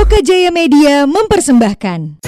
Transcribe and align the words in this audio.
Loka 0.00 0.24
Jaya 0.24 0.48
Media 0.48 1.04
mempersembahkan. 1.04 2.24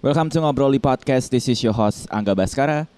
Welcome 0.00 0.32
to 0.32 0.40
Ngobroli 0.40 0.80
Podcast. 0.80 1.28
This 1.28 1.52
is 1.52 1.60
your 1.60 1.76
host 1.76 2.08
Angga 2.08 2.32
Baskara. 2.32 2.88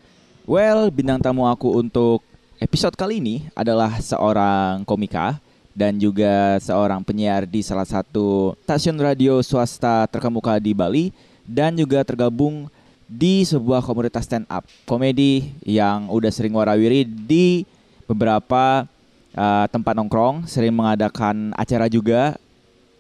Well, 0.47 0.95
bintang 0.95 1.19
tamu 1.19 1.43
aku 1.43 1.75
untuk 1.75 2.23
episode 2.63 2.95
kali 2.95 3.19
ini 3.19 3.51
adalah 3.59 3.99
seorang 3.99 4.87
komika 4.87 5.43
dan 5.75 5.99
juga 5.99 6.63
seorang 6.63 7.03
penyiar 7.03 7.51
di 7.51 7.67
salah 7.67 7.83
satu 7.83 8.55
stasiun 8.63 8.95
radio 9.03 9.43
swasta 9.43 10.07
terkemuka 10.07 10.63
di 10.63 10.71
Bali 10.71 11.11
dan 11.43 11.75
juga 11.75 12.07
tergabung 12.07 12.71
di 13.11 13.43
sebuah 13.43 13.83
komunitas 13.83 14.23
stand 14.23 14.47
up 14.47 14.63
komedi 14.87 15.51
yang 15.67 16.07
udah 16.15 16.31
sering 16.31 16.55
warawiri 16.55 17.03
di 17.03 17.67
beberapa 18.07 18.87
uh, 19.35 19.67
tempat 19.67 19.99
nongkrong, 19.99 20.47
sering 20.47 20.71
mengadakan 20.71 21.51
acara 21.59 21.91
juga. 21.91 22.39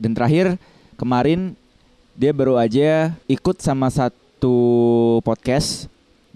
Dan 0.03 0.19
terakhir 0.19 0.59
kemarin 0.99 1.55
dia 2.19 2.35
baru 2.35 2.59
aja 2.59 3.15
ikut 3.31 3.63
sama 3.63 3.87
satu 3.87 4.59
podcast 5.23 5.87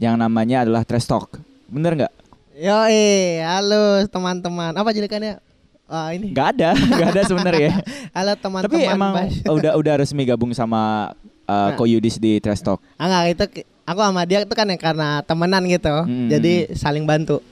yang 0.00 0.16
namanya 0.16 0.64
adalah 0.64 0.82
Trash 0.82 1.04
Talk. 1.04 1.36
Bener 1.68 1.92
nggak? 1.92 2.12
Yo 2.56 2.88
eh, 2.88 3.44
halo 3.44 4.00
teman-teman. 4.08 4.72
Apa 4.72 4.96
julukannya? 4.96 5.36
Ah 5.84 6.16
ini. 6.16 6.32
Nggak 6.32 6.48
ada, 6.56 6.70
nggak 6.96 7.08
ada 7.12 7.22
sebenarnya. 7.28 7.70
Halo 8.16 8.32
teman-teman. 8.38 8.70
Tapi 8.70 8.78
emang 8.88 9.12
Bas. 9.12 9.34
udah 9.58 9.72
udah 9.74 9.94
resmi 9.98 10.22
gabung 10.24 10.54
sama 10.56 11.12
uh, 11.44 11.74
Nah. 11.74 11.76
Ko 11.76 11.82
Yudis 11.84 12.16
di 12.16 12.38
Trash 12.38 12.62
Talk. 12.62 12.78
Ah 12.94 13.10
enggak, 13.10 13.24
itu 13.34 13.44
ki- 13.60 13.66
aku 13.84 14.00
sama 14.00 14.22
dia 14.22 14.38
itu 14.40 14.54
kan 14.54 14.70
yang 14.70 14.78
karena 14.78 15.20
temenan 15.26 15.66
gitu. 15.66 15.90
Hmm. 15.90 16.30
Jadi 16.30 16.72
saling 16.78 17.04
bantu. 17.04 17.42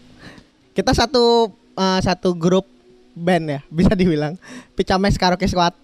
Kita 0.72 0.94
satu 0.94 1.50
eh, 1.74 2.00
satu 2.00 2.30
grup 2.32 2.64
band 3.12 3.58
ya, 3.58 3.60
bisa 3.68 3.98
dibilang. 3.98 4.38
Picames 4.78 5.18
Karaoke 5.18 5.50
Squad. 5.50 5.74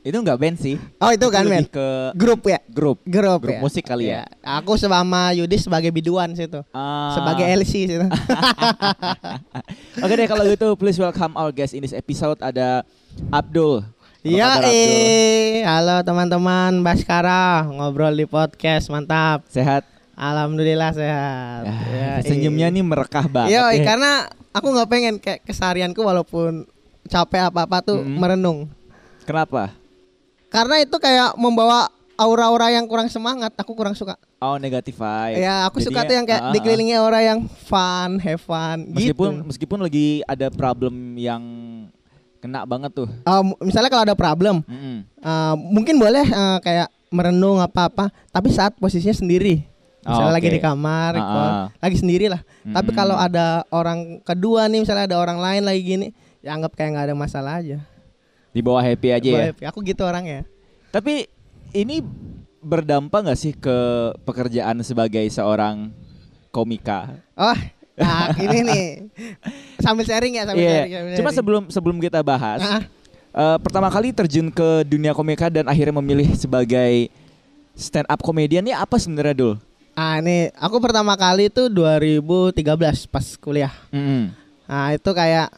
Itu 0.00 0.16
nggak 0.16 0.38
band 0.38 0.56
sih. 0.56 0.78
Oh, 0.96 1.10
itu 1.10 1.26
kan 1.28 1.42
band. 1.42 1.66
ke 1.66 1.86
Grup 2.14 2.46
ya? 2.46 2.62
grup. 2.66 3.02
Grup, 3.02 3.40
Grup 3.42 3.52
ya? 3.52 3.60
musik 3.60 3.82
kali 3.82 4.06
ya? 4.06 4.22
Aku 4.40 4.78
sama 4.78 5.34
Yudis 5.34 5.66
sebagai 5.66 5.90
biduan 5.90 6.30
situ. 6.32 6.62
Ah. 6.70 7.10
Sebagai 7.12 7.42
LC 7.44 7.90
situ. 7.90 8.06
Oke 10.04 10.14
deh 10.14 10.28
kalau 10.28 10.44
gitu 10.44 10.76
please 10.76 10.96
welcome 10.96 11.34
our 11.34 11.50
guest 11.50 11.72
in 11.72 11.82
this 11.82 11.90
episode 11.90 12.38
ada 12.38 12.86
Abdul. 13.28 13.82
Apa 13.82 13.94
Iya, 14.22 14.50
eh, 14.66 15.62
halo 15.62 16.02
teman-teman 16.02 16.82
Baskara, 16.82 17.62
ngobrol 17.64 18.10
di 18.12 18.26
podcast, 18.26 18.90
mantap. 18.90 19.46
Sehat. 19.46 19.86
Alhamdulillah 20.14 20.90
sehat. 20.90 21.62
Ah, 21.62 21.82
Ya, 21.86 22.10
senyumnya 22.24 22.66
nih 22.66 22.82
merekah 22.82 23.26
banget. 23.26 23.54
Iya, 23.54 23.70
ya. 23.70 23.84
karena 23.84 24.12
aku 24.50 24.66
nggak 24.68 24.88
pengen 24.88 25.14
kayak 25.18 25.46
keseharianku 25.46 26.00
walaupun 26.00 26.66
capek 27.06 27.46
apa-apa 27.46 27.84
tuh 27.84 28.02
Mm-mm. 28.02 28.18
merenung. 28.18 28.58
Kenapa? 29.26 29.74
Karena 30.46 30.78
itu 30.78 30.96
kayak 30.96 31.34
membawa 31.34 31.90
aura-aura 32.14 32.70
yang 32.70 32.86
kurang 32.86 33.06
semangat, 33.06 33.52
aku 33.52 33.74
kurang 33.74 33.92
suka. 33.92 34.16
Oh 34.38 34.56
negatif 34.56 34.96
vibe. 34.96 35.36
Ya, 35.36 35.66
aku 35.66 35.78
suka 35.78 36.00
Jadinya- 36.00 36.06
tuh 36.06 36.14
yang 36.14 36.26
kayak 36.26 36.42
ah. 36.42 36.52
dikelilingi 36.54 36.94
aura 36.94 37.20
yang 37.20 37.40
fun, 37.44 38.16
have 38.16 38.40
fun 38.40 38.88
Meskipun 38.88 39.30
gitu. 39.34 39.44
meskipun 39.44 39.78
lagi 39.78 40.06
ada 40.24 40.48
problem 40.48 40.94
yang 41.14 41.42
kena 42.38 42.64
banget 42.64 42.94
tuh. 42.94 43.08
Eh, 43.10 43.42
m- 43.42 43.58
misalnya 43.60 43.90
kalau 43.90 44.04
ada 44.04 44.16
problem, 44.16 44.62
Mm-mm. 44.62 45.04
eh, 45.04 45.54
mungkin 45.58 45.98
boleh 45.98 46.24
eh, 46.24 46.58
kayak 46.62 46.88
merenung 47.08 47.58
apa-apa, 47.58 48.08
tapi 48.30 48.48
saat 48.48 48.72
posisinya 48.76 49.12
sendiri. 49.14 49.66
Misalnya 50.00 50.30
Oh, 50.30 50.36
lagi 50.38 50.46
oke. 50.46 50.54
di 50.54 50.62
kamar, 50.62 51.10
record, 51.12 51.50
ah. 51.50 51.66
lagi 51.76 51.96
sendiri 51.98 52.30
lah. 52.30 52.38
Tapi 52.62 52.88
Mm-mm. 52.88 52.96
kalau 52.96 53.16
ada 53.18 53.66
orang 53.68 54.22
kedua 54.22 54.70
nih, 54.70 54.80
misalnya 54.80 55.04
ada 55.04 55.18
orang 55.18 55.36
lain 55.36 55.62
lagi 55.64 55.82
gini, 55.82 56.06
ya 56.40 56.54
anggap 56.54 56.72
kayak 56.72 56.94
nggak 56.94 57.06
ada 57.10 57.16
masalah 57.18 57.58
aja. 57.58 57.82
Di 58.56 58.64
bawah 58.64 58.80
happy 58.80 59.08
aja 59.10 59.28
Gua 59.28 59.36
ya. 59.38 59.46
happy. 59.46 59.62
Aku 59.66 59.78
gitu 59.82 60.00
orangnya. 60.00 60.48
Tapi 60.88 61.28
ini 61.70 62.00
berdampak 62.58 63.20
nggak 63.22 63.36
sih 63.38 63.52
ke 63.52 63.76
pekerjaan 64.22 64.80
sebagai 64.80 65.22
seorang 65.26 65.92
komika? 66.48 67.20
Oh, 67.34 67.58
nah 67.94 68.32
ini 68.34 68.58
nih. 68.64 68.84
Sambil 69.84 70.02
sharing 70.02 70.34
ya, 70.34 70.42
sambil 70.42 70.64
Iya. 70.64 70.72
sharing. 70.74 70.90
sambil 70.90 71.12
Cuma 71.12 71.22
sharing. 71.22 71.36
sebelum 71.36 71.62
sebelum 71.68 71.96
kita 71.98 72.20
bahas, 72.20 72.58
Ah, 72.58 72.80
eh, 73.30 73.56
pertama 73.60 73.86
kali 73.86 74.10
terjun 74.10 74.48
ke 74.48 74.68
dunia 74.82 75.12
komika 75.12 75.46
dan 75.46 75.64
akhirnya 75.64 75.94
memilih 75.94 76.32
sebagai 76.34 77.12
stand 77.72 78.08
up 78.08 78.18
komedian 78.18 78.64
ini 78.64 78.72
apa 78.72 78.96
sebenarnya 78.96 79.36
dul? 79.36 79.54
ah, 79.92 80.16
ini 80.16 80.48
aku 80.54 80.76
pertama 80.76 81.12
kali 81.14 81.46
itu 81.46 81.68
2013 81.68 82.60
pas 83.06 83.26
kuliah. 83.34 83.72
Mm-mm. 83.88 84.32
Nah, 84.64 84.92
itu 84.92 85.10
kayak 85.10 85.48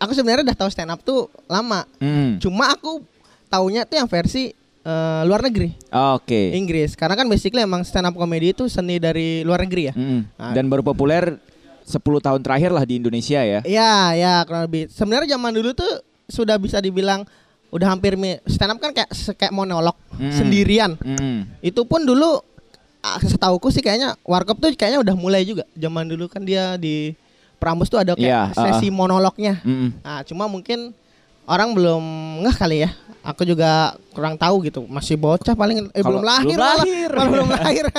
aku 0.00 0.16
sebenarnya 0.16 0.48
udah 0.48 0.56
tahu 0.56 0.70
stand 0.72 0.90
up 0.90 1.04
tuh 1.04 1.28
lama. 1.44 1.84
Mm. 2.00 2.40
Cuma 2.40 2.72
aku 2.72 3.04
taunya 3.52 3.84
tuh 3.84 4.00
yang 4.00 4.08
versi 4.08 4.56
eh, 4.80 5.22
luar 5.28 5.44
negeri, 5.44 5.76
Oke. 6.16 6.56
Inggris. 6.56 6.96
Karena 6.96 7.14
kan 7.14 7.28
basically 7.28 7.60
emang 7.60 7.84
stand 7.84 8.08
up 8.08 8.16
comedy 8.16 8.56
itu 8.56 8.66
seni 8.66 8.96
dari 8.96 9.44
luar 9.44 9.62
negeri 9.68 9.92
ya. 9.92 9.94
Mm-mm. 9.94 10.40
Ah. 10.40 10.56
Dan 10.56 10.72
baru 10.72 10.80
populer 10.80 11.36
10 11.84 12.00
tahun 12.00 12.40
terakhir 12.40 12.72
lah 12.72 12.88
di 12.88 12.96
Indonesia 12.96 13.44
ya. 13.44 13.60
Iya, 13.62 14.16
ya 14.16 14.32
kurang 14.48 14.64
lebih. 14.64 14.88
Sebenarnya 14.88 15.36
zaman 15.36 15.52
dulu 15.52 15.76
tuh 15.76 15.92
sudah 16.30 16.56
bisa 16.56 16.80
dibilang 16.80 17.28
udah 17.70 17.86
hampir 17.86 18.18
stand 18.50 18.74
up 18.74 18.78
kan 18.82 18.90
kayak 18.90 19.10
kayak 19.36 19.52
monolog 19.52 19.94
Mm-mm. 20.16 20.32
sendirian. 20.32 20.96
Mm. 20.96 21.60
Itu 21.60 21.84
pun 21.84 22.08
dulu 22.08 22.40
ah, 23.04 23.20
setauku 23.20 23.68
sih 23.68 23.84
kayaknya 23.84 24.16
Warkop 24.24 24.58
tuh 24.62 24.72
kayaknya 24.72 25.04
udah 25.04 25.14
mulai 25.18 25.44
juga. 25.44 25.68
Zaman 25.76 26.08
dulu 26.08 26.30
kan 26.30 26.46
dia 26.46 26.78
di 26.80 27.12
Prambos 27.60 27.86
tuh 27.86 28.00
ada 28.00 28.16
Iya, 28.16 28.48
kayak 28.50 28.80
sesi 28.80 28.88
monolognya. 28.88 29.60
Mm-mm. 29.60 30.00
Nah, 30.00 30.24
cuma 30.24 30.48
mungkin 30.48 30.96
orang 31.44 31.70
belum 31.70 32.02
ngeh 32.40 32.56
kali 32.56 32.78
ya. 32.82 32.90
Aku 33.20 33.44
juga 33.44 33.92
kurang 34.10 34.34
tahu 34.34 34.64
gitu. 34.64 34.88
Masih 34.88 35.14
bocah 35.14 35.52
paling 35.52 35.92
eh, 35.92 36.00
belum 36.00 36.24
lahir. 36.24 36.56
belum 36.56 36.64
lahir. 36.64 37.08
Malah 37.12 37.30
belum 37.30 37.48
lahir. 37.52 37.84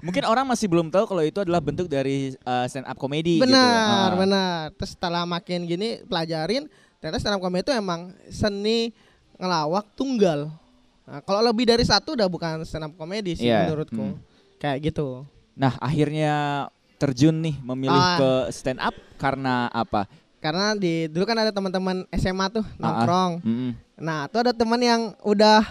Mungkin 0.00 0.24
orang 0.24 0.48
masih 0.48 0.64
belum 0.64 0.88
tahu 0.88 1.04
kalau 1.04 1.20
itu 1.20 1.36
adalah 1.38 1.60
bentuk 1.60 1.84
dari 1.84 2.32
uh, 2.40 2.64
stand 2.64 2.88
up 2.88 2.96
comedy 2.96 3.36
gitu. 3.36 3.44
benar, 3.44 4.08
Ah. 4.08 4.16
benar. 4.16 4.60
Terus 4.72 4.96
setelah 4.96 5.28
makin 5.28 5.68
gini 5.68 6.00
pelajarin, 6.02 6.64
ternyata 6.96 7.20
stand 7.20 7.36
up 7.36 7.44
comedy 7.44 7.68
itu 7.68 7.74
emang 7.76 8.08
seni 8.26 8.96
ngelawak 9.36 9.84
tunggal. 9.92 10.48
Nah, 11.04 11.20
kalau 11.20 11.44
lebih 11.44 11.68
dari 11.68 11.84
satu 11.84 12.16
udah 12.16 12.24
bukan 12.26 12.64
stand 12.64 12.88
up 12.88 12.96
comedy 12.96 13.36
sih 13.36 13.44
Iya, 13.44 13.68
menurutku. 13.68 14.00
hmm. 14.00 14.16
Kayak 14.56 14.88
gitu. 14.88 15.28
Nah, 15.52 15.76
akhirnya 15.76 16.32
terjun 17.00 17.32
nih 17.34 17.56
memilih 17.58 17.96
Ah. 17.96 18.16
ke 18.20 18.30
stand 18.52 18.76
up 18.76 18.92
karena 19.16 19.72
apa? 19.72 20.04
Karena 20.36 20.72
di 20.72 21.08
dulu 21.08 21.24
kan 21.24 21.36
ada 21.36 21.48
teman-teman 21.48 22.04
SMA 22.12 22.46
tuh 22.50 22.60
Ah, 22.60 22.68
ah. 22.70 22.78
nongkrong. 22.78 23.32
Mm-mm. 23.40 23.72
Nah, 23.96 24.28
tuh 24.28 24.40
ada 24.40 24.52
teman 24.52 24.80
yang 24.80 25.16
udah 25.20 25.64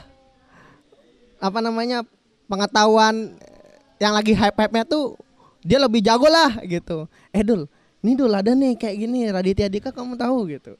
apa 1.39 1.59
namanya 1.59 2.03
pengetahuan 2.45 3.37
yang 3.97 4.13
lagi 4.13 4.33
hype-hype-nya 4.33 4.83
tuh 4.83 5.15
dia 5.61 5.77
lebih 5.77 6.01
jago 6.01 6.25
lah 6.25 6.59
gitu. 6.63 7.05
Eh 7.29 7.43
Dul, 7.43 7.67
ini 7.99 8.13
Dul 8.13 8.31
ada 8.31 8.51
nih 8.51 8.75
kayak 8.75 8.95
gini 8.97 9.27
Raditya 9.27 9.67
Dika 9.67 9.89
kamu 9.91 10.15
tahu 10.15 10.49
gitu. 10.49 10.73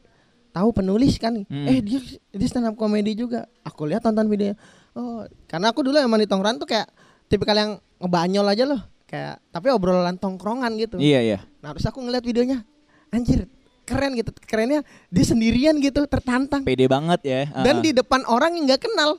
Tahu 0.50 0.70
penulis 0.74 1.16
kan? 1.18 1.46
Hmm. 1.46 1.68
Eh 1.68 1.80
dia 1.80 2.00
dia 2.30 2.48
stand 2.50 2.66
up 2.66 2.76
comedy 2.76 3.14
juga. 3.14 3.46
Aku 3.62 3.86
lihat 3.86 4.02
tonton 4.02 4.26
videonya. 4.26 4.58
Oh, 4.94 5.22
karena 5.46 5.70
aku 5.70 5.86
dulu 5.86 5.96
emang 5.96 6.18
di 6.18 6.26
tongkrongan 6.26 6.58
tuh 6.58 6.66
kayak 6.66 6.90
tipikal 7.26 7.54
yang 7.54 7.72
ngebanyol 7.98 8.46
aja 8.50 8.66
loh. 8.66 8.82
Kayak 9.10 9.42
tapi 9.50 9.68
obrolan 9.70 10.16
tongkrongan 10.16 10.70
gitu. 10.78 10.96
Iya, 10.96 11.20
iya. 11.20 11.40
Nah, 11.60 11.74
terus 11.74 11.84
aku 11.84 11.98
ngeliat 12.00 12.22
videonya. 12.22 12.62
Anjir, 13.10 13.50
keren 13.82 14.14
gitu. 14.14 14.30
Kerennya 14.40 14.86
dia 15.10 15.26
sendirian 15.26 15.74
gitu, 15.78 16.06
tertantang 16.06 16.62
Pede 16.62 16.86
banget 16.86 17.20
ya. 17.24 17.42
dan 17.66 17.76
Ah. 17.78 17.82
di 17.82 17.90
depan 17.90 18.22
orang 18.24 18.54
yang 18.54 18.70
nggak 18.70 18.86
kenal. 18.86 19.18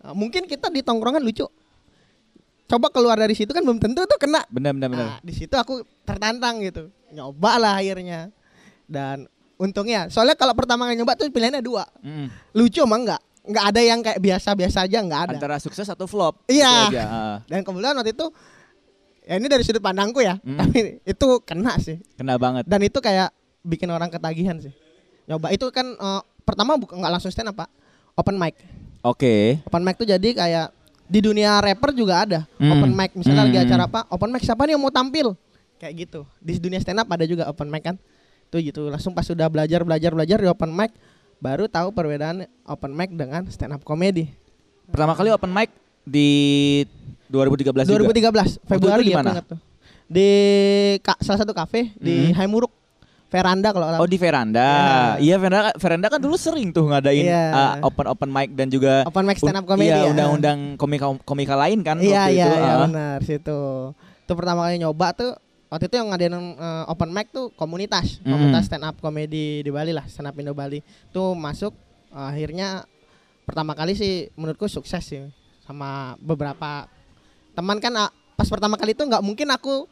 Nah, 0.00 0.16
mungkin 0.16 0.48
kita 0.48 0.72
di 0.72 0.80
tongkrongan 0.80 1.20
lucu. 1.20 1.44
Coba 2.66 2.90
keluar 2.90 3.14
dari 3.14 3.30
situ 3.30 3.52
kan 3.52 3.62
belum 3.62 3.78
tentu 3.78 4.02
tuh 4.02 4.16
kena. 4.16 4.42
benar 4.48 4.72
benar 4.72 4.88
benar. 4.88 5.06
Nah, 5.06 5.16
di 5.20 5.30
situ 5.30 5.54
aku 5.54 5.84
tertantang 6.02 6.58
gitu. 6.58 6.90
Nyoba 7.12 7.60
lah 7.60 7.74
akhirnya. 7.76 8.32
Dan 8.88 9.28
untungnya, 9.54 10.08
soalnya 10.08 10.34
kalau 10.34 10.50
pertama 10.50 10.88
kali 10.88 10.96
nyoba 10.96 11.14
tuh 11.14 11.28
pilihannya 11.28 11.60
dua. 11.60 11.86
Mm-mm. 12.00 12.26
Lucu 12.52 12.82
emang 12.82 13.04
nggak? 13.04 13.22
Nggak 13.46 13.64
ada 13.64 13.80
yang 13.80 14.00
kayak 14.02 14.18
biasa-biasa 14.18 14.82
aja 14.82 14.98
nggak 14.98 15.20
ada. 15.22 15.32
Antara 15.36 15.56
sukses 15.60 15.86
atau 15.86 16.08
flop. 16.08 16.42
Iya. 16.48 16.66
Itu 16.66 16.98
aja. 16.98 17.02
ah. 17.04 17.36
Dan 17.46 17.62
kemudian 17.62 17.94
waktu 17.94 18.10
itu 18.10 18.26
ya 19.26 19.34
ini 19.36 19.46
dari 19.46 19.60
sudut 19.60 19.82
pandangku 19.82 20.22
ya, 20.22 20.38
Hmm. 20.38 20.56
tapi 20.56 21.02
itu 21.02 21.26
kena 21.42 21.74
sih. 21.76 21.98
Kena 22.14 22.38
banget. 22.38 22.62
Dan 22.64 22.80
itu 22.80 22.96
kayak 22.96 23.34
bikin 23.60 23.90
orang 23.90 24.06
ketagihan 24.06 24.56
sih. 24.56 24.70
Nyoba 25.26 25.50
itu 25.50 25.66
kan 25.68 25.84
eh, 25.84 26.20
pertama 26.40 26.78
bukan 26.78 26.96
nggak 26.96 27.12
langsung 27.12 27.28
stand 27.28 27.50
up, 27.50 27.58
Pak. 27.58 27.68
Open 28.14 28.38
mic. 28.38 28.54
Oke. 29.02 29.58
Open 29.62 29.82
mic 29.82 29.98
tuh 29.98 30.06
jadi 30.06 30.28
kayak 30.32 30.66
di 31.06 31.20
dunia 31.20 31.58
rapper 31.58 31.90
juga 31.90 32.18
ada 32.20 32.40
Hmm. 32.56 32.72
open 32.72 32.90
mic 32.90 33.14
misalnya 33.14 33.46
lagi 33.46 33.54
Hmm. 33.56 33.66
acara 33.66 33.82
apa 33.84 34.00
open 34.08 34.26
mic 34.26 34.42
siapa 34.42 34.66
nih 34.66 34.74
yang 34.74 34.82
mau 34.82 34.90
tampil 34.90 35.38
kayak 35.78 35.94
gitu 36.02 36.26
di 36.40 36.58
dunia 36.58 36.82
stand 36.82 36.98
up 36.98 37.06
ada 37.06 37.22
juga 37.22 37.46
open 37.46 37.68
mic 37.68 37.84
kan 37.84 37.94
tuh 38.48 38.58
gitu 38.58 38.90
langsung 38.90 39.14
pas 39.14 39.22
sudah 39.22 39.46
belajar 39.46 39.82
belajar 39.82 40.10
belajar 40.10 40.34
di 40.36 40.50
open 40.50 40.66
mic 40.68 40.90
baru 41.38 41.70
tahu 41.70 41.92
perbedaan 41.92 42.42
open 42.64 42.90
mic 42.90 43.10
dengan 43.12 43.46
stand 43.46 43.70
up 43.70 43.82
comedy 43.82 44.34
Pertama 44.86 45.14
kali 45.14 45.30
open 45.30 45.50
mic 45.50 45.70
di 46.02 46.26
2013 47.28 47.84
juga. 47.84 48.02
2013 48.02 48.58
Februari 48.62 49.02
di 49.02 49.12
mana? 49.12 49.32
di 50.06 50.30
ka- 51.00 51.18
salah 51.18 51.42
satu 51.42 51.50
kafe 51.50 51.90
di 51.96 52.30
Mhm. 52.30 52.34
Haimuruk 52.36 52.70
veranda 53.26 53.74
kalau 53.74 53.98
Oh 53.98 54.06
di 54.06 54.14
veranda. 54.14 54.70
Iya 55.18 55.34
veranda 55.36 55.74
veranda 55.74 56.06
kan 56.06 56.22
dulu 56.22 56.38
sering 56.38 56.70
tuh 56.70 56.86
ngadain 56.86 57.26
Iya. 57.26 57.44
uh, 57.50 57.74
open 57.82 58.06
open 58.06 58.30
mic 58.30 58.54
dan 58.54 58.70
juga 58.70 59.02
open 59.02 59.26
mic 59.26 59.34
stand 59.36 59.56
up 59.56 59.66
comedy 59.66 59.90
Iya, 59.90 60.06
ya. 60.06 60.10
undang-undang 60.14 60.58
komika 60.76 61.10
komika 61.20 61.54
lain 61.56 61.82
kan 61.82 61.98
Iya 61.98 62.22
waktu 62.22 62.32
iya 62.32 62.46
itu. 62.46 62.54
iya 62.54 62.70
ah. 62.70 62.78
benar 62.86 63.18
situ. 63.20 63.60
Itu 64.22 64.32
pertama 64.32 64.62
kali 64.62 64.78
nyoba 64.78 65.10
tuh 65.12 65.34
waktu 65.66 65.84
itu 65.84 65.96
yang 65.96 66.08
ngadain 66.08 66.34
eh, 66.38 66.84
open 66.86 67.10
mic 67.10 67.26
tuh 67.28 67.50
komunitas, 67.52 68.22
Mm. 68.22 68.30
komunitas 68.30 68.62
stand 68.64 68.86
up 68.86 68.94
comedy 68.96 69.60
di 69.60 69.70
Bali 69.70 69.90
lah, 69.90 70.06
stand 70.06 70.30
up 70.30 70.38
Indo 70.38 70.54
Bali. 70.54 70.78
Tuh 71.10 71.34
masuk 71.34 71.74
akhirnya 72.08 72.86
pertama 73.42 73.74
kali 73.74 73.92
sih 73.92 74.30
menurutku 74.32 74.66
sukses 74.66 75.02
sih 75.02 75.26
sama 75.60 76.14
beberapa 76.16 76.86
teman 77.56 77.80
kan 77.80 77.92
ah, 77.96 78.08
pas 78.36 78.44
pertama 78.44 78.76
kali 78.76 78.92
itu 78.92 79.00
nggak 79.00 79.24
mungkin 79.24 79.48
aku 79.48 79.88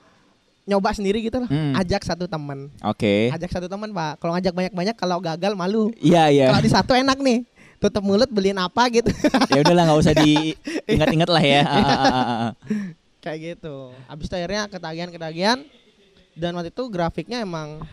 nyoba 0.65 0.93
sendiri 0.93 1.21
gitu 1.21 1.41
loh. 1.41 1.49
Mm. 1.49 1.77
Ajak 1.77 2.05
satu 2.05 2.25
teman. 2.25 2.69
Oke. 2.81 3.29
Ajak 3.29 3.53
satu 3.53 3.69
teman, 3.69 3.93
Pak. 3.93 4.17
Kalau 4.17 4.33
ngajak 4.33 4.53
banyak-banyak 4.53 4.97
kalau 4.97 5.21
gagal 5.21 5.53
malu. 5.53 5.93
Iya 6.01 6.29
iya. 6.29 6.47
Kalau 6.49 6.61
di 6.61 6.71
satu 6.71 6.93
enak 6.93 7.21
nih. 7.21 7.45
Tutup 7.75 8.01
mulut 8.01 8.31
beliin 8.33 8.57
apa 8.57 8.89
gitu. 8.89 9.13
ya 9.53 9.61
udahlah 9.61 9.85
nggak 9.85 10.01
usah 10.01 10.15
diingat-ingat 10.17 11.29
lah 11.37 11.45
ya. 11.45 11.63
Ah, 11.69 12.01
ah, 12.01 12.51
kayak 13.21 13.61
gitu. 13.61 13.93
Abis 14.09 14.25
itu 14.25 14.35
akhirnya 14.37 14.63
ketagihan-ketagihan 14.69 15.59
dan 16.33 16.51
waktu 16.57 16.73
itu 16.73 16.85
grafiknya 16.89 17.45
emang 17.45 17.85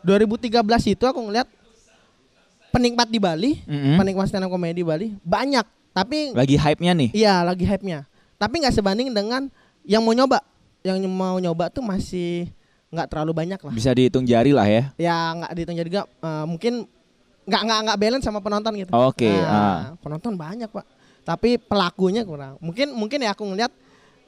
2013 0.00 0.48
itu 0.96 1.04
aku 1.04 1.20
ngeliat 1.28 1.48
penikmat 2.68 3.06
di 3.06 3.20
Bali, 3.20 3.52
Mm-mm. 3.64 4.00
penikmat 4.00 4.26
stand 4.26 4.44
up 4.44 4.50
comedy 4.50 4.80
di 4.80 4.84
Bali 4.84 5.06
banyak, 5.20 5.62
tapi 5.92 6.32
Lagi 6.32 6.56
hype-nya 6.56 6.92
nih. 6.92 7.10
iya 7.12 7.44
lagi 7.44 7.62
hype-nya. 7.62 8.08
Tapi 8.44 8.60
nggak 8.60 8.76
sebanding 8.76 9.08
dengan 9.08 9.48
yang 9.88 10.04
mau 10.04 10.12
nyoba. 10.12 10.44
Yang 10.84 11.08
mau 11.08 11.40
nyoba 11.40 11.72
tuh 11.72 11.80
masih 11.80 12.52
nggak 12.92 13.08
terlalu 13.08 13.32
banyak 13.32 13.56
lah. 13.56 13.72
Bisa 13.72 13.96
dihitung 13.96 14.28
jari 14.28 14.52
lah 14.52 14.68
ya. 14.68 14.92
Ya 15.00 15.16
nggak 15.32 15.50
dihitung 15.56 15.76
juga 15.80 16.04
eh, 16.04 16.44
mungkin 16.44 16.84
nggak 17.48 17.62
nggak 17.64 17.80
nggak 17.88 17.98
balance 17.98 18.24
sama 18.28 18.44
penonton 18.44 18.72
gitu. 18.76 18.92
Oke, 18.92 19.32
Nah, 19.32 19.96
penonton 20.00 20.36
banyak 20.36 20.68
pak, 20.68 20.84
tapi 21.24 21.56
pelakunya 21.56 22.20
kurang. 22.20 22.60
Mungkin 22.60 22.92
mungkin 22.92 23.24
ya 23.24 23.32
aku 23.32 23.48
ngeliat 23.48 23.72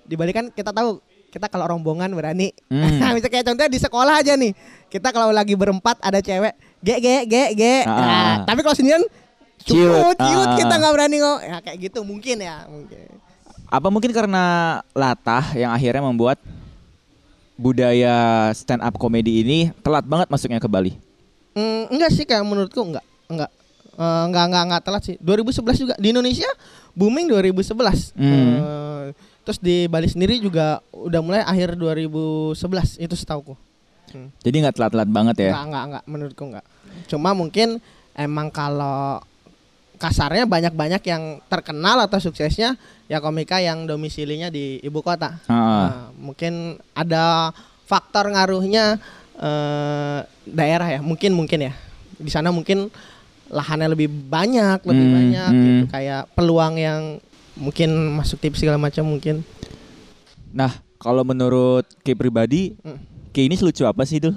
di 0.08 0.14
Bali 0.16 0.32
kan 0.32 0.48
kita 0.48 0.72
tahu 0.72 1.00
kita 1.28 1.52
kalau 1.52 1.68
rombongan 1.68 2.08
berani. 2.16 2.52
Hmm. 2.72 3.12
Bisa 3.20 3.28
kayak 3.28 3.44
contohnya 3.52 3.68
di 3.68 3.80
sekolah 3.80 4.24
aja 4.24 4.32
nih. 4.36 4.56
Kita 4.88 5.12
kalau 5.12 5.28
lagi 5.32 5.52
berempat 5.52 6.00
ada 6.00 6.24
cewek, 6.24 6.56
ge 6.80 6.96
ge 7.00 7.16
ge 7.28 7.44
ge. 7.52 7.74
Ah. 7.84 8.00
Nah, 8.00 8.34
tapi 8.48 8.64
kalau 8.64 8.72
sendirian 8.72 9.04
Ciut. 9.66 10.14
cute, 10.14 10.20
cute 10.20 10.50
Ah. 10.52 10.56
kita 10.56 10.74
nggak 10.76 10.92
berani 10.92 11.16
ngomong. 11.20 11.40
Ya 11.42 11.58
kayak 11.64 11.78
gitu 11.88 12.00
mungkin 12.04 12.36
ya, 12.40 12.64
mungkin. 12.68 13.08
Apa 13.66 13.90
mungkin 13.90 14.14
karena 14.14 14.78
latah 14.94 15.54
yang 15.58 15.74
akhirnya 15.74 16.02
membuat 16.02 16.38
budaya 17.58 18.48
stand 18.52 18.84
up 18.84 18.94
comedy 19.00 19.42
ini 19.42 19.58
telat 19.80 20.04
banget 20.04 20.28
masuknya 20.30 20.62
ke 20.62 20.68
Bali? 20.68 20.94
Hmm, 21.56 21.88
enggak 21.88 22.10
sih 22.12 22.24
kayak 22.28 22.44
menurutku 22.44 22.84
enggak. 22.84 23.02
Enggak. 23.26 23.50
Eh, 23.96 24.22
enggak 24.28 24.44
enggak 24.52 24.62
enggak 24.70 24.82
telat 24.84 25.02
sih. 25.02 25.16
2011 25.18 25.82
juga 25.82 25.94
di 25.96 26.08
Indonesia 26.12 26.50
booming 26.92 27.26
2011. 27.32 28.12
Hmm. 28.14 28.54
Eh, 28.60 29.04
terus 29.42 29.58
di 29.58 29.88
Bali 29.88 30.06
sendiri 30.06 30.38
juga 30.38 30.84
udah 30.92 31.20
mulai 31.24 31.42
akhir 31.42 31.74
2011 31.80 33.00
itu 33.00 33.14
setauku. 33.16 33.56
Hmm. 34.12 34.30
Jadi 34.44 34.56
nggak 34.62 34.76
telat-telat 34.78 35.10
banget 35.10 35.36
ya? 35.48 35.52
Enggak 35.56 35.64
enggak 35.64 35.84
enggak 35.88 36.04
menurutku 36.06 36.44
enggak. 36.44 36.64
Cuma 37.10 37.34
mungkin 37.34 37.82
emang 38.14 38.52
kalau 38.52 39.18
kasarnya 39.96 40.44
banyak-banyak 40.44 41.02
yang 41.08 41.40
terkenal 41.48 42.04
atau 42.04 42.20
suksesnya 42.20 42.76
ya 43.06 43.18
komika 43.18 43.58
yang 43.58 43.88
domisilinya 43.88 44.52
di 44.52 44.78
ibu 44.80 45.00
kota. 45.00 45.40
Ah. 45.48 45.56
Nah, 45.56 45.96
mungkin 46.16 46.76
ada 46.92 47.50
faktor 47.88 48.28
ngaruhnya 48.30 49.00
eh, 49.36 50.18
daerah 50.48 50.88
ya, 50.96 51.00
mungkin 51.00 51.32
mungkin 51.36 51.68
ya. 51.68 51.72
Di 52.16 52.32
sana 52.32 52.48
mungkin 52.48 52.88
lahannya 53.46 53.92
lebih 53.94 54.08
banyak, 54.10 54.82
lebih 54.82 55.06
Hmm, 55.06 55.16
banyak 55.16 55.50
hmm. 55.52 55.62
gitu 55.62 55.82
kayak 55.92 56.22
peluang 56.34 56.74
yang 56.80 57.00
mungkin 57.54 57.88
masuk 58.16 58.40
tips 58.42 58.64
segala 58.64 58.76
macam 58.80 59.06
mungkin. 59.06 59.46
Nah, 60.50 60.72
kalau 60.96 61.22
menurut 61.22 61.84
Ki 62.02 62.16
pribadi, 62.16 62.74
Hmm. 62.82 62.98
Ki 63.30 63.46
ini 63.46 63.54
lucu 63.60 63.84
apa 63.84 64.02
sih 64.08 64.16
itu? 64.18 64.32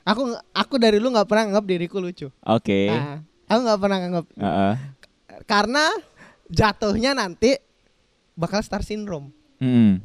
Aku 0.00 0.32
aku 0.56 0.80
dari 0.80 0.96
lu 0.96 1.12
nggak 1.12 1.28
pernah 1.28 1.44
nganggap 1.46 1.66
diriku 1.68 2.00
lucu. 2.00 2.32
Oke. 2.42 2.88
Nah, 2.88 3.20
aku 3.50 3.60
nggak 3.60 3.80
pernah 3.80 3.96
nganggap 3.98 4.26
Heeh. 4.32 4.74
karena 5.44 5.84
jatuhnya 6.46 7.10
nanti 7.12 7.58
bakal 8.32 8.62
star 8.62 8.80
syndrome 8.80 9.34
Mm. 9.58 10.00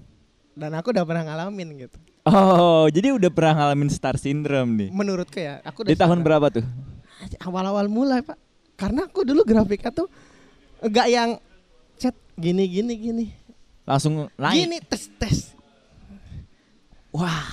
dan 0.51 0.71
aku 0.75 0.91
udah 0.91 1.05
pernah 1.05 1.23
ngalamin 1.23 1.79
gitu. 1.79 1.95
Oh, 2.25 2.89
jadi 2.89 3.13
udah 3.13 3.29
pernah 3.29 3.53
ngalamin 3.55 3.87
star 3.87 4.17
syndrome 4.17 4.75
nih. 4.75 4.89
Menurutku 4.91 5.37
ya, 5.37 5.61
aku 5.61 5.85
udah 5.85 5.89
Di 5.89 5.95
tahun 5.95 6.19
berapa 6.19 6.49
tuh? 6.49 6.65
awal-awal 7.39 7.87
mulai 7.87 8.19
pak 8.19 8.35
karena 8.75 9.07
aku 9.07 9.23
dulu 9.23 9.41
grafiknya 9.41 9.89
tuh 9.89 10.11
enggak 10.77 11.07
yang 11.07 11.29
chat 11.95 12.11
gini 12.35 12.67
gini 12.67 12.93
gini 12.93 13.25
Langsung 13.87 14.27
naik. 14.35 14.59
gini 14.59 14.77
tes 14.81 15.07
tes 15.15 15.37
Wah, 17.09 17.47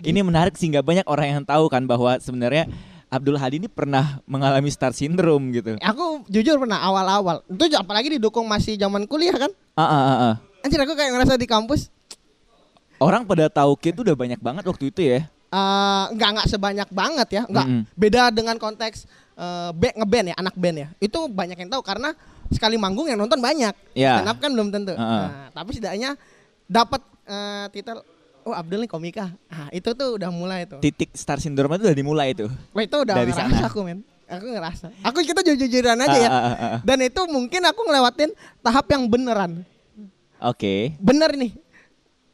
ini 0.00 0.24
menarik 0.24 0.56
sih 0.56 0.66
nggak 0.66 0.80
banyak 0.80 1.04
orang 1.04 1.26
yang 1.28 1.42
tahu 1.44 1.68
kan 1.68 1.84
bahwa 1.84 2.16
sebenarnya 2.16 2.64
Abdul 3.16 3.34
Hadi 3.34 3.56
ini 3.56 3.66
pernah 3.66 4.20
mengalami 4.24 4.68
star 4.68 4.90
syndrome 4.90 5.50
gitu. 5.50 5.76
aku 5.76 6.24
jujur 6.26 6.56
pernah 6.56 6.78
awal-awal 6.78 7.40
itu 7.42 7.72
apalagi 7.74 8.14
didukung 8.14 8.44
masih 8.44 8.74
zaman 8.74 9.04
kuliah 9.04 9.34
kan 9.34 9.50
Ah, 9.72 9.82
ah, 9.82 10.02
ah, 10.02 10.18
ah. 10.22 10.34
anjir 10.60 10.78
aku 10.78 10.92
kayak 10.92 11.12
ngerasa 11.12 11.34
di 11.34 11.44
kampus 11.44 11.88
Orang 12.96 13.24
pada 13.24 13.46
tahu 13.46 13.76
Ki 13.76 13.92
itu 13.92 14.00
udah 14.00 14.16
banyak 14.16 14.38
banget 14.38 14.64
waktu 14.64 14.88
itu 14.88 15.00
ya. 15.04 15.28
eh 15.46 16.04
nggak 16.10 16.30
nggak 16.32 16.48
sebanyak 16.48 16.88
banget 16.90 17.28
ya 17.30 17.42
nggak 17.44 17.66
Mm-mm. 17.66 17.82
beda 17.92 18.28
dengan 18.30 18.56
konteks 18.56 19.04
eh 19.32 19.70
band 19.70 19.94
ngeband 19.96 20.26
ya 20.26 20.36
anak 20.36 20.54
band 20.54 20.76
ya 20.76 20.88
itu 20.98 21.18
banyak 21.26 21.54
yang 21.56 21.70
tahu 21.70 21.80
karena 21.80 22.10
sekali 22.48 22.74
manggung 22.74 23.04
yang 23.04 23.16
nonton 23.16 23.38
banyak 23.38 23.70
Ya. 23.92 24.18
stand 24.18 24.28
up 24.28 24.38
kan 24.38 24.50
belum 24.50 24.68
tentu 24.70 24.92
Heeh. 24.92 25.22
nah, 25.22 25.48
tapi 25.52 25.70
setidaknya 25.70 26.18
dapat 26.64 26.98
eh, 27.24 27.66
titel 27.70 28.00
oh 28.46 28.54
Abdul 28.54 28.78
nih 28.80 28.88
komika 28.88 29.34
ah 29.50 29.66
itu 29.68 29.90
tuh 29.90 30.14
udah 30.14 30.30
mulai 30.30 30.62
tuh 30.64 30.78
Titik 30.78 31.10
star 31.12 31.36
syndrome 31.36 31.74
itu 31.74 31.84
udah 31.84 31.98
dimulai 31.98 32.30
tuh. 32.30 32.46
Wah 32.70 32.80
itu 32.80 32.94
udah 32.94 33.14
Dari 33.14 33.34
ngerasa 33.34 33.50
sana. 33.50 33.66
aku 33.66 33.78
men 33.82 34.00
Aku 34.26 34.46
ngerasa 34.48 34.86
Aku 35.02 35.18
kita 35.20 35.38
jujur-jujuran 35.40 35.94
aja 35.96 36.14
ya 36.16 36.26
Ah, 36.26 36.34
ah, 36.36 36.46
ah, 36.48 36.58
ah. 36.68 36.78
Dan 36.82 36.98
itu 37.00 37.18
mungkin 37.26 37.62
aku 37.62 37.78
ngelewatin 37.82 38.30
tahap 38.60 38.86
yang 38.88 39.06
beneran 39.06 39.62
Oke. 40.36 40.94
Bener 40.98 41.30
nih 41.32 41.54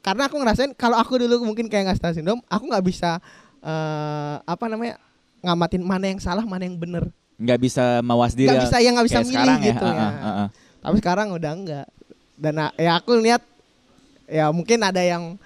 Karena 0.01 0.25
aku 0.25 0.37
ngerasain 0.37 0.73
Kalau 0.73 0.97
aku 0.97 1.17
dulu 1.17 1.45
mungkin 1.45 1.69
kayak 1.69 1.89
nggak 1.89 1.99
star 1.99 2.13
syndrome 2.13 2.41
Aku 2.47 2.65
nggak 2.65 2.81
bisa 2.81 3.21
eh 3.61 4.37
Apa 4.43 4.69
namanya 4.69 4.97
Ngamatin 5.41 5.83
mana 5.83 6.07
yang 6.07 6.17
salah 6.17 6.45
mana 6.45 6.65
yang 6.65 6.77
bener 6.77 7.09
Nggak 7.37 7.59
bisa 7.59 7.85
mawas 8.01 8.33
diri. 8.33 8.49
Nggak 8.49 8.65
bisa 8.69 8.77
yang 8.79 8.93
nggak 8.95 9.09
bisa 9.09 9.21
milih 9.21 9.33
sekarang 9.35 9.61
gitu 9.61 9.85
ya. 9.85 9.93
ya, 9.93 10.01
Ah, 10.01 10.13
ah, 10.17 10.35
ah. 10.45 10.49
Tapi 10.81 10.97
sekarang 10.97 11.27
udah 11.31 11.53
enggak 11.53 11.87
Dan 12.35 12.55
ya 12.75 12.93
aku 12.97 13.13
lihat 13.17 13.43
Ya 14.25 14.49
mungkin 14.49 14.81
ada 14.81 15.05
yang 15.05 15.37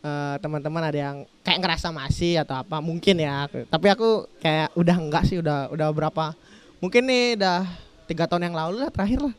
eh, 0.00 0.34
teman-teman 0.38 0.82
ada 0.82 0.98
yang 1.00 1.16
kayak 1.40 1.58
ngerasa 1.58 1.88
masih 1.88 2.38
atau 2.38 2.56
apa 2.56 2.78
mungkin 2.78 3.16
ya 3.16 3.44
tapi 3.66 3.86
aku 3.88 4.08
kayak 4.38 4.70
udah 4.72 4.96
enggak 4.96 5.24
sih 5.24 5.36
udah 5.36 5.68
udah 5.68 5.88
berapa 5.88 6.34
mungkin 6.78 7.02
nih 7.04 7.34
udah 7.34 7.66
tiga 8.04 8.24
tahun 8.24 8.46
yang 8.46 8.56
lalu 8.56 8.80
lah 8.80 8.90
terakhir 8.90 9.20
lah 9.22 9.34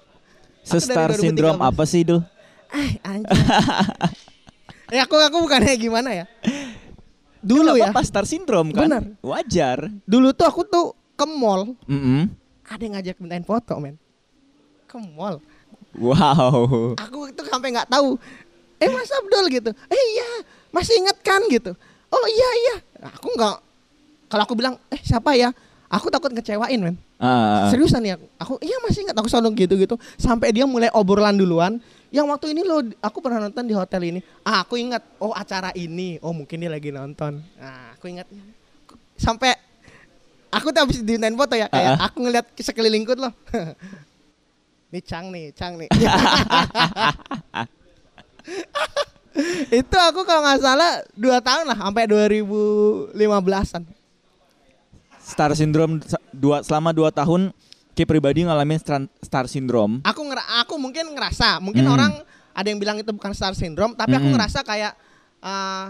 Se-star 0.59 1.09
2013. 1.09 1.23
syndrome 1.23 1.61
apa 1.61 1.83
sih, 1.83 2.03
Dul? 2.03 2.21
eh 2.69 3.01
anjir 3.01 3.33
ya 4.89 5.01
aku 5.05 5.15
aku 5.17 5.37
bukannya 5.39 5.73
gimana 5.73 6.13
ya 6.13 6.25
dulu 7.39 7.71
Nggak 7.71 7.79
ya 7.79 7.89
apa-apa, 7.89 8.01
star 8.03 8.25
syndrome 8.25 8.69
kan? 8.69 8.85
Benar. 8.85 9.03
Wajar. 9.19 9.87
dulu 10.03 10.29
tuh 10.31 10.45
aku 10.45 10.61
tuh 10.63 10.85
ke 11.15 11.25
mall 11.25 11.73
Mm-mm. 11.85 12.27
ada 12.63 12.81
yang 12.81 12.93
ngajak 12.93 13.15
mintain 13.17 13.41
foto 13.41 13.73
men 13.77 13.95
ke 14.85 14.97
mall 14.99 15.39
Wow. 15.91 16.93
aku 16.95 17.33
itu 17.33 17.41
sampai 17.43 17.73
nggak 17.73 17.89
tahu 17.89 18.21
eh 18.79 18.89
mas 18.89 19.11
Abdul 19.11 19.45
gitu. 19.51 19.71
Eh 19.91 20.03
iya 20.15 20.29
masih 20.71 20.95
inget 20.99 21.17
kan 21.21 21.43
gitu. 21.51 21.75
Oh 22.09 22.25
iya 22.27 22.49
iya. 22.63 22.75
Aku 23.19 23.27
nggak 23.35 23.55
kalau 24.29 24.43
aku 24.47 24.53
bilang 24.55 24.75
eh 24.89 24.99
siapa 25.03 25.35
ya? 25.35 25.51
Aku 25.89 26.07
takut 26.13 26.29
ngecewain 26.29 26.77
men. 26.79 26.95
Ah. 27.19 27.67
seriusan 27.67 27.99
ya? 28.05 28.15
Aku 28.39 28.55
iya 28.63 28.79
masih 28.85 29.03
ingat. 29.03 29.15
Aku 29.19 29.27
selalu 29.27 29.67
gitu 29.67 29.75
gitu 29.75 29.95
sampai 30.15 30.55
dia 30.55 30.63
mulai 30.63 30.87
obrolan 30.95 31.35
duluan. 31.35 31.81
Yang 32.09 32.25
waktu 32.31 32.57
ini 32.57 32.61
loh 32.65 32.81
aku 33.03 33.21
pernah 33.21 33.43
nonton 33.43 33.65
di 33.67 33.75
hotel 33.75 34.01
ini. 34.07 34.19
Ah 34.41 34.63
aku 34.63 34.79
ingat. 34.79 35.03
Oh 35.19 35.35
acara 35.35 35.69
ini. 35.75 36.17
Oh 36.23 36.31
mungkin 36.31 36.61
dia 36.61 36.71
lagi 36.71 36.89
nonton. 36.93 37.43
Nah 37.59 37.93
aku 37.97 38.07
ingat. 38.09 38.25
Sampai 39.19 39.51
aku 40.49 40.71
tuh 40.71 40.81
habis 40.87 41.03
dimintain 41.03 41.35
foto 41.35 41.53
ya 41.53 41.67
kayak 41.67 41.99
Ah, 41.99 42.07
aku 42.07 42.23
ngeliat 42.23 42.45
sekelilingku 42.55 43.13
loh. 43.19 43.33
Nih 44.89 45.05
Cang 45.05 45.29
nih 45.29 45.53
Cang 45.53 45.77
nih 45.77 45.85
itu 49.81 49.95
aku 49.95 50.21
kalau 50.23 50.41
nggak 50.41 50.59
salah 50.59 50.91
dua 51.13 51.37
tahun 51.39 51.65
lah 51.69 51.77
sampai 51.79 52.03
2015an. 52.05 53.83
Star 55.19 55.53
syndrome 55.53 56.01
dua 56.33 56.65
selama 56.65 56.89
dua 56.89 57.13
tahun 57.13 57.53
Ki 57.93 58.07
pribadi 58.07 58.47
ngalamin 58.47 58.79
star, 59.19 59.43
syndrome. 59.51 59.99
Aku 60.07 60.23
ngera 60.23 60.63
aku 60.63 60.79
mungkin 60.79 61.11
ngerasa, 61.11 61.59
mungkin 61.59 61.83
Hmm. 61.83 61.95
orang 61.99 62.11
ada 62.55 62.67
yang 62.71 62.79
bilang 62.79 62.95
itu 62.95 63.11
bukan 63.11 63.35
star 63.35 63.51
syndrome, 63.51 63.91
tapi 63.91 64.15
aku 64.15 64.23
Hmm. 64.23 64.39
ngerasa 64.39 64.63
kayak 64.63 64.95
eh 65.43 65.85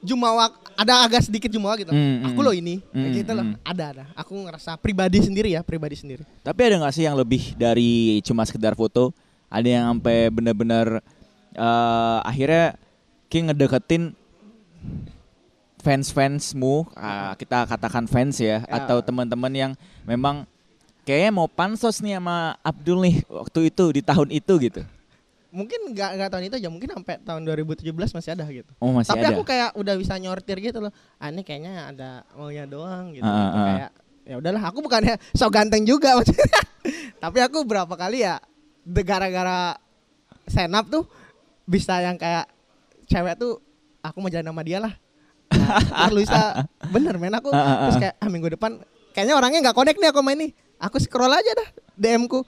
jumawa 0.00 0.48
ada 0.72 1.04
agak 1.04 1.28
sedikit 1.28 1.52
jumawa 1.52 1.76
gitu. 1.76 1.92
Hmm, 1.92 2.24
Aku 2.24 2.40
hmm. 2.40 2.46
loh 2.48 2.54
ini, 2.54 2.80
kayak 2.80 2.96
Hmm, 3.04 3.18
gitu 3.18 3.32
loh. 3.34 3.44
hmm. 3.44 3.60
Ada 3.60 3.84
ada. 3.92 4.04
Aku 4.14 4.40
ngerasa 4.40 4.80
pribadi 4.80 5.20
sendiri 5.20 5.52
ya, 5.52 5.60
pribadi 5.60 6.00
sendiri. 6.00 6.24
Tapi 6.40 6.60
ada 6.64 6.80
nggak 6.80 6.94
sih 6.96 7.04
yang 7.04 7.18
lebih 7.18 7.52
dari 7.60 8.24
cuma 8.24 8.48
sekedar 8.48 8.72
foto? 8.72 9.12
Ada 9.52 9.68
yang 9.68 9.84
sampai 9.92 10.32
bener-bener 10.32 11.04
eh, 11.52 12.18
akhirnya 12.24 12.76
Ki 13.28 13.44
ngedeketin 13.44 14.16
fans-fansmu, 15.78 16.90
ah, 16.96 17.32
kita 17.38 17.64
katakan 17.64 18.04
fans 18.10 18.40
ya, 18.40 18.60
Ya. 18.60 18.82
atau 18.82 18.98
teman-teman 19.00 19.52
yang 19.54 19.72
memang 20.04 20.42
kayaknya 21.06 21.30
mau 21.32 21.46
pansos 21.48 22.02
nih 22.02 22.18
sama 22.18 22.58
Abdul 22.60 22.98
nih 23.04 23.16
waktu 23.30 23.70
itu 23.70 23.84
di 23.94 24.02
tahun 24.02 24.28
itu 24.32 24.52
gitu. 24.58 24.82
Mungkin 25.48 25.96
nggak 25.96 26.10
nggak 26.20 26.28
tahun 26.28 26.44
itu 26.50 26.54
aja, 26.60 26.68
mungkin 26.68 26.88
sampai 26.92 27.14
tahun 27.24 27.40
2017 27.48 28.12
masih 28.12 28.30
ada 28.36 28.44
gitu. 28.52 28.68
Oh 28.84 28.92
masih 28.92 29.16
Tapi 29.16 29.24
ada. 29.24 29.32
aku 29.32 29.42
kayak 29.48 29.70
udah 29.80 29.94
bisa 29.96 30.14
nyortir 30.20 30.60
gitu 30.60 30.78
loh. 30.84 30.92
Ah 31.16 31.32
ini 31.32 31.40
kayaknya 31.40 31.88
ada 31.88 32.10
maunya 32.36 32.68
doang 32.68 33.16
gitu. 33.16 33.24
Ah, 33.24 33.32
ah. 33.32 33.64
Kayak 33.64 33.90
ya 34.28 34.34
udahlah, 34.36 34.62
aku 34.68 34.84
bukannya 34.84 35.16
so 35.38 35.48
ganteng 35.48 35.88
juga 35.88 36.20
maksudnya. 36.20 36.60
Tapi 37.24 37.38
aku 37.40 37.64
berapa 37.64 37.94
kali 37.96 38.28
ya 38.28 38.36
gara-gara 38.84 39.80
senap 40.44 40.88
tuh 40.88 41.08
bisa 41.68 42.00
yang 42.00 42.16
kayak 42.16 42.48
cewek 43.04 43.36
tuh 43.36 43.60
aku 44.00 44.24
mau 44.24 44.32
jalan 44.32 44.48
sama 44.48 44.64
dia 44.64 44.80
lah. 44.80 44.94
Nah, 45.68 46.08
Luisa 46.12 46.64
bener 46.88 47.20
men 47.20 47.32
aku 47.32 47.52
Ah, 47.52 47.60
ah, 47.60 47.68
ah. 47.68 47.76
terus 47.88 48.00
kayak 48.00 48.14
ah 48.20 48.28
minggu 48.28 48.48
depan 48.56 48.80
kayaknya 49.12 49.36
orangnya 49.36 49.60
nggak 49.68 49.76
connect 49.76 50.00
nih 50.00 50.08
aku 50.08 50.20
main 50.24 50.38
nih. 50.40 50.50
Aku 50.80 50.96
scroll 50.96 51.28
aja 51.28 51.52
dah 51.52 51.68
DM 51.98 52.24
ku. 52.24 52.40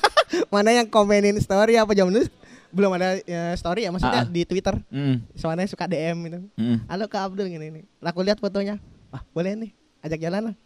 Mana 0.52 0.76
yang 0.76 0.88
komenin 0.88 1.40
story 1.40 1.80
apa 1.80 1.96
jam 1.96 2.12
dulu 2.12 2.28
belum 2.74 2.92
ada 2.98 3.16
ya, 3.24 3.56
story 3.56 3.88
ya 3.88 3.90
maksudnya 3.94 4.28
di 4.28 4.42
Twitter. 4.44 4.76
Mm, 4.92 5.24
Soalnya 5.32 5.64
suka 5.64 5.88
DM 5.88 6.16
gitu. 6.28 6.38
mm. 6.60 6.76
Halo 6.90 7.08
Kak 7.08 7.32
Abdul 7.32 7.48
gini 7.48 7.72
nih. 7.72 7.84
Aku 8.04 8.20
lihat 8.20 8.36
fotonya. 8.36 8.76
Wah, 9.08 9.22
boleh 9.32 9.56
nih. 9.56 9.70
Ajak 10.04 10.20
jalan 10.20 10.52
lah. 10.52 10.56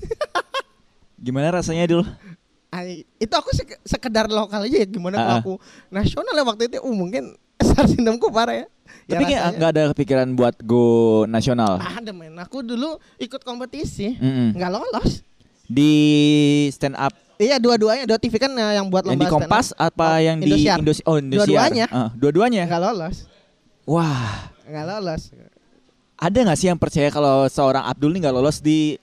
Gimana 1.24 1.52
rasanya 1.52 1.84
dulu? 1.86 2.04
Ay, 2.72 3.04
itu 3.20 3.34
aku 3.34 3.50
sek- 3.52 3.82
sekedar 3.82 4.30
lokal 4.30 4.64
aja 4.64 4.76
ya 4.78 4.86
gimana 4.86 5.18
kalau 5.18 5.34
ah. 5.36 5.42
aku 5.42 5.54
nasional 5.90 6.32
ya 6.32 6.44
waktu 6.46 6.70
itu 6.70 6.78
uh, 6.80 6.94
mungkin 6.94 7.34
star 7.62 7.86
syndrome-ku 7.86 8.28
parah 8.28 8.56
ya. 8.56 8.66
Tapi 9.06 9.22
kayak 9.26 9.44
nggak 9.56 9.70
ada 9.70 9.82
kepikiran 9.90 10.28
buat 10.32 10.54
go 10.60 10.84
nasional. 11.24 11.78
ada 11.78 12.10
men. 12.10 12.34
Aku 12.38 12.60
dulu 12.60 12.96
ikut 13.16 13.40
kompetisi 13.40 14.14
nggak 14.54 14.70
lolos. 14.70 15.22
Di 15.64 15.92
stand 16.70 16.94
up 16.94 17.14
Iya 17.36 17.56
dua-duanya 17.56 18.04
dua 18.04 18.18
TV 18.18 18.36
kan 18.36 18.52
eh, 18.52 18.76
yang 18.76 18.92
buat 18.92 19.00
yang 19.02 19.16
lomba 19.16 19.24
di 19.24 19.32
Kompas 19.32 19.72
stand 19.72 19.80
up. 19.80 19.96
apa 19.96 20.06
Oh, 20.06 20.20
yang 20.20 20.36
di 20.36 20.50
Indosiar. 20.52 20.76
Oh, 21.06 21.16
Indosiar. 21.16 21.46
Dua-duanya. 21.46 21.86
Ah, 21.88 22.08
dua-duanya. 22.12 22.62
nggak 22.68 22.82
lolos. 22.82 23.16
Wah, 23.88 24.52
Nggak 24.62 24.84
lolos. 24.86 25.22
ada 26.14 26.36
nggak 26.36 26.58
sih 26.60 26.68
yang 26.68 26.76
percaya 26.76 27.08
kalau 27.08 27.48
seorang 27.48 27.80
Abdul 27.82 28.12
nih 28.12 28.28
nggak 28.28 28.36
lolos 28.36 28.60
di 28.60 29.00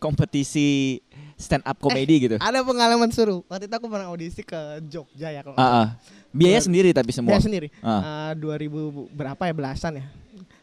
kompetisi 0.00 0.98
stand 1.36 1.62
up 1.62 1.76
komedi 1.76 2.16
gitu? 2.18 2.36
Ada 2.36 2.60
pengalaman 2.60 3.08
seru. 3.08 3.44
Waktu 3.46 3.68
itu 3.68 3.74
aku 3.74 3.86
pernah 3.86 4.08
audisi 4.08 4.40
ke 4.40 4.56
Jogja 4.84 5.28
ya 5.28 5.40
kalau 5.40 5.54
Ah, 5.54 5.84
ah. 5.84 5.88
Biaya 6.32 6.58
sendiri 6.58 6.90
tapi 6.90 7.12
semua. 7.12 7.32
Dia 7.32 7.40
sendiri. 7.40 7.68
Ah. 7.80 8.32
Eh, 8.32 8.40
2000 8.40 8.68
bu- 8.68 9.08
berapa 9.10 9.40
ya 9.40 9.52
belasan 9.52 10.00
ya. 10.00 10.04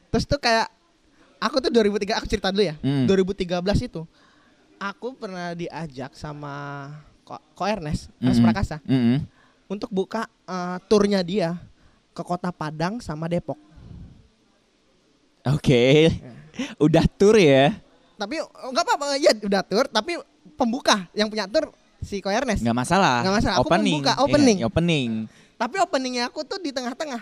Terus 0.09 0.25
tuh 0.25 0.37
kayak 0.37 0.69
aku 1.37 1.57
tuh 1.59 1.69
2003 1.69 2.17
aku 2.17 2.25
cerita 2.25 2.49
dulu 2.49 2.63
ya. 2.63 2.75
Hmm. 2.79 3.05
2013 3.05 3.53
itu 3.83 4.01
aku 4.77 5.13
pernah 5.13 5.53
diajak 5.53 6.11
sama 6.11 6.89
Ko, 7.21 7.37
Ko 7.53 7.63
Ernest, 7.63 8.11
Ernest 8.17 8.37
Mm-mm. 8.37 8.45
Prakasa 8.45 8.77
Mm-mm. 8.83 9.23
untuk 9.65 9.87
buka 9.89 10.25
eh, 10.43 10.77
turnya 10.85 11.21
dia 11.21 11.55
ke 12.11 12.21
Kota 12.21 12.49
Padang 12.49 12.97
sama 12.97 13.25
Depok. 13.25 13.57
Oke. 15.43 16.11
Udah 16.77 17.03
tur 17.09 17.35
ya? 17.35 17.73
Tapi 18.13 18.39
oh, 18.39 18.69
nggak 18.69 18.85
apa-apa 18.85 19.17
ya 19.17 19.33
udah 19.39 19.61
tur, 19.61 19.85
tapi 19.87 20.15
pembuka 20.53 21.05
yang 21.11 21.27
punya 21.27 21.45
tur 21.45 21.69
si 21.99 22.19
Ko 22.19 22.29
Ernest. 22.29 22.61
Nggak 22.61 22.77
masalah. 22.77 23.21
Nggak 23.21 23.35
masalah, 23.39 23.55
aku 23.57 23.67
Opening. 23.67 23.93
membuka, 23.95 24.11
Iya, 24.11 24.21
opening. 24.21 24.57
opening. 24.63 25.11
Tapi 25.55 25.75
openingnya 25.79 26.23
aku 26.27 26.43
tuh 26.43 26.59
di 26.59 26.69
tengah-tengah. 26.69 27.21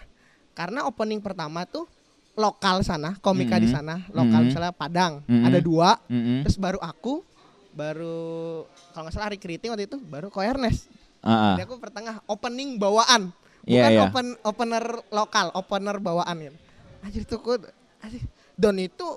Karena 0.52 0.84
opening 0.84 1.20
pertama 1.20 1.64
tuh 1.64 1.86
lokal 2.34 2.82
sana, 2.82 3.16
komika 3.20 3.56
di 3.56 3.68
Mhm. 3.68 3.74
sana, 3.74 3.96
lokal 4.10 4.42
Mhm. 4.42 4.48
misalnya 4.48 4.74
Padang, 4.74 5.22
Mhm. 5.24 5.46
ada 5.46 5.60
dua. 5.60 5.90
Mm-mm. 6.08 6.42
Terus 6.44 6.58
baru 6.58 6.80
aku, 6.80 7.22
baru 7.72 8.18
kalau 8.92 9.04
nggak 9.06 9.14
salah 9.14 9.28
hari 9.28 9.38
Kriting 9.38 9.70
waktu 9.70 9.86
itu, 9.86 9.98
baru 10.02 10.28
Ko 10.28 10.40
Ernest. 10.40 10.88
Ah, 11.22 11.30
ah. 11.30 11.54
Jadi 11.54 11.64
aku 11.66 11.78
pertengah 11.78 12.18
opening 12.26 12.76
bawaan, 12.76 13.30
Iya, 13.62 13.86
bukan 13.86 13.92
iya. 13.92 14.02
open 14.04 14.28
opener 14.42 14.84
lokal, 15.10 15.48
opener 15.54 15.96
bawaan 16.00 16.36
gitu. 16.40 16.58
Anjir 17.02 17.24
tuh 17.26 17.38
aku, 17.38 17.52
anjir, 18.00 18.24
Don 18.56 18.78
itu 18.78 19.08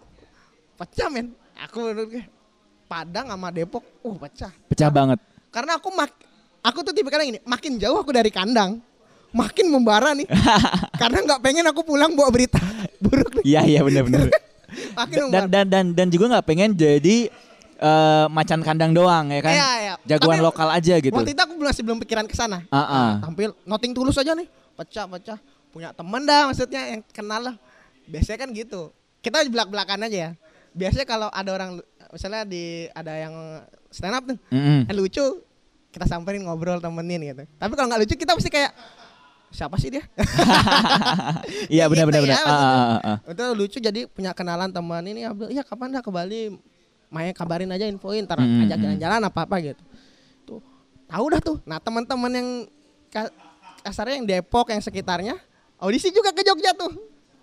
pecah 0.75 1.09
men. 1.09 1.33
Aku 1.63 1.81
menurut 1.81 2.11
gue, 2.11 2.25
Padang 2.85 3.33
sama 3.33 3.49
Depok, 3.49 3.85
uh 4.05 4.17
pecah. 4.21 4.53
Pecah 4.69 4.91
banget. 4.93 5.19
Karena 5.49 5.81
aku 5.81 5.89
mak 5.95 6.13
aku 6.65 6.81
tuh 6.81 6.93
tipe 6.97 7.09
gini, 7.09 7.41
makin 7.45 7.77
jauh 7.77 8.01
aku 8.01 8.11
dari 8.13 8.29
kandang, 8.33 8.81
makin 9.35 9.67
membara 9.69 10.15
nih. 10.15 10.29
Karena 11.01 11.19
nggak 11.25 11.41
pengen 11.43 11.65
aku 11.69 11.83
pulang 11.83 12.15
bawa 12.15 12.31
berita 12.31 12.61
buruk 13.05 13.41
nih. 13.41 13.45
Iya 13.45 13.63
iya 13.67 13.81
benar-benar. 13.83 14.31
Dan 15.31 15.47
dan 15.55 15.67
dan 15.71 15.87
dan 15.95 16.09
juga 16.11 16.27
nggak 16.35 16.47
pengen 16.51 16.75
jadi 16.75 17.31
eh, 17.79 18.27
macan 18.27 18.59
kandang 18.59 18.91
doang 18.91 19.31
ya 19.31 19.39
kan? 19.39 19.55
Iya, 19.55 19.71
iya. 19.79 19.95
Jagoan 20.03 20.43
Tapi 20.43 20.47
lokal 20.51 20.69
aja 20.75 20.95
gitu. 20.99 21.15
Waktu 21.15 21.31
itu 21.31 21.43
aku 21.47 21.55
masih 21.63 21.83
belum 21.87 21.99
pikiran 22.03 22.27
ke 22.27 22.35
sana. 22.35 22.67
Ah, 22.75 22.83
ah. 22.83 23.11
Tampil 23.23 23.55
noting 23.63 23.95
tulus 23.95 24.19
aja 24.19 24.35
nih, 24.35 24.51
pecah-pecah. 24.75 25.39
Punya 25.71 25.95
temen 25.95 26.23
dah 26.27 26.51
maksudnya 26.51 26.83
yang 26.91 27.01
kenal 27.15 27.55
lah. 27.55 27.57
Biasanya 28.11 28.39
kan 28.47 28.49
gitu. 28.51 28.91
Kita 29.23 29.47
belak-belakan 29.47 30.11
aja 30.11 30.19
ya. 30.19 30.31
Biasanya 30.75 31.07
kalau 31.07 31.29
ada 31.31 31.51
orang 31.55 31.79
misalnya 32.15 32.47
di 32.47 32.65
ada 32.89 33.13
yang 33.13 33.35
stand 33.91 34.15
up 34.15 34.25
tuh, 34.25 34.39
Mm-mm. 34.49 34.87
eh, 34.87 34.95
lucu, 34.95 35.43
kita 35.91 36.07
samperin 36.07 36.41
ngobrol 36.41 36.79
temenin 36.79 37.21
gitu. 37.25 37.43
Tapi 37.53 37.73
kalau 37.73 37.87
nggak 37.87 38.01
lucu 38.01 38.15
kita 38.15 38.33
pasti 38.33 38.49
kayak 38.49 38.71
siapa 39.51 39.75
sih 39.77 39.91
dia? 39.91 40.03
Iya 41.71 41.87
benar 41.87 42.05
benar 42.07 42.21
Gitu 42.21 42.31
benar. 42.31 42.39
ya, 42.39 42.47
Ah, 42.47 42.55
ah, 42.55 42.87
ah, 42.97 43.01
ah. 43.05 43.19
Itu 43.29 43.45
lucu 43.53 43.79
jadi 43.79 44.07
punya 44.07 44.31
kenalan 44.33 44.71
teman 44.71 45.03
ini 45.05 45.25
Abdul. 45.25 45.51
Iya 45.51 45.63
kapan 45.63 45.91
dah 45.91 46.01
ke 46.01 46.11
Bali? 46.11 46.55
Main 47.09 47.31
kabarin 47.31 47.71
aja 47.71 47.87
infoin 47.87 48.23
ntar 48.23 48.39
Hmm, 48.39 48.65
ajak 48.65 48.75
hmm. 48.75 48.85
jalan-jalan 48.99 49.21
apa 49.23 49.41
apa 49.43 49.57
gitu. 49.63 49.83
Tuh 50.45 50.61
tahu 51.07 51.25
dah 51.29 51.41
tuh. 51.41 51.57
Nah 51.63 51.79
teman-teman 51.79 52.31
yang 52.33 52.49
ka- 53.09 53.31
kasarnya 53.83 54.19
yang 54.19 54.27
Depok 54.27 54.67
yang 54.69 54.81
sekitarnya 54.81 55.39
audisi 55.77 56.11
juga 56.11 56.31
ke 56.31 56.43
Jogja 56.43 56.75
tuh. 56.75 56.91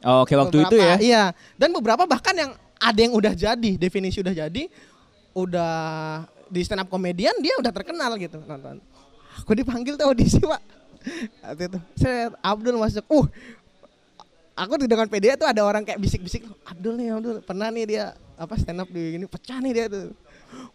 Oh, 0.02 0.26
Oke 0.26 0.34
waktu 0.34 0.60
itu 0.60 0.76
ya. 0.76 0.96
Iya. 0.98 1.24
Dan 1.56 1.72
beberapa 1.72 2.04
bahkan 2.04 2.34
yang 2.34 2.52
ada 2.82 3.00
yang 3.00 3.14
udah 3.14 3.34
jadi 3.38 3.72
definisi 3.78 4.20
udah 4.20 4.34
jadi 4.34 4.64
udah 5.32 5.74
di 6.50 6.60
stand 6.66 6.82
up 6.82 6.90
komedian 6.90 7.38
dia 7.40 7.56
udah 7.62 7.70
terkenal 7.70 8.18
gitu 8.18 8.42
nonton. 8.42 8.82
Aku 9.40 9.54
dipanggil 9.54 9.96
tuh 9.96 10.10
audisi 10.10 10.42
pak. 10.42 10.60
Waktu 11.46 11.64
itu 11.70 11.80
saya 11.96 12.34
Abdul 12.42 12.76
masuk. 12.82 13.06
Uh 13.08 13.26
aku 14.52 14.78
dengan 14.84 15.08
PDA 15.08 15.40
tuh 15.40 15.48
ada 15.48 15.64
orang 15.64 15.82
kayak 15.82 15.98
bisik-bisik 15.98 16.44
Abdul 16.68 17.00
nih 17.00 17.16
Abdul 17.16 17.40
pernah 17.42 17.72
nih 17.72 17.86
dia 17.88 18.04
apa 18.36 18.54
stand 18.60 18.84
up 18.84 18.90
di 18.92 19.18
gini 19.18 19.26
pecah 19.26 19.58
nih 19.58 19.72
dia 19.74 19.86
tuh 19.88 20.12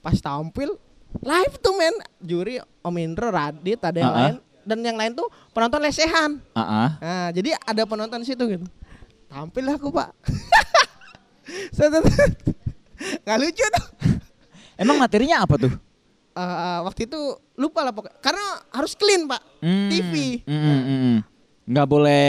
pas 0.01 0.17
tampil 0.17 0.75
live 1.23 1.55
tuh 1.61 1.75
men 1.77 1.95
juri 2.19 2.59
Om 2.83 2.97
Indro 2.99 3.29
Radit 3.31 3.79
ada 3.85 3.99
yang 4.01 4.11
Ah, 4.11 4.17
ah. 4.17 4.23
lain 4.27 4.37
dan 4.67 4.79
yang 4.83 4.97
lain 4.99 5.13
tuh 5.15 5.29
penonton 5.55 5.79
lesehan 5.79 6.41
Ah, 6.57 6.63
ah. 6.63 6.89
Nah, 6.99 7.29
jadi 7.31 7.55
ada 7.63 7.87
penonton 7.87 8.27
situ 8.27 8.43
gitu. 8.49 8.67
Tampil 9.27 9.63
lah 9.67 9.75
aku, 9.79 9.91
Pak. 9.91 10.11
Nggak 13.25 13.39
lucu 13.39 13.65
tuh. 13.65 13.87
Emang 14.77 14.97
materinya 15.01 15.45
apa 15.45 15.57
tuh? 15.57 15.73
Eh, 16.37 16.79
waktu 16.85 17.09
itu 17.09 17.21
lupa 17.57 17.81
lah 17.81 17.97
pokoknya. 17.97 18.21
Karena 18.21 18.45
harus 18.69 18.93
clean, 18.93 19.25
Pak. 19.25 19.41
Hmm, 19.65 19.89
TV. 19.89 20.45
mm, 20.45 20.53
mm, 20.53 20.81
mm, 20.85 20.99
mm. 21.01 21.17
Nggak 21.67 21.87
boleh 21.89 22.27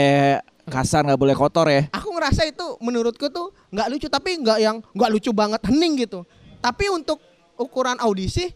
kasar, 0.68 1.04
nggak 1.04 1.20
boleh 1.20 1.36
kotor 1.36 1.68
ya. 1.68 1.82
Aku 1.92 2.08
ngerasa 2.16 2.48
itu 2.48 2.80
menurutku 2.80 3.28
tuh 3.28 3.52
nggak 3.68 3.88
lucu 3.92 4.08
tapi 4.08 4.40
nggak 4.40 4.58
yang 4.64 4.76
nggak 4.96 5.10
lucu 5.12 5.30
banget 5.36 5.60
hening 5.68 6.00
gitu. 6.08 6.24
Tapi 6.64 6.88
untuk 6.88 7.20
ukuran 7.60 8.00
audisi 8.00 8.48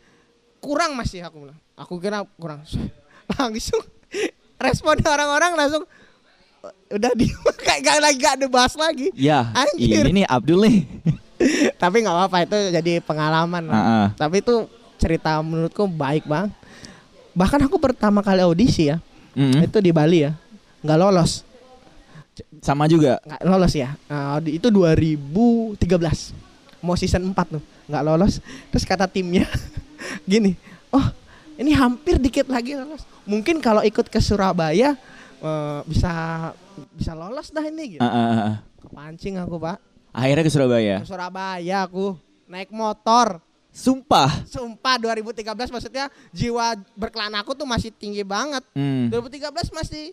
kurang 0.56 0.96
masih 0.96 1.20
aku 1.28 1.44
bilang. 1.48 1.58
Aku 1.76 2.00
kira 2.00 2.24
kurang. 2.40 2.64
Langsung 3.36 3.80
responnya 4.64 5.08
orang-orang 5.10 5.52
langsung 5.58 5.82
"Eh, 5.84 5.90
udah 6.88 7.10
di 7.12 7.26
kayak 7.66 7.80
gak 7.82 7.98
lagi 7.98 8.16
gak 8.18 8.34
ada 8.38 8.46
bahas 8.46 8.74
lagi. 8.74 9.10
Ya, 9.12 9.50
Anjir. 9.52 10.06
ini 10.06 10.22
nih 10.22 10.26
Abdul 10.26 10.60
nih. 10.62 10.78
tapi 11.82 12.00
nggak 12.00 12.14
apa-apa 12.14 12.38
itu 12.44 12.56
jadi 12.70 12.92
pengalaman. 13.02 13.66
Ah, 13.66 13.74
ah. 13.74 14.06
tapi 14.14 14.38
itu 14.38 14.66
cerita 14.94 15.42
menurutku 15.42 15.82
baik 15.84 16.22
bang 16.24 16.46
bahkan 17.32 17.58
aku 17.58 17.74
pertama 17.76 18.22
kali 18.22 18.38
audisi 18.40 18.86
ya 18.86 19.02
Mm. 19.32 19.64
itu 19.64 19.80
di 19.80 19.90
Bali 19.90 20.22
ya 20.22 20.36
nggak 20.78 20.98
lolos 21.00 21.40
Sama 22.60 22.84
juga. 22.84 23.16
nggak 23.18 23.42
lolos 23.42 23.72
ya. 23.72 23.96
Di- 24.38 24.56
itu 24.56 24.68
2013. 24.68 26.32
Mau 26.78 26.94
season 26.94 27.24
4 27.26 27.48
tuh, 27.48 27.62
nggak 27.86 28.04
lolos. 28.04 28.38
Terus 28.68 28.84
kata 28.84 29.04
timnya 29.04 29.48
gini, 30.30 30.52
"Oh, 30.88 31.02
ini 31.54 31.72
hampir 31.72 32.16
dikit 32.16 32.44
lagi 32.46 32.72
lolos. 32.72 33.02
Mungkin 33.24 33.58
kalau 33.58 33.80
ikut 33.80 34.04
ke 34.06 34.18
Surabaya 34.18 34.96
eh, 35.42 35.80
bisa 35.90 36.12
bisa 36.94 37.12
lolos 37.12 37.50
dah 37.50 37.64
ini 37.66 37.98
gitu." 37.98 38.02
Ah, 38.02 38.08
ah, 38.08 38.38
ah. 38.38 38.56
Kepancing 38.78 39.36
aku, 39.42 39.58
Pak. 39.58 39.78
Akhirnya 40.12 40.44
ke 40.44 40.52
Surabaya. 40.52 40.96
Ke 41.02 41.08
Surabaya 41.08 41.78
aku 41.88 42.14
naik 42.46 42.70
motor. 42.70 43.40
Sumpah. 43.72 44.44
Sumpah 44.44 45.00
2013 45.00 45.72
maksudnya 45.72 46.12
jiwa 46.28 46.76
berkelana 46.92 47.40
aku 47.40 47.56
tuh 47.56 47.64
masih 47.64 47.88
tinggi 47.88 48.20
banget. 48.20 48.60
Hmm. 48.76 49.08
2013 49.08 49.48
masih 49.72 50.12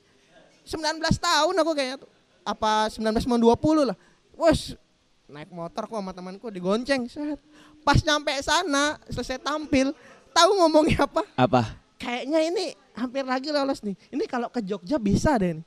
19 0.64 0.96
tahun 1.20 1.56
aku 1.60 1.72
kayaknya 1.76 1.98
tuh. 2.00 2.12
Apa 2.48 2.88
19 2.88 3.28
mau 3.28 3.36
20 3.36 3.92
lah. 3.92 3.98
Wes 4.40 4.80
naik 5.28 5.52
motor 5.52 5.92
aku 5.92 6.00
sama 6.00 6.16
temanku 6.16 6.48
digonceng. 6.48 7.12
Set. 7.12 7.36
Pas 7.84 8.00
nyampe 8.00 8.32
sana 8.40 8.96
selesai 9.12 9.44
tampil, 9.44 9.92
tahu 10.32 10.52
ngomongnya 10.64 11.04
apa? 11.04 11.24
Apa? 11.36 11.62
Kayaknya 12.00 12.40
ini 12.48 12.66
hampir 13.00 13.24
lagi 13.24 13.50
lolos 13.50 13.80
nih. 13.80 13.96
Ini 14.12 14.24
kalau 14.28 14.52
ke 14.52 14.60
Jogja 14.60 15.00
bisa 15.00 15.40
deh 15.40 15.56
nih. 15.56 15.66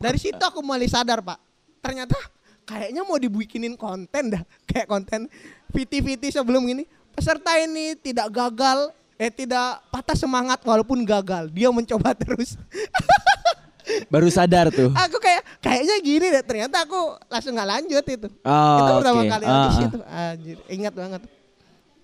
Dari 0.00 0.16
situ 0.16 0.40
aku 0.40 0.64
mulai 0.64 0.88
sadar, 0.88 1.20
Pak. 1.20 1.36
Ternyata 1.84 2.16
kayaknya 2.64 3.04
mau 3.04 3.20
dibikinin 3.20 3.76
konten 3.76 4.32
dah. 4.32 4.42
Kayak 4.68 4.88
konten 4.88 5.28
VT-VT 5.76 6.40
sebelum 6.40 6.64
ini. 6.72 6.88
Peserta 7.12 7.60
ini 7.60 7.98
tidak 8.00 8.32
gagal, 8.32 8.96
eh 9.20 9.28
tidak 9.28 9.84
patah 9.92 10.16
semangat 10.16 10.64
walaupun 10.64 11.04
gagal. 11.04 11.52
Dia 11.52 11.68
mencoba 11.68 12.16
terus. 12.16 12.56
Baru 14.12 14.30
sadar 14.30 14.70
tuh. 14.70 14.94
aku 14.94 15.18
kayak 15.18 15.42
kayaknya 15.58 15.96
gini 16.00 16.26
deh. 16.30 16.44
Ternyata 16.46 16.86
aku 16.86 17.18
langsung 17.26 17.58
nggak 17.58 17.68
lanjut 17.68 18.04
itu. 18.06 18.28
Oh, 18.46 18.78
itu 18.78 18.92
pertama 19.02 19.20
oke. 19.20 19.30
kali 19.34 19.44
Ah, 19.44 19.50
audisi 19.50 19.82
ah. 19.82 20.30
Anjir, 20.32 20.58
ingat 20.70 20.94
banget. 20.94 21.20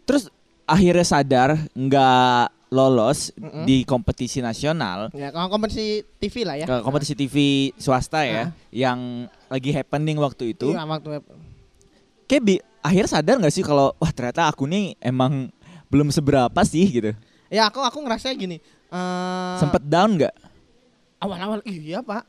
Terus 0.03 0.25
akhirnya 0.67 1.07
sadar 1.07 1.51
nggak 1.73 2.45
lolos 2.69 3.31
Mm-mm. 3.33 3.63
di 3.63 3.83
kompetisi 3.83 4.39
nasional 4.39 5.09
Ya, 5.11 5.31
kompetisi 5.31 6.03
TV 6.19 6.43
lah 6.43 6.57
ya. 6.57 6.67
kompetisi 6.83 7.15
TV 7.15 7.37
swasta 7.75 8.23
ya 8.23 8.51
yang 8.71 8.99
lagi 9.47 9.71
happening 9.71 10.19
waktu 10.19 10.51
itu. 10.51 10.75
Iya, 10.75 10.83
waktu 10.83 11.23
Kayak 12.27 12.43
bi- 12.43 12.65
akhirnya 12.83 13.07
sadar 13.09 13.39
nggak 13.39 13.55
sih 13.55 13.63
kalau 13.63 13.95
wah 13.95 14.11
ternyata 14.11 14.47
aku 14.47 14.67
nih 14.67 14.99
emang 14.99 15.47
belum 15.87 16.11
seberapa 16.11 16.59
sih 16.63 16.83
gitu. 16.91 17.15
Ya 17.47 17.71
aku 17.71 17.79
aku 17.79 18.03
ngerasa 18.03 18.35
gini. 18.35 18.59
eh, 18.87 19.55
Sempet 19.57 19.83
down 19.83 20.19
nggak? 20.19 20.35
awal-awal 21.17 21.63
iya 21.65 22.03
pak. 22.03 22.27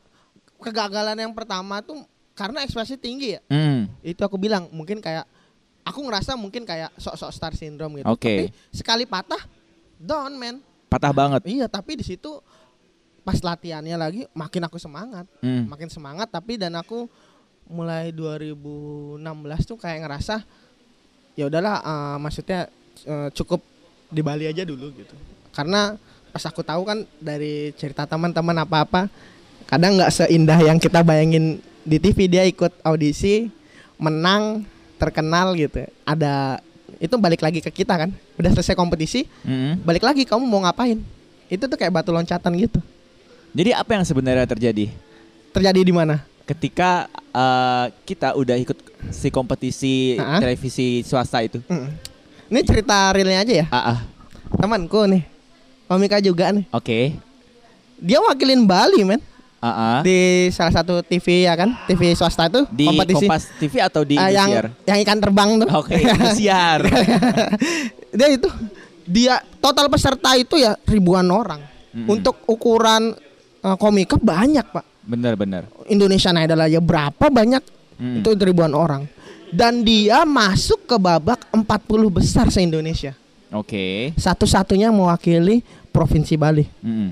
Kegagalan 0.56 1.18
yang 1.18 1.34
pertama 1.34 1.82
tuh 1.82 2.02
karena 2.32 2.62
ekspektasi 2.62 2.94
tinggi 2.94 3.34
ya. 3.34 3.40
Hmm. 3.50 3.90
Itu 4.00 4.22
aku 4.22 4.38
bilang 4.38 4.70
mungkin 4.70 4.98
kayak 4.98 5.26
aku 5.82 5.98
ngerasa 6.00 6.34
mungkin 6.34 6.62
kayak 6.62 6.94
sok-sok 6.94 7.30
star 7.30 7.52
syndrome 7.52 7.98
gitu. 7.98 8.06
Oke. 8.06 8.22
Tapi 8.22 8.44
sekali 8.70 9.02
patah 9.02 9.42
down 9.98 10.32
man. 10.34 10.62
Patah 10.88 11.12
banget. 11.12 11.42
Iya 11.44 11.66
tapi 11.68 11.98
di 11.98 12.04
situ 12.06 12.40
pas 13.20 13.36
latihannya 13.36 13.96
lagi 13.98 14.22
makin 14.32 14.64
aku 14.64 14.80
semangat, 14.80 15.28
Hmm. 15.44 15.68
makin 15.68 15.92
semangat 15.92 16.32
tapi 16.32 16.56
dan 16.56 16.72
aku 16.74 17.04
mulai 17.68 18.08
2016 18.08 19.20
tuh 19.68 19.76
kayak 19.76 20.08
ngerasa 20.08 20.40
ya 21.36 21.44
udahlah 21.44 21.76
eh, 21.78 22.16
maksudnya 22.16 22.60
eh, 23.04 23.28
cukup 23.36 23.60
di 24.08 24.24
Bali 24.24 24.48
aja 24.48 24.64
dulu 24.64 24.88
gitu. 24.96 25.12
Karena 25.52 25.92
pas 26.28 26.44
aku 26.44 26.64
tahu 26.64 26.88
kan 26.88 27.04
dari 27.20 27.72
cerita 27.76 28.04
teman-teman 28.04 28.64
apa-apa 28.64 29.08
kadang 29.68 30.00
nggak 30.00 30.12
seindah 30.14 30.60
yang 30.64 30.80
kita 30.80 31.04
bayangin 31.04 31.60
di 31.84 31.96
TV 31.96 32.28
dia 32.28 32.44
ikut 32.44 32.72
audisi 32.80 33.48
menang 33.96 34.64
terkenal 34.96 35.52
gitu 35.52 35.84
ada 36.04 36.60
itu 36.96 37.14
balik 37.14 37.38
lagi 37.38 37.60
ke 37.60 37.70
kita 37.70 37.94
kan 37.96 38.10
udah 38.34 38.50
selesai 38.50 38.72
kompetisi 38.72 39.28
Hmm. 39.42 39.76
balik 39.82 40.02
lagi 40.02 40.24
kamu 40.24 40.42
mau 40.42 40.60
ngapain 40.60 40.96
itu 41.46 41.60
tuh 41.60 41.76
kayak 41.76 41.92
batu 41.92 42.10
loncatan 42.10 42.52
gitu 42.56 42.80
Jadi 43.50 43.72
apa 43.72 43.90
yang 43.90 44.04
sebenarnya 44.04 44.44
terjadi 44.44 44.88
terjadi 45.50 45.80
di 45.80 45.90
mana 45.90 46.20
ketika 46.44 47.04
eh, 47.30 47.86
kita 48.04 48.32
udah 48.32 48.56
ikut 48.56 48.76
si 49.10 49.28
kompetisi 49.28 50.16
Ah. 50.16 50.40
televisi 50.40 51.00
swasta 51.02 51.40
itu? 51.40 51.60
Mm. 51.64 51.88
ini 52.48 52.60
cerita 52.62 53.12
realnya 53.12 53.40
aja 53.40 53.54
ya 53.54 53.66
ah. 53.68 54.00
temanku 54.54 55.04
nih 55.04 55.22
komika 55.84 56.16
juga 56.18 56.48
nih 56.50 56.64
oke. 56.68 56.98
dia 57.98 58.18
wakilin 58.20 58.64
Bali 58.64 59.04
men 59.04 59.20
Ah. 59.58 60.00
di 60.00 60.46
salah 60.48 60.70
satu 60.70 61.02
TV 61.02 61.42
ya 61.42 61.58
kan 61.58 61.74
TV 61.84 62.14
swasta 62.14 62.46
itu 62.46 62.62
di 62.70 62.86
kompetisi 62.86 63.26
Kompas 63.26 63.42
TV 63.58 63.74
atau 63.82 64.02
di 64.02 64.14
Ah, 64.14 64.30
yang 64.30 64.48
yang 64.86 64.98
ikan 65.02 65.18
terbang 65.18 65.58
tuh 65.58 65.68
Oke, 65.74 65.98
Indosiar. 65.98 66.86
dia 68.18 68.28
itu 68.30 68.46
dia 69.02 69.34
total 69.58 69.88
peserta 69.88 70.34
itu 70.34 70.54
ya 70.54 70.78
ribuan 70.84 71.26
orang 71.26 71.58
Mm-mm. 71.90 72.06
untuk 72.08 72.38
ukuran 72.44 73.18
uh, 73.60 73.74
komika 73.74 74.14
banyak 74.14 74.62
pak 74.64 74.86
Bener-bener. 75.02 75.64
Indonesian 75.86 76.36
Idol 76.36 76.60
aja 76.60 76.78
berapa 76.78 77.26
banyak 77.26 77.62
Mm. 77.98 78.22
itu 78.22 78.30
ribuan 78.38 78.70
orang 78.70 79.10
dan 79.50 79.82
dia 79.82 80.22
masuk 80.22 80.86
ke 80.86 80.94
babak 80.94 81.42
40 81.50 81.66
besar 82.08 82.46
se 82.46 82.62
Indonesia 82.62 83.10
Oke. 83.50 84.14
satu-satunya 84.14 84.94
mewakili 84.94 85.66
provinsi 85.90 86.38
Bali 86.38 86.62
Mm-mm. 86.78 87.10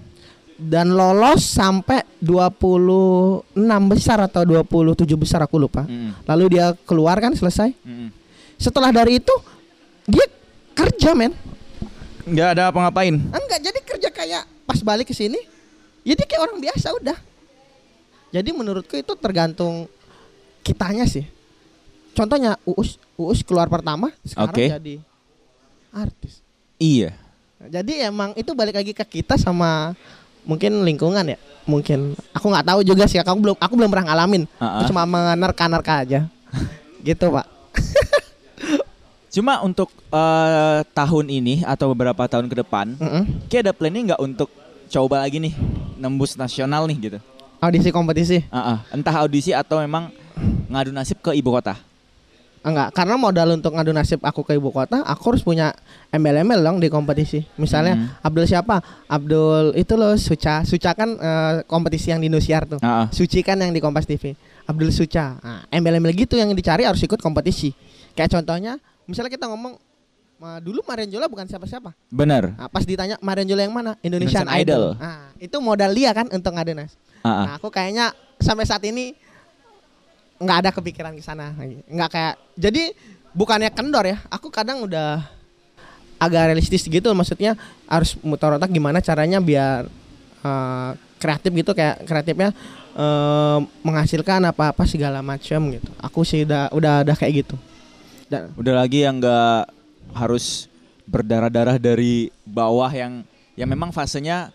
Dan 0.56 0.88
lolos 0.88 1.44
sampai 1.44 2.00
26 2.18 3.52
besar 3.86 4.18
atau 4.20 4.42
27 4.42 5.04
besar 5.14 5.40
aku 5.40 5.56
lupa 5.56 5.84
Mm-mm. 5.84 6.16
lalu 6.24 6.56
dia 6.56 6.72
keluar 6.82 7.16
kan 7.16 7.30
selesai 7.30 7.76
Mm-mm. 7.76 8.08
setelah 8.56 8.88
dari 8.88 9.20
itu 9.20 9.34
dia 10.04 10.24
kerja 10.72 11.12
men 11.12 11.32
Nggak 12.26 12.48
ada 12.52 12.62
apa 12.68 12.78
ngapain. 12.80 13.14
enggak 13.14 13.60
jadi 13.62 13.78
kerja 13.80 14.08
kayak 14.10 14.42
pas 14.64 14.80
balik 14.80 15.06
ke 15.06 15.14
sini 15.14 15.38
ya 16.02 16.12
dia 16.12 16.24
kayak 16.24 16.42
orang 16.42 16.58
biasa 16.58 16.90
udah 16.96 17.18
jadi 18.28 18.50
menurutku 18.50 18.94
itu 18.94 19.12
tergantung 19.14 19.86
kitanya 20.60 21.04
sih 21.04 21.22
contohnya 22.12 22.58
Uus 22.64 22.96
Uus 23.14 23.40
keluar 23.40 23.66
pertama 23.66 24.10
sekarang 24.22 24.50
Oke. 24.50 24.66
jadi 24.68 24.94
artis 25.90 26.42
Iya. 26.76 27.16
Jadi 27.58 28.04
emang 28.04 28.36
itu 28.36 28.52
balik 28.52 28.76
lagi 28.76 28.92
ke 28.92 29.00
kita 29.02 29.40
sama 29.40 29.96
mungkin 30.46 30.80
lingkungan 30.80 31.26
ya 31.26 31.38
mungkin 31.66 32.14
aku 32.30 32.46
nggak 32.46 32.64
tahu 32.64 32.80
juga 32.80 33.04
sih 33.04 33.18
aku 33.18 33.34
belum 33.36 33.56
aku 33.58 33.74
belum 33.74 33.90
pernah 33.90 34.14
ngalamin 34.14 34.46
Ah, 34.56 34.78
Aku 34.78 34.82
ah. 34.82 34.88
cuma 34.88 35.02
menerka-nerka 35.04 36.06
aja 36.06 36.20
gitu 37.06 37.28
pak 37.28 37.46
Cuma 39.28 39.60
untuk 39.60 39.92
eh, 40.08 40.80
tahun 40.96 41.26
ini 41.28 41.60
atau 41.60 41.92
beberapa 41.92 42.24
tahun 42.24 42.48
ke 42.48 42.56
depan, 42.56 42.96
Mm-mm. 42.96 43.52
kayak 43.52 43.68
ada 43.68 43.72
planning 43.76 44.08
nggak 44.08 44.22
untuk 44.22 44.48
coba 44.88 45.20
lagi 45.20 45.36
nih 45.36 45.52
nembus 45.98 46.40
nasional 46.40 46.88
nih 46.88 46.96
gitu? 46.96 47.18
audisi 47.56 47.88
kompetisi 47.88 48.40
Ah, 48.48 48.60
ah. 48.64 48.78
Entah 48.88 49.12
audisi 49.20 49.52
atau 49.52 49.76
memang 49.76 50.08
ngadu 50.68 50.88
nasib 50.88 51.20
ke 51.20 51.32
ibu 51.32 51.48
kota. 51.50 51.76
Enggak 52.66 52.90
karena 52.92 53.14
modal 53.14 53.54
untuk 53.54 53.72
ngadu 53.72 53.94
nasib 53.94 54.18
aku 54.20 54.42
ke 54.42 54.58
ibu 54.58 54.74
kota 54.74 55.06
aku 55.06 55.30
harus 55.30 55.40
punya 55.40 55.70
embel-embel 56.10 56.58
dong 56.58 56.82
di 56.82 56.90
kompetisi 56.90 57.46
misalnya 57.54 57.94
Hmm. 57.94 58.10
Abdul 58.20 58.42
siapa 58.44 58.82
Abdul 59.06 59.78
itu 59.78 59.94
loh 59.94 60.18
Suca 60.18 60.66
Suca 60.66 60.90
kan 60.92 61.14
eh, 61.14 61.54
kompetisi 61.64 62.10
yang 62.10 62.18
di 62.18 62.26
Indosiar 62.26 62.66
tuh 62.66 62.82
Ah, 62.82 63.06
ah. 63.06 63.08
Suci 63.08 63.40
kan 63.40 63.54
yang 63.56 63.70
di 63.70 63.78
Kompas 63.78 64.04
TV 64.04 64.34
Abdul 64.66 64.90
Suca 64.90 65.38
nah, 65.38 65.62
embel-embel 65.70 66.10
gitu 66.12 66.34
yang 66.34 66.50
dicari 66.50 66.82
harus 66.82 66.98
ikut 66.98 67.22
kompetisi 67.22 67.70
kayak 68.12 68.34
contohnya 68.34 68.82
misalnya 69.06 69.30
kita 69.30 69.46
ngomong 69.46 69.78
"Ma, 70.36 70.58
dulu 70.58 70.82
Marianjola 70.82 71.30
bukan 71.30 71.46
siapa-siapa 71.46 71.94
Bener. 72.10 72.52
Nah, 72.52 72.66
pas 72.66 72.82
ditanya 72.82 73.16
Marianjola 73.22 73.62
yang 73.62 73.72
mana? 73.72 73.94
Indonesian, 74.02 74.42
Indonesian 74.42 74.60
Idol. 74.60 74.82
Idol. 74.92 75.00
Nah, 75.00 75.22
itu 75.38 75.56
modal 75.62 75.90
dia 75.94 76.10
kan 76.12 76.26
untuk 76.28 76.52
ngadu 76.52 76.74
nas. 76.74 76.92
Ah, 77.22 77.28
ah. 77.30 77.44
Nah, 77.46 77.52
aku 77.56 77.70
kayaknya 77.70 78.10
sampai 78.36 78.68
saat 78.68 78.84
ini 78.84 79.16
nggak 80.40 80.58
ada 80.64 80.70
kepikiran 80.72 81.12
ke 81.16 81.22
sana. 81.24 81.52
Nggak 81.88 82.10
kayak 82.12 82.34
jadi 82.56 82.92
bukannya 83.32 83.70
kendor 83.72 84.04
ya. 84.04 84.18
Aku 84.32 84.48
kadang 84.52 84.84
udah 84.84 85.24
agak 86.16 86.52
realistis 86.52 86.88
gitu 86.88 87.12
maksudnya 87.12 87.60
harus 87.84 88.16
muter 88.24 88.56
otak 88.56 88.72
gimana 88.72 89.04
caranya 89.04 89.36
biar 89.36 89.84
eh, 90.40 90.90
kreatif 91.20 91.52
gitu 91.52 91.76
kayak 91.76 92.08
kreatifnya 92.08 92.50
eh, 92.96 93.58
menghasilkan 93.84 94.48
apa-apa 94.48 94.84
segala 94.88 95.20
macam 95.20 95.72
gitu. 95.72 95.90
Aku 96.00 96.24
sih 96.24 96.44
udah 96.44 96.72
udah 96.72 96.94
udah 97.04 97.16
kayak 97.16 97.46
gitu. 97.46 97.56
Dan 98.26 98.50
Udah 98.58 98.74
lagi 98.82 99.06
yang 99.06 99.22
nggak 99.22 99.70
harus 100.16 100.66
berdarah-darah 101.06 101.78
dari 101.78 102.34
bawah 102.42 102.90
yang 102.90 103.22
yang 103.54 103.70
memang 103.70 103.94
fasenya 103.94 104.50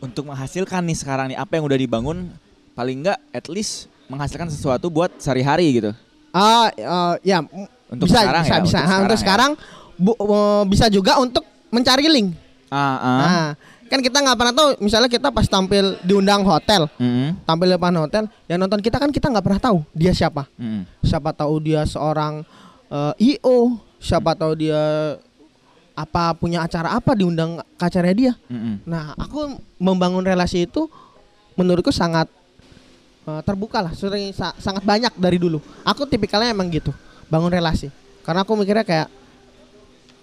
untuk 0.00 0.30
menghasilkan 0.30 0.80
nih 0.86 0.96
sekarang 0.96 1.26
nih 1.34 1.38
apa 1.38 1.58
yang 1.58 1.64
udah 1.66 1.78
dibangun 1.78 2.32
paling 2.72 3.04
nggak 3.04 3.18
at 3.34 3.46
least 3.52 3.90
menghasilkan 4.10 4.48
sesuatu 4.48 4.86
buat 4.86 5.14
sehari-hari 5.16 5.66
gitu. 5.72 5.90
ah 6.30 6.66
eh, 6.68 7.14
ya 7.24 7.38
m- 7.40 7.70
Untuk 7.88 8.06
bisa 8.06 8.20
sekarang 8.20 8.42
bisa 8.42 8.52
ya, 8.52 8.60
bisa 8.60 8.78
untuk 8.78 8.86
Ah, 8.88 9.00
untuk 9.00 9.18
sekarang 9.18 9.50
sekarang 9.54 9.96
bu- 9.96 10.18
eh, 10.20 10.62
bisa 10.66 10.86
juga 10.88 11.12
untuk 11.16 11.42
mencari 11.68 12.04
link 12.04 12.28
Ah, 12.68 12.78
ah. 12.94 13.18
nah 13.18 13.42
kan 13.86 13.98
kita 13.98 14.18
nggak 14.20 14.36
pernah 14.36 14.54
tahu 14.54 14.68
misalnya 14.78 15.06
kita 15.06 15.28
pas 15.28 15.42
tampil 15.44 15.98
diundang 16.00 16.42
hotel 16.44 16.86
Mm-mm. 16.96 17.34
tampil 17.42 17.66
di 17.66 17.74
depan 17.74 17.94
hotel 17.96 18.24
yang 18.46 18.58
nonton 18.58 18.78
kita 18.78 18.96
kan 18.96 19.10
kita 19.10 19.26
nggak 19.26 19.42
pernah 19.42 19.58
tahu 19.60 19.82
dia 19.90 20.10
siapa 20.10 20.46
Mm-mm. 20.54 20.86
siapa 21.02 21.30
tahu 21.32 21.58
dia 21.60 21.82
seorang 21.84 22.46
eh, 22.86 23.34
io 23.34 23.74
siapa 23.98 24.32
tahu 24.32 24.54
dia 24.56 24.78
apa 25.92 26.32
punya 26.32 26.62
acara 26.62 26.94
apa 26.94 27.12
diundang 27.12 27.58
ke 27.74 27.82
acaranya 27.82 28.16
dia 28.16 28.32
Mm-mm. 28.46 28.86
nah 28.86 29.12
aku 29.14 29.50
membangun 29.76 30.22
relasi 30.22 30.64
itu 30.64 30.86
menurutku 31.52 31.90
sangat 31.90 32.30
eh, 33.30 33.42
terbuka 33.42 33.78
lah 33.80 33.92
sering 33.92 34.30
sa- 34.30 34.56
sangat 34.56 34.82
banyak 34.82 35.14
dari 35.14 35.36
dulu 35.36 35.58
aku 35.82 36.02
tipikalnya 36.04 36.50
emang 36.50 36.66
gitu 36.68 36.90
bangun 37.26 37.48
relasi 37.48 37.88
karena 38.20 38.42
aku 38.42 38.52
mikirnya 38.54 38.82
kayak 38.82 39.08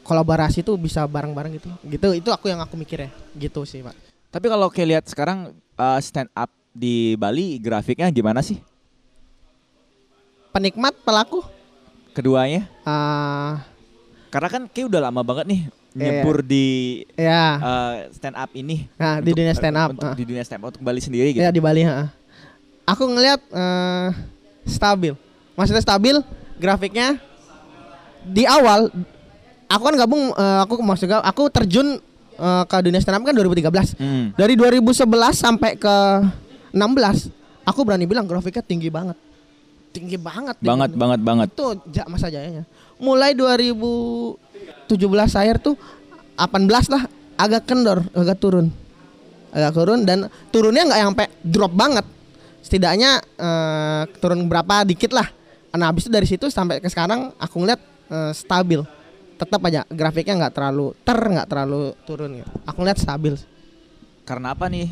kolaborasi 0.01 0.61
tuh 0.61 0.75
bisa 0.75 1.03
bareng-bareng 1.03 1.55
gitu 1.55 1.69
gitu 1.85 2.07
itu 2.13 2.29
aku 2.29 2.47
yang 2.47 2.59
aku 2.59 2.75
mikirnya 2.75 3.07
gitu 3.33 3.63
sih 3.63 3.79
pak 3.79 3.95
Tapi 4.27 4.45
kalau 4.47 4.67
kayak 4.67 4.87
lihat 4.89 5.05
sekarang 5.05 5.39
uh, 5.73 5.99
stand 5.99 6.27
up 6.31 6.51
di 6.69 7.15
Bali 7.15 7.55
grafiknya 7.57 8.07
gimana 8.09 8.39
sih? 8.39 8.59
penikmat 10.49 10.93
pelaku 11.01 11.43
Keduanya? 12.11 12.65
ah 12.81 13.61
Karena 14.27 14.49
kan 14.49 14.61
kayak 14.65 14.89
udah 14.89 15.01
lama 15.03 15.21
banget 15.21 15.45
nih 15.47 15.61
Iya. 15.97 16.21
nyebur 16.21 16.45
di 16.45 16.65
ya 17.17 17.57
uh, 17.57 17.93
stand 18.13 18.37
up 18.37 18.53
ini. 18.53 18.85
Nah, 19.01 19.17
di 19.17 19.33
dunia 19.33 19.49
stand 19.57 19.73
up, 19.73 19.89
untuk 19.89 20.05
ah. 20.05 20.13
di 20.13 20.23
dunia 20.29 20.45
stand 20.45 20.61
up 20.61 20.69
untuk 20.69 20.85
Bali 20.85 21.01
sendiri 21.01 21.33
gitu. 21.33 21.41
ya 21.41 21.49
di 21.49 21.57
Bali 21.57 21.81
ha. 21.81 22.13
Aku 22.87 23.03
ngelihat 23.05 23.41
eh, 23.45 24.09
stabil 24.65 25.13
maksudnya 25.53 25.81
stabil 25.81 26.15
grafiknya 26.55 27.19
di 28.23 28.43
awal 28.43 28.87
aku 29.65 29.83
kan 29.83 29.95
gabung 29.97 30.31
eh, 30.31 30.59
aku 30.63 30.79
maksudnya 30.79 31.19
aku 31.19 31.47
terjun 31.47 31.99
eh, 32.33 32.63
ke 32.63 32.75
dunia 32.79 32.97
stand 32.97 33.19
up 33.19 33.23
kan 33.23 33.35
2013 33.35 33.97
Mm. 33.97 34.25
dari 34.33 34.53
2011 34.53 35.03
sampai 35.33 35.75
ke 35.75 35.95
16 36.71 37.31
aku 37.63 37.79
berani 37.81 38.03
bilang 38.03 38.23
grafiknya 38.23 38.61
tinggi 38.61 38.87
banget 38.87 39.15
tinggi 39.89 40.15
banget 40.15 40.55
Banget 40.57 40.89
tinggi. 40.89 40.99
banget 40.99 41.19
banget. 41.21 41.47
itu 41.49 41.65
ja- 41.91 42.05
masa 42.05 42.27
jayanya 42.27 42.63
mulai 42.97 43.33
2017 43.33 44.37
akhir 45.35 45.57
tuh 45.59 45.75
18 46.35 46.65
lah 46.87 47.03
agak 47.35 47.63
kendor 47.65 48.01
agak 48.11 48.37
turun 48.37 48.69
agak 49.49 49.73
turun 49.73 49.99
dan 50.01 50.19
turunnya 50.47 50.85
nggak 50.85 51.01
sampai 51.03 51.25
drop 51.39 51.71
banget 51.71 52.05
setidaknya 52.67 53.23
eh, 53.39 54.03
turun 54.19 54.43
berapa 54.51 54.83
dikit 54.83 55.15
lah 55.15 55.31
nah 55.77 55.93
habis 55.93 56.09
itu 56.09 56.11
dari 56.11 56.27
situ 56.27 56.51
sampai 56.51 56.83
ke 56.83 56.89
sekarang 56.91 57.31
aku 57.39 57.63
ngeliat 57.63 57.79
eh, 58.11 58.31
stabil 58.35 58.83
tetap 59.37 59.61
aja 59.63 59.85
grafiknya 59.87 60.45
nggak 60.45 60.53
terlalu 60.57 60.91
ter 61.05 61.15
nggak 61.15 61.47
terlalu 61.47 61.93
turun 62.03 62.41
gitu. 62.43 62.51
aku 62.67 62.77
ngeliat 62.83 62.99
stabil 62.99 63.37
Karena 64.27 64.51
apa 64.51 64.67
nih? 64.67 64.91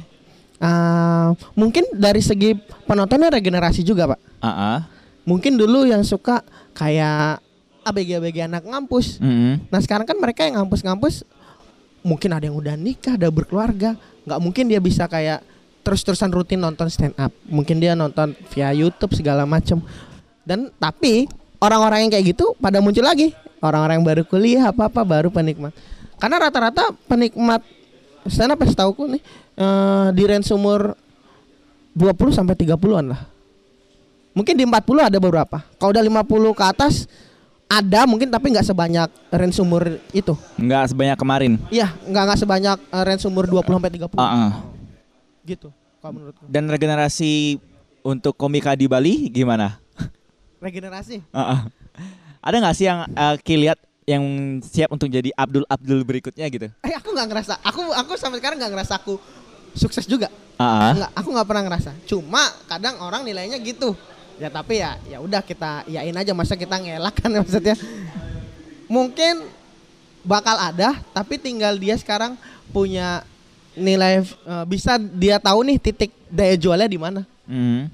Ah, 0.63 1.35
mungkin 1.59 1.83
dari 1.91 2.23
segi 2.23 2.55
penontonnya 2.87 3.27
regenerasi 3.27 3.83
juga 3.83 4.15
pak 4.15 4.19
Ah, 4.39 4.47
ah. 4.47 4.79
mungkin 5.27 5.59
dulu 5.59 5.83
yang 5.83 6.07
suka 6.07 6.39
kayak 6.71 7.43
ABG-ABG 7.85 8.49
anak 8.49 8.63
ngampus. 8.65 9.19
Mm-mm. 9.19 9.61
Nah 9.69 9.79
sekarang 9.83 10.07
kan 10.09 10.17
mereka 10.17 10.47
yang 10.47 10.63
ngampus-ngampus 10.63 11.27
mungkin 12.01 12.33
ada 12.33 12.47
yang 12.49 12.57
udah 12.57 12.73
nikah, 12.77 13.13
ada 13.17 13.29
berkeluarga, 13.29 13.97
nggak 14.25 14.39
mungkin 14.41 14.65
dia 14.69 14.81
bisa 14.81 15.05
kayak 15.05 15.41
terus-terusan 15.85 16.33
rutin 16.33 16.57
nonton 16.57 16.89
stand 16.89 17.13
up. 17.21 17.29
Mungkin 17.45 17.77
dia 17.77 17.93
nonton 17.93 18.33
via 18.49 18.73
YouTube 18.73 19.13
segala 19.13 19.45
macem. 19.45 19.77
Dan 20.41 20.73
tapi 20.81 21.29
orang-orang 21.61 22.09
yang 22.09 22.11
kayak 22.11 22.33
gitu 22.33 22.57
pada 22.57 22.81
muncul 22.81 23.05
lagi. 23.05 23.37
Orang-orang 23.61 24.01
yang 24.01 24.05
baru 24.05 24.23
kuliah 24.25 24.73
apa-apa 24.73 25.05
baru 25.05 25.29
penikmat. 25.29 25.71
Karena 26.17 26.49
rata-rata 26.49 26.89
penikmat 27.05 27.61
stand 28.25 28.57
up 28.57 28.61
setahuku 28.65 29.05
nih 29.13 29.21
eh, 29.61 30.07
di 30.17 30.23
range 30.25 30.49
umur 30.57 30.97
20 31.93 32.33
sampai 32.33 32.57
30-an 32.57 33.05
lah. 33.13 33.21
Mungkin 34.35 34.57
di 34.57 34.65
40 34.67 35.07
ada 35.13 35.17
beberapa. 35.21 35.63
Kalau 35.79 35.95
udah 35.95 36.03
50 36.03 36.59
ke 36.59 36.63
atas 36.65 37.07
ada 37.65 38.05
mungkin 38.05 38.29
tapi 38.29 38.53
nggak 38.53 38.67
sebanyak 38.67 39.09
range 39.31 39.57
umur 39.61 39.97
itu. 40.11 40.33
Nggak 40.59 40.91
sebanyak 40.93 41.17
kemarin. 41.17 41.51
Iya, 41.71 41.93
nggak 42.05 42.23
nggak 42.27 42.39
sebanyak 42.41 42.77
eh, 42.81 43.03
range 43.05 43.25
umur 43.29 43.45
20 43.47 43.77
sampai 43.79 43.91
30. 43.95 44.17
Ah, 44.17 44.25
ah. 44.25 44.51
Gitu. 45.45 45.69
Kalau 46.01 46.11
menurutku. 46.17 46.43
Dan 46.49 46.65
regenerasi 46.65 47.61
untuk 48.01 48.33
komika 48.33 48.73
di 48.73 48.89
Bali 48.89 49.29
gimana? 49.29 49.77
Regenerasi. 50.57 51.21
Ada 52.41 52.55
nggak 52.61 52.75
sih 52.77 52.85
yang 52.85 52.99
uh, 53.13 53.35
Ki 53.41 53.57
lihat 53.57 53.77
yang 54.05 54.21
siap 54.61 54.93
untuk 54.93 55.09
jadi 55.09 55.33
Abdul 55.33 55.65
Abdul 55.65 56.01
berikutnya 56.05 56.45
gitu? 56.49 56.69
Eh 56.85 56.93
aku 56.93 57.09
nggak 57.13 57.27
ngerasa. 57.29 57.53
Aku 57.65 57.81
aku 57.89 58.13
sampai 58.17 58.37
sekarang 58.37 58.61
nggak 58.61 58.73
ngerasa 58.73 59.01
aku 59.01 59.17
sukses 59.73 60.05
juga. 60.05 60.29
Nggak, 60.61 61.11
aku 61.17 61.29
nggak 61.33 61.47
pernah 61.49 61.63
ngerasa. 61.65 61.91
Cuma 62.05 62.41
kadang 62.69 63.01
orang 63.01 63.25
nilainya 63.25 63.57
gitu. 63.57 63.97
Ya 64.37 64.53
tapi 64.53 64.81
ya 64.81 65.01
ya 65.09 65.17
udah 65.17 65.41
kita 65.41 65.89
yain 65.89 66.13
aja 66.13 66.37
masa 66.37 66.53
kita 66.53 66.77
ngelak 66.77 67.17
kan 67.17 67.33
maksudnya. 67.41 67.73
Mungkin 68.85 69.41
bakal 70.21 70.57
ada 70.57 71.01
tapi 71.09 71.41
tinggal 71.41 71.73
dia 71.77 71.97
sekarang 71.97 72.37
punya 72.69 73.25
nilai 73.75 74.23
eh, 74.23 74.65
bisa 74.65 74.95
dia 74.97 75.37
tahu 75.37 75.67
nih 75.67 75.77
titik 75.77 76.11
daya 76.31 76.55
jualnya 76.55 76.87
di 76.87 76.99
mana. 76.99 77.21
Mm. 77.45 77.91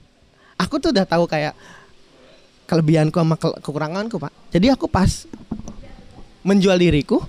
Aku 0.55 0.77
tuh 0.77 0.93
udah 0.93 1.03
tahu 1.03 1.25
kayak 1.25 1.57
kelebihanku 2.69 3.17
sama 3.17 3.35
ke- 3.35 3.59
kekuranganku 3.59 4.15
pak. 4.15 4.31
Jadi 4.53 4.71
aku 4.71 4.85
pas 4.87 5.25
menjual 6.41 6.77
diriku, 6.77 7.19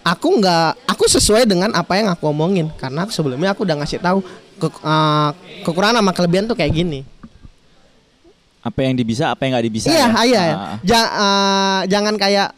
aku 0.00 0.28
nggak, 0.40 0.88
aku 0.88 1.04
sesuai 1.06 1.44
dengan 1.44 1.70
apa 1.76 1.98
yang 1.98 2.08
aku 2.08 2.30
omongin 2.30 2.72
karena 2.80 3.04
sebelumnya 3.10 3.52
aku 3.52 3.66
udah 3.66 3.76
ngasih 3.82 4.00
tahu 4.00 4.18
ke- 4.56 4.80
eh, 4.80 5.30
kekurangan 5.66 6.00
sama 6.00 6.12
kelebihan 6.14 6.46
tuh 6.48 6.56
kayak 6.56 6.72
gini. 6.72 7.00
Apa 8.58 8.86
yang 8.86 8.94
dibisa, 8.98 9.30
apa 9.30 9.44
yang 9.46 9.58
nggak 9.58 9.66
dibisa? 9.70 9.86
iya, 9.90 10.06
ya? 10.06 10.22
iya. 10.24 10.42
Ah, 10.42 10.54
ah. 10.54 10.76
Ja- 10.82 11.12
eh, 11.12 11.80
jangan 11.90 12.14
kayak 12.16 12.48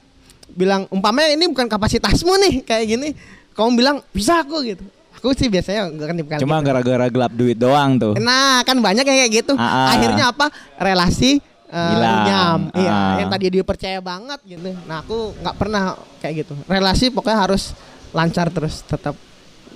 bilang 0.52 0.84
umpamanya 0.90 1.32
ini 1.32 1.46
bukan 1.48 1.66
kapasitasmu 1.66 2.32
nih 2.46 2.54
kayak 2.62 2.84
gini. 2.86 3.08
Kamu 3.56 3.76
bilang 3.76 3.96
bisa 4.12 4.40
aku 4.40 4.62
gitu. 4.64 4.84
Aku 5.20 5.36
sih 5.36 5.46
biasanya 5.46 5.92
gak 5.92 6.16
tipikal 6.16 6.40
Cuma 6.40 6.56
gitu. 6.58 6.66
gara-gara 6.72 7.06
gelap 7.12 7.32
duit 7.36 7.54
doang 7.54 8.00
tuh. 8.00 8.16
Nah, 8.16 8.64
kan 8.64 8.80
banyak 8.80 9.04
yang 9.04 9.18
kayak 9.20 9.32
gitu. 9.44 9.52
Ah, 9.54 9.68
ah. 9.68 9.86
Akhirnya 9.92 10.32
apa? 10.32 10.48
Relasi 10.74 11.44
eh, 11.68 11.76
Hilang. 11.92 12.24
nyam. 12.24 12.60
Iya, 12.72 12.88
Ah. 12.88 13.14
yang 13.20 13.28
tadi 13.28 13.46
dia 13.52 13.60
percaya 13.62 14.00
banget 14.00 14.40
gitu. 14.42 14.72
Nah, 14.88 15.04
aku 15.04 15.36
nggak 15.36 15.54
pernah 15.54 15.92
kayak 16.18 16.34
gitu. 16.42 16.56
Relasi 16.64 17.12
pokoknya 17.12 17.36
harus 17.38 17.76
lancar 18.10 18.48
terus, 18.48 18.80
tetap 18.82 19.12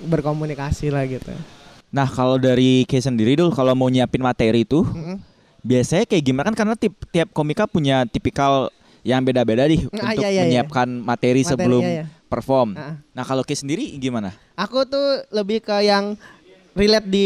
berkomunikasi 0.01 0.91
lah 0.91 1.05
gitu. 1.05 1.31
Nah 1.87 2.03
kalau 2.05 2.35
dari 2.35 2.83
Kay 2.83 2.99
sendiri 2.99 3.39
dulu 3.39 3.55
kalau 3.55 3.71
mau 3.71 3.87
nyiapin 3.87 4.19
materi 4.19 4.67
itu 4.67 4.83
Mm-mm. 4.83 5.15
biasanya 5.61 6.03
kayak 6.03 6.23
gimana 6.25 6.45
kan 6.45 6.55
karena 6.57 6.75
tip, 6.75 6.91
tiap 7.07 7.31
komika 7.31 7.63
punya 7.65 8.03
tipikal 8.03 8.67
yang 8.99 9.23
beda-beda 9.23 9.63
nih 9.63 9.85
Ah, 9.95 10.11
untuk 10.11 10.19
iya, 10.19 10.27
iya, 10.27 10.31
iya. 10.33 10.43
menyiapkan 10.43 10.87
materi, 10.89 11.05
Materi, 11.39 11.41
sebelum 11.45 11.79
iya, 11.79 11.93
iya. 11.93 12.05
Perform. 12.35 12.75
Ah. 12.75 12.99
Nah 13.15 13.23
kalau 13.23 13.47
Kay 13.47 13.55
sendiri 13.55 13.95
gimana? 13.95 14.35
Aku 14.59 14.83
tuh 14.83 15.23
lebih 15.31 15.63
ke 15.63 15.87
yang 15.87 16.19
relate 16.75 17.07
di 17.07 17.25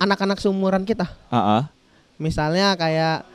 anak-anak 0.00 0.40
seumuran 0.40 0.88
kita. 0.88 1.04
Ah, 1.28 1.36
ah. 1.36 1.62
Misalnya 2.16 2.72
kayak 2.80 3.28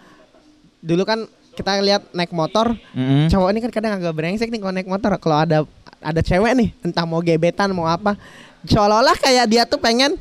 dulu 0.81 1.05
kan 1.05 1.29
kita 1.53 1.77
lihat 1.85 2.09
naik 2.17 2.33
motor, 2.33 2.73
Mm-mm. 2.97 3.29
cowok 3.29 3.49
ini 3.53 3.59
kan 3.61 3.71
kadang 3.75 3.93
agak 4.01 4.17
brengsek 4.17 4.49
nih 4.49 4.57
kalau 4.57 4.73
naik 4.73 4.89
motor. 4.89 5.13
Kalau 5.21 5.37
ada 5.37 5.61
ada 6.01 6.21
cewek 6.25 6.57
nih, 6.57 6.69
entah 6.81 7.05
mau 7.05 7.21
gebetan 7.21 7.69
mau 7.77 7.85
apa, 7.85 8.17
seolah-olah 8.65 9.13
kayak 9.21 9.45
dia 9.45 9.63
tuh 9.69 9.77
pengen 9.77 10.17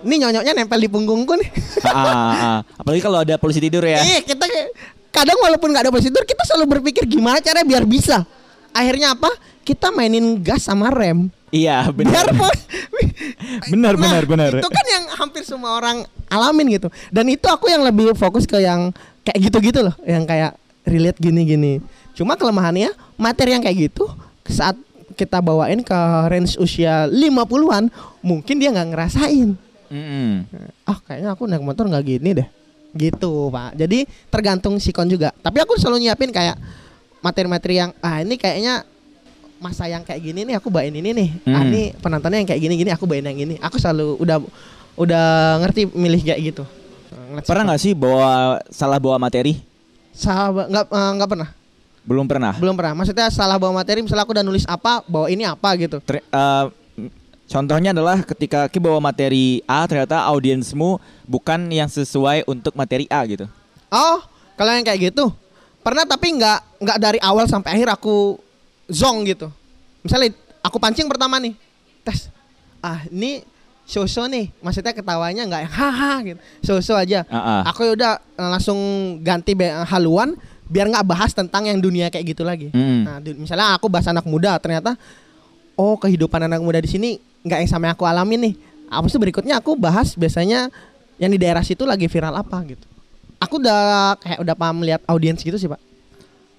ini 0.00 0.26
nyonyoknya 0.26 0.56
nempel 0.56 0.80
di 0.80 0.90
punggungku 0.90 1.38
nih. 1.38 1.50
Ah, 1.86 1.94
ah, 1.94 2.34
ah. 2.34 2.58
Apalagi 2.80 3.02
kalau 3.04 3.22
ada 3.22 3.38
polisi 3.38 3.62
tidur 3.62 3.84
ya. 3.86 4.02
Iya 4.02 4.20
kita 4.26 4.44
kadang 5.10 5.38
walaupun 5.42 5.70
nggak 5.70 5.86
ada 5.86 5.92
prosedur 5.92 6.22
kita 6.24 6.42
selalu 6.46 6.78
berpikir 6.78 7.04
gimana 7.06 7.38
caranya 7.44 7.66
biar 7.66 7.84
bisa. 7.84 8.24
Akhirnya 8.70 9.12
apa? 9.18 9.28
Kita 9.62 9.90
mainin 9.90 10.38
gas 10.38 10.64
sama 10.64 10.88
rem. 10.88 11.28
Iya 11.50 11.90
Biar 11.90 11.94
benar. 11.98 12.26
po- 12.32 12.58
Benar 13.68 13.94
Nah, 13.94 14.00
benar 14.00 14.22
benar. 14.24 14.50
Itu 14.56 14.70
kan 14.70 14.86
yang 14.86 15.04
hampir 15.14 15.42
semua 15.42 15.74
orang 15.74 16.02
alamin 16.26 16.78
gitu. 16.78 16.88
Dan 17.08 17.26
itu 17.28 17.44
aku 17.44 17.66
yang 17.66 17.82
lebih 17.82 18.14
fokus 18.14 18.44
ke 18.44 18.58
yang 18.58 18.94
kayak 19.20 19.38
gitu-gitu 19.42 19.82
loh, 19.82 19.94
yang 20.02 20.22
kayak 20.24 20.54
relate 20.82 21.18
gini-gini. 21.18 21.82
Cuma 22.12 22.34
kelemahannya 22.34 22.90
materi 23.14 23.52
yang 23.52 23.60
kayak 23.60 23.90
gitu 23.90 24.06
saat 24.46 24.78
kita 25.12 25.38
bawain 25.38 25.80
ke 25.80 25.98
range 26.26 26.56
usia 26.56 27.04
50-an, 27.06 27.90
mungkin 28.20 28.56
dia 28.56 28.70
nggak 28.70 28.88
ngerasain. 28.88 29.58
Mm-mm. 29.90 30.46
ah 30.86 31.02
kayaknya 31.02 31.34
aku 31.34 31.50
naik 31.50 31.66
motor 31.66 31.82
nggak 31.84 32.06
gini 32.06 32.30
deh 32.30 32.46
gitu 32.90 33.50
pak 33.50 33.74
jadi 33.74 34.06
tergantung 34.30 34.78
sikon 34.78 35.06
juga 35.06 35.34
tapi 35.36 35.58
aku 35.58 35.74
selalu 35.74 36.06
nyiapin 36.06 36.30
kayak 36.30 36.54
materi-materi 37.18 37.74
yang 37.76 37.90
ah 37.98 38.18
ini 38.18 38.34
kayaknya 38.34 38.86
masa 39.60 39.84
yang 39.84 40.00
kayak 40.00 40.18
gini 40.18 40.42
nih 40.42 40.56
aku 40.56 40.66
bawain 40.66 40.90
ini 40.90 41.10
nih 41.12 41.28
ah 41.46 41.60
Hmm. 41.60 41.68
ini 41.68 41.82
penontonnya 41.94 42.40
yang 42.40 42.48
kayak 42.48 42.60
gini 42.60 42.74
gini 42.76 42.90
aku 42.90 43.04
bawain 43.04 43.22
yang 43.22 43.38
ini 43.38 43.54
aku 43.58 43.76
selalu 43.76 44.16
udah 44.16 44.40
udah 44.96 45.26
ngerti 45.60 45.86
milih 45.86 46.20
kayak 46.22 46.40
gitu 46.46 46.64
Ngeliat 47.10 47.44
Pernah 47.44 47.64
nggak 47.68 47.80
sih 47.80 47.92
bawa 47.92 48.30
salah 48.68 48.96
bawa 48.96 49.18
materi? 49.18 49.60
sahabat 50.10 50.66
nggak 50.66 50.84
eh, 50.88 51.10
nggak 51.14 51.30
pernah 51.30 51.48
Belum 52.00 52.24
pernah. 52.24 52.52
belum 52.52 52.74
pernah 52.74 52.92
maksudnya 52.94 53.28
salah 53.28 53.54
bawa 53.54 53.76
materi 53.76 54.00
misalnya 54.00 54.24
aku 54.24 54.32
udah 54.32 54.42
nulis 54.42 54.64
apa 54.64 55.04
bawa 55.04 55.28
ini 55.28 55.44
apa 55.44 55.68
gitu 55.76 56.00
Ter- 56.00 56.24
eh, 56.24 56.66
Contohnya 57.46 57.90
adalah 57.90 58.22
ketika 58.22 58.64
Ki 58.64 58.78
bawa 58.78 59.02
materi 59.02 59.58
A 59.66 59.82
ternyata 59.84 60.22
audiensmu 60.24 60.96
bukan 61.26 61.66
yang 61.68 61.86
sesuai 61.86 62.46
untuk 62.46 62.70
materi 62.72 63.10
A 63.10 63.26
gitu. 63.26 63.50
Oh, 63.90 64.22
kalau 64.54 64.70
yang 64.70 64.86
kayak 64.86 65.10
gitu 65.10 65.34
pernah 65.80 66.04
tapi 66.04 66.30
nggak 66.30 66.78
nggak 66.78 66.98
dari 67.00 67.18
awal 67.18 67.44
sampai 67.44 67.74
akhir 67.74 67.90
aku 67.90 68.38
zong 68.90 69.24
gitu. 69.24 69.48
Misalnya 70.02 70.34
aku 70.60 70.76
pancing 70.76 71.06
pertama 71.06 71.38
nih, 71.38 71.54
tes. 72.02 72.28
Ah, 72.80 73.04
ini 73.08 73.44
so-so 73.84 74.24
nih, 74.26 74.50
maksudnya 74.60 74.92
ketawanya 74.92 75.42
nggak 75.46 75.60
yang 75.66 75.74
haha 75.80 76.12
gitu, 76.26 76.40
so-so 76.60 76.94
aja. 76.94 77.22
Ah, 77.28 77.62
ah. 77.62 77.72
Aku 77.72 77.86
ya 77.86 77.92
udah 77.94 78.12
eh, 78.18 78.48
langsung 78.50 78.78
ganti 79.20 79.54
be- 79.54 79.72
haluan 79.86 80.34
biar 80.70 80.86
nggak 80.86 81.02
bahas 81.02 81.34
tentang 81.34 81.66
yang 81.66 81.82
dunia 81.82 82.06
kayak 82.08 82.34
gitu 82.34 82.42
lagi. 82.46 82.70
Mm. 82.70 83.00
Nah, 83.02 83.16
di- 83.18 83.34
misalnya 83.34 83.74
aku 83.74 83.90
bahas 83.90 84.06
anak 84.06 84.22
muda, 84.24 84.54
ternyata 84.62 84.94
oh 85.74 85.96
kehidupan 85.96 86.46
anak 86.46 86.60
muda 86.62 86.78
di 86.78 86.86
sini 86.86 87.10
nggak 87.42 87.58
yang 87.66 87.70
sama 87.70 87.90
yang 87.90 87.94
aku 87.98 88.06
alamin 88.06 88.52
nih. 88.52 88.54
Apa 88.90 89.06
sih 89.06 89.18
berikutnya 89.18 89.58
aku 89.58 89.74
bahas 89.78 90.14
biasanya 90.14 90.70
yang 91.18 91.30
di 91.30 91.38
daerah 91.38 91.62
situ 91.62 91.82
lagi 91.86 92.06
viral 92.06 92.34
apa 92.34 92.58
gitu. 92.66 92.86
Aku 93.40 93.58
udah 93.58 94.14
kayak 94.20 94.38
udah 94.40 94.54
paham 94.54 94.84
lihat 94.84 95.00
audiens 95.08 95.40
gitu 95.40 95.56
sih 95.56 95.66
pak. 95.66 95.80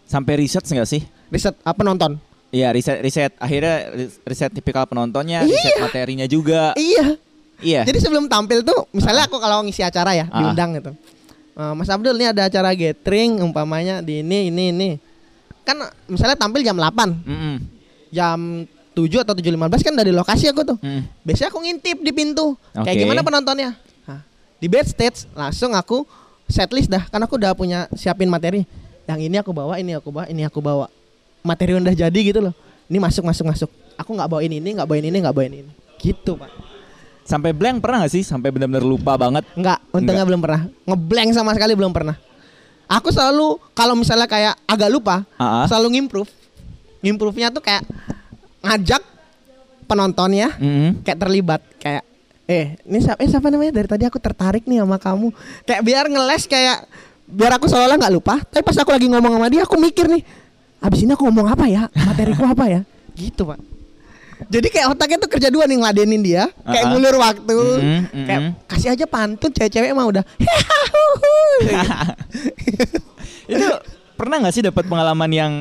Sampai 0.06 0.44
riset 0.44 0.64
nggak 0.64 0.90
sih? 0.90 1.02
Riset 1.32 1.56
apa 1.58 1.82
nonton? 1.82 2.20
Iya 2.52 2.68
riset 2.70 3.00
riset 3.00 3.32
akhirnya 3.40 3.88
ris- 3.90 4.20
riset 4.22 4.52
tipikal 4.52 4.84
penontonnya, 4.84 5.42
Iya. 5.42 5.50
riset 5.50 5.74
materinya 5.80 6.28
juga. 6.28 6.76
Iya. 6.76 7.16
Iya. 7.58 7.82
Jadi 7.86 7.98
sebelum 7.98 8.28
tampil 8.28 8.60
tuh, 8.62 8.90
misalnya 8.92 9.24
aku 9.24 9.38
kalau 9.38 9.64
ngisi 9.64 9.80
acara 9.80 10.12
ya, 10.12 10.28
Ah. 10.28 10.44
diundang 10.44 10.76
gitu. 10.76 10.92
Eh, 11.54 11.74
Mas 11.74 11.88
Abdul 11.88 12.18
ini 12.18 12.28
ada 12.28 12.46
acara 12.46 12.74
gathering 12.74 13.40
umpamanya 13.40 14.02
di 14.02 14.20
ini 14.20 14.50
ini 14.50 14.64
ini. 14.70 14.90
Kan 15.62 15.78
misalnya 16.06 16.36
tampil 16.36 16.60
jam 16.60 16.74
8, 16.74 17.14
Mm-mm. 17.22 17.56
jam 18.10 18.66
7 18.92 19.22
atau 19.22 19.32
7.15 19.32 19.80
kan 19.80 19.94
dari 19.94 20.12
lokasi 20.12 20.50
aku 20.50 20.66
tuh. 20.66 20.78
Mm. 20.82 21.06
Biasanya 21.22 21.48
aku 21.48 21.60
ngintip 21.62 21.98
di 22.02 22.12
pintu. 22.12 22.58
Kayak 22.74 22.84
Oke. 22.90 23.00
gimana 23.00 23.22
penontonnya? 23.22 23.70
Nah, 24.04 24.20
di 24.58 24.68
backstage 24.68 25.30
langsung 25.32 25.72
aku 25.72 26.04
setlist 26.46 26.90
dah. 26.90 27.06
Karena 27.06 27.24
aku 27.24 27.38
udah 27.38 27.54
punya 27.54 27.88
siapin 27.94 28.28
materi. 28.28 28.66
Yang 29.06 29.20
ini 29.30 29.38
aku 29.38 29.54
bawa, 29.54 29.78
ini 29.78 29.94
aku 29.94 30.10
bawa, 30.10 30.26
ini 30.28 30.44
aku 30.44 30.60
bawa. 30.60 30.92
Materi 31.42 31.78
udah 31.78 31.96
jadi 31.96 32.20
gitu 32.22 32.40
loh. 32.40 32.54
Ini 32.92 32.98
masuk 32.98 33.24
masuk 33.26 33.46
masuk. 33.50 33.70
Aku 33.98 34.14
nggak 34.18 34.30
bawain 34.30 34.52
ini, 34.52 34.70
nggak 34.78 34.88
bawain 34.88 35.06
ini, 35.06 35.18
nggak 35.22 35.36
bawain 35.36 35.54
ini. 35.54 35.72
Gitu 36.02 36.38
pak. 36.38 36.52
Sampai 37.22 37.54
blank 37.54 37.86
pernah 37.86 38.04
gak 38.04 38.18
sih? 38.18 38.26
Sampai 38.26 38.50
benar-benar 38.50 38.82
lupa 38.82 39.14
banget. 39.14 39.46
Enggak, 39.54 39.78
untungnya 39.94 40.26
belum 40.26 40.42
pernah. 40.42 40.62
Ngeblank 40.90 41.30
sama 41.38 41.54
sekali 41.54 41.78
belum 41.78 41.94
pernah. 41.94 42.18
Aku 42.90 43.14
selalu 43.14 43.62
kalau 43.78 43.94
misalnya 43.96 44.26
kayak 44.28 44.58
agak 44.68 44.90
lupa, 44.92 45.24
ah. 45.38 45.64
selalu 45.70 45.96
ngimprove. 45.96 46.28
Ngimprove-nya 47.06 47.54
tuh 47.54 47.64
kayak 47.64 47.86
ngajak 48.62 49.02
penontonnya 49.92 50.56
Mm-mm. 50.56 51.04
kayak 51.04 51.20
terlibat 51.20 51.62
kayak 51.76 52.08
eh 52.48 52.80
ini 52.88 53.04
siapa 53.04 53.20
eh 53.20 53.28
siapa 53.28 53.52
namanya 53.52 53.76
dari 53.76 53.88
tadi 53.92 54.04
aku 54.08 54.18
tertarik 54.24 54.64
nih 54.64 54.80
sama 54.80 54.96
kamu 54.96 55.28
kayak 55.68 55.82
biar 55.84 56.06
ngeles 56.08 56.48
kayak 56.48 56.88
biar 57.28 57.52
aku 57.60 57.68
seolah 57.68 58.00
nggak 58.00 58.14
lupa 58.16 58.40
tapi 58.48 58.64
pas 58.64 58.78
aku 58.80 58.92
lagi 58.92 59.12
ngomong 59.12 59.36
sama 59.36 59.48
dia 59.52 59.68
aku 59.68 59.76
mikir 59.76 60.08
nih 60.08 60.24
abis 60.82 61.00
ini 61.02 61.14
aku 61.14 61.30
ngomong 61.30 61.48
apa 61.48 61.66
ya 61.66 61.86
materiku 61.94 62.44
apa 62.44 62.66
ya 62.68 62.82
gitu 63.14 63.46
pak 63.46 63.60
jadi 64.50 64.68
kayak 64.68 64.88
otaknya 64.92 65.18
tuh 65.22 65.30
kerja 65.30 65.48
dua 65.48 65.70
nih 65.70 65.78
ngeladenin 65.78 66.22
dia 66.22 66.50
kayak 66.66 66.82
Ah, 66.82 66.90
ah. 66.90 66.92
ngulur 66.92 67.16
waktu 67.16 67.58
Mm-mm, 67.78 68.26
kayak 68.26 68.42
mm-mm. 68.42 68.66
kasih 68.66 68.90
aja 68.90 69.06
pantun 69.06 69.54
cewek-cewek 69.54 69.94
emang 69.94 70.10
udah 70.10 70.26
Itu 73.48 73.68
pernah 74.18 74.38
nggak 74.42 74.54
sih 74.54 74.64
dapat 74.64 74.86
pengalaman 74.86 75.30
yang 75.30 75.54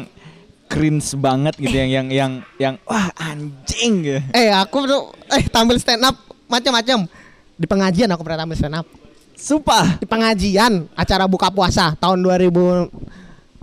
cringe 0.70 1.12
banget 1.18 1.58
gitu 1.58 1.74
yang 1.74 1.90
yang 1.90 2.06
yang 2.08 2.32
yang 2.56 2.74
wah 2.86 3.10
anjing 3.18 4.06
gitu. 4.06 4.20
eh 4.30 4.54
aku 4.54 4.86
tuh 4.86 5.02
eh 5.28 5.42
tampil 5.50 5.76
stand 5.76 6.06
up 6.06 6.14
macam-macam 6.46 7.10
di 7.58 7.66
pengajian 7.66 8.06
aku 8.06 8.22
pernah 8.22 8.46
tampil 8.46 8.56
stand 8.56 8.76
up 8.78 8.86
Sumpah. 9.34 9.98
di 9.98 10.06
pengajian 10.06 10.86
acara 10.94 11.24
buka 11.26 11.48
puasa 11.50 11.96
tahun 11.98 12.20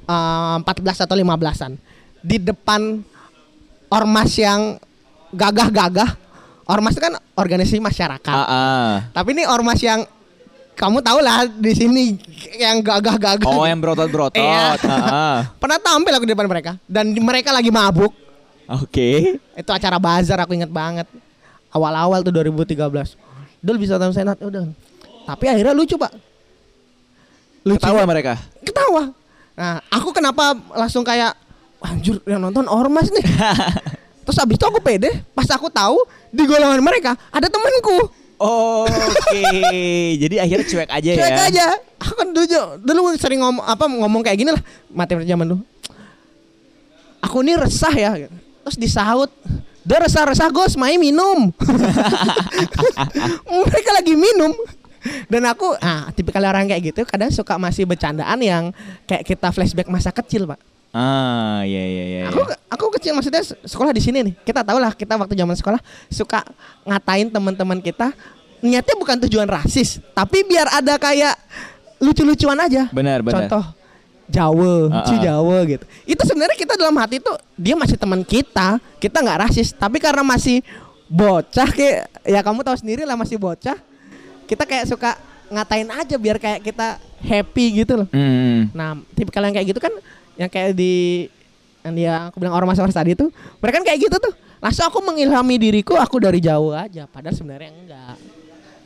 2014 0.08 1.04
atau 1.04 1.16
15-an 1.16 1.72
di 2.20 2.38
depan 2.40 3.04
ormas 3.88 4.32
yang 4.34 4.80
gagah-gagah 5.30 6.16
ormas 6.66 6.96
itu 6.96 7.04
kan 7.04 7.16
organisasi 7.36 7.80
masyarakat 7.80 8.32
Ah, 8.32 8.48
ah. 8.48 8.92
tapi 9.12 9.36
ini 9.36 9.44
ormas 9.44 9.80
yang 9.80 10.08
kamu 10.74 11.02
tahu 11.02 11.20
lah 11.20 11.44
di 11.44 11.74
sini 11.74 12.04
yang 12.56 12.80
gagah-gagah 12.80 13.50
Oh 13.50 13.66
yang 13.66 13.82
berotot-berotot. 13.82 14.38
Iya. 14.38 14.78
Ah. 14.88 15.40
pernah 15.62 15.78
tampil 15.78 16.14
aku 16.14 16.24
di 16.24 16.32
depan 16.32 16.48
mereka 16.48 16.80
dan 16.86 17.12
mereka 17.14 17.52
lagi 17.52 17.68
mabuk 17.68 18.16
Oke. 18.68 19.40
itu 19.40 19.72
acara 19.72 19.96
bazar 19.98 20.40
aku 20.40 20.56
inget 20.56 20.72
banget 20.72 21.08
awal-awal 21.72 22.24
tuh 22.24 22.32
2013 22.32 22.80
Dul 23.60 23.76
bisa 23.76 24.00
tampil 24.00 24.16
senat 24.16 24.40
udah 24.40 24.72
tapi 25.28 25.46
akhirnya 25.48 25.76
lucu 25.76 25.96
pak 25.96 26.12
lucu 27.68 27.84
Ketawa 27.84 28.08
mereka. 28.08 28.40
ketawa. 28.64 29.12
Nah, 29.58 29.82
aku 29.90 30.14
kenapa 30.14 30.54
langsung 30.78 31.02
kayak 31.02 31.34
anjur 31.82 32.22
yang 32.30 32.38
nonton 32.38 32.70
ormas 32.70 33.10
nih. 33.10 33.26
Terus 34.28 34.38
abis 34.38 34.56
itu 34.60 34.66
aku 34.70 34.78
pede, 34.84 35.10
pas 35.34 35.48
aku 35.50 35.72
tahu 35.72 36.04
di 36.30 36.46
golongan 36.46 36.84
mereka 36.84 37.18
ada 37.34 37.50
temanku. 37.50 38.12
Oke. 38.38 39.42
Jadi 40.22 40.36
akhirnya 40.38 40.66
cuek 40.70 40.90
aja 40.94 41.10
Cuek 41.18 41.34
ya. 41.34 41.46
aja. 41.50 41.66
Aku 41.98 42.14
kan 42.14 42.28
dulu 42.30 42.46
dulu 42.86 43.00
sering 43.18 43.42
ngomong 43.42 43.66
apa 43.66 43.90
ngomong 43.90 44.22
kayak 44.22 44.38
gini 44.38 44.54
lah 44.54 44.62
materi 44.94 45.26
zaman 45.26 45.58
dulu. 45.58 45.64
Aku 47.26 47.42
ini 47.42 47.58
resah 47.58 47.94
ya. 47.98 48.30
Terus 48.62 48.78
disaut. 48.78 49.34
Dia 49.88 50.04
resah-resah 50.04 50.52
Gus, 50.52 50.76
main 50.76 51.00
minum. 51.00 51.48
mereka 53.64 53.90
lagi 53.96 54.14
minum. 54.20 54.52
Dan 55.32 55.44
aku, 55.48 55.74
ah, 55.80 56.10
tipikal 56.14 56.44
orang 56.46 56.68
kayak 56.68 56.94
gitu 56.94 57.02
kadang 57.04 57.32
suka 57.32 57.56
masih 57.56 57.88
bercandaan 57.88 58.40
yang 58.42 58.64
kayak 59.06 59.24
kita 59.26 59.50
flashback 59.52 59.88
masa 59.90 60.10
kecil, 60.12 60.48
Pak. 60.50 60.60
Ah, 60.96 61.62
iya 61.68 61.84
iya 61.84 62.04
iya. 62.08 62.22
Aku 62.32 62.42
aku 62.72 62.86
kecil 62.98 63.14
maksudnya 63.14 63.44
se- 63.44 63.60
sekolah 63.68 63.92
di 63.92 64.02
sini 64.02 64.24
nih. 64.24 64.34
Kita 64.42 64.64
tahu 64.64 64.80
lah 64.80 64.96
kita 64.96 65.20
waktu 65.20 65.36
zaman 65.36 65.54
sekolah 65.54 65.82
suka 66.10 66.42
ngatain 66.88 67.28
teman-teman 67.30 67.78
kita 67.84 68.16
niatnya 68.64 68.96
bukan 68.98 69.22
tujuan 69.28 69.46
rasis, 69.46 70.02
tapi 70.18 70.42
biar 70.48 70.66
ada 70.72 70.98
kayak 70.98 71.38
lucu-lucuan 72.02 72.58
aja. 72.58 72.90
Benar, 72.90 73.22
benar. 73.22 73.46
Contoh 73.46 73.64
Jawa, 74.28 75.06
Ci 75.08 75.16
ah. 75.16 75.20
Jawa 75.24 75.58
gitu. 75.64 75.86
Itu 76.04 76.22
sebenarnya 76.28 76.58
kita 76.60 76.76
dalam 76.76 76.96
hati 77.00 77.24
tuh 77.24 77.40
dia 77.56 77.80
masih 77.80 77.96
teman 77.96 78.22
kita, 78.28 78.76
kita 79.00 79.18
nggak 79.24 79.40
rasis, 79.48 79.72
tapi 79.72 80.04
karena 80.04 80.20
masih 80.20 80.60
bocah 81.08 81.70
kayak 81.72 82.12
ya 82.28 82.44
kamu 82.44 82.60
tahu 82.68 82.76
sendiri 82.76 83.08
lah 83.08 83.16
masih 83.16 83.40
bocah, 83.40 83.80
kita 84.48 84.64
kayak 84.64 84.88
suka 84.88 85.20
ngatain 85.48 85.88
aja 85.92 86.16
biar 86.16 86.40
kayak 86.40 86.60
kita 86.64 86.98
happy 87.22 87.84
gitu 87.84 88.04
loh. 88.04 88.08
Hmm. 88.12 88.72
Nah, 88.72 89.00
tipikal 89.14 89.44
yang 89.44 89.56
kayak 89.56 89.68
gitu 89.70 89.80
kan 89.80 89.94
yang 90.40 90.50
kayak 90.50 90.72
di 90.74 91.28
yang 91.84 91.94
dia 91.96 92.14
aku 92.28 92.40
bilang 92.40 92.56
ormas-ormas 92.56 92.96
tadi 92.96 93.16
tuh, 93.16 93.32
mereka 93.60 93.80
kan 93.80 93.86
kayak 93.88 94.00
gitu 94.08 94.18
tuh. 94.20 94.34
Langsung 94.58 94.90
aku 94.90 95.00
mengilhami 95.06 95.56
diriku 95.56 95.94
aku 95.96 96.18
dari 96.18 96.42
jauh 96.42 96.74
aja, 96.74 97.06
padahal 97.06 97.36
sebenarnya 97.36 97.72
enggak. 97.72 98.16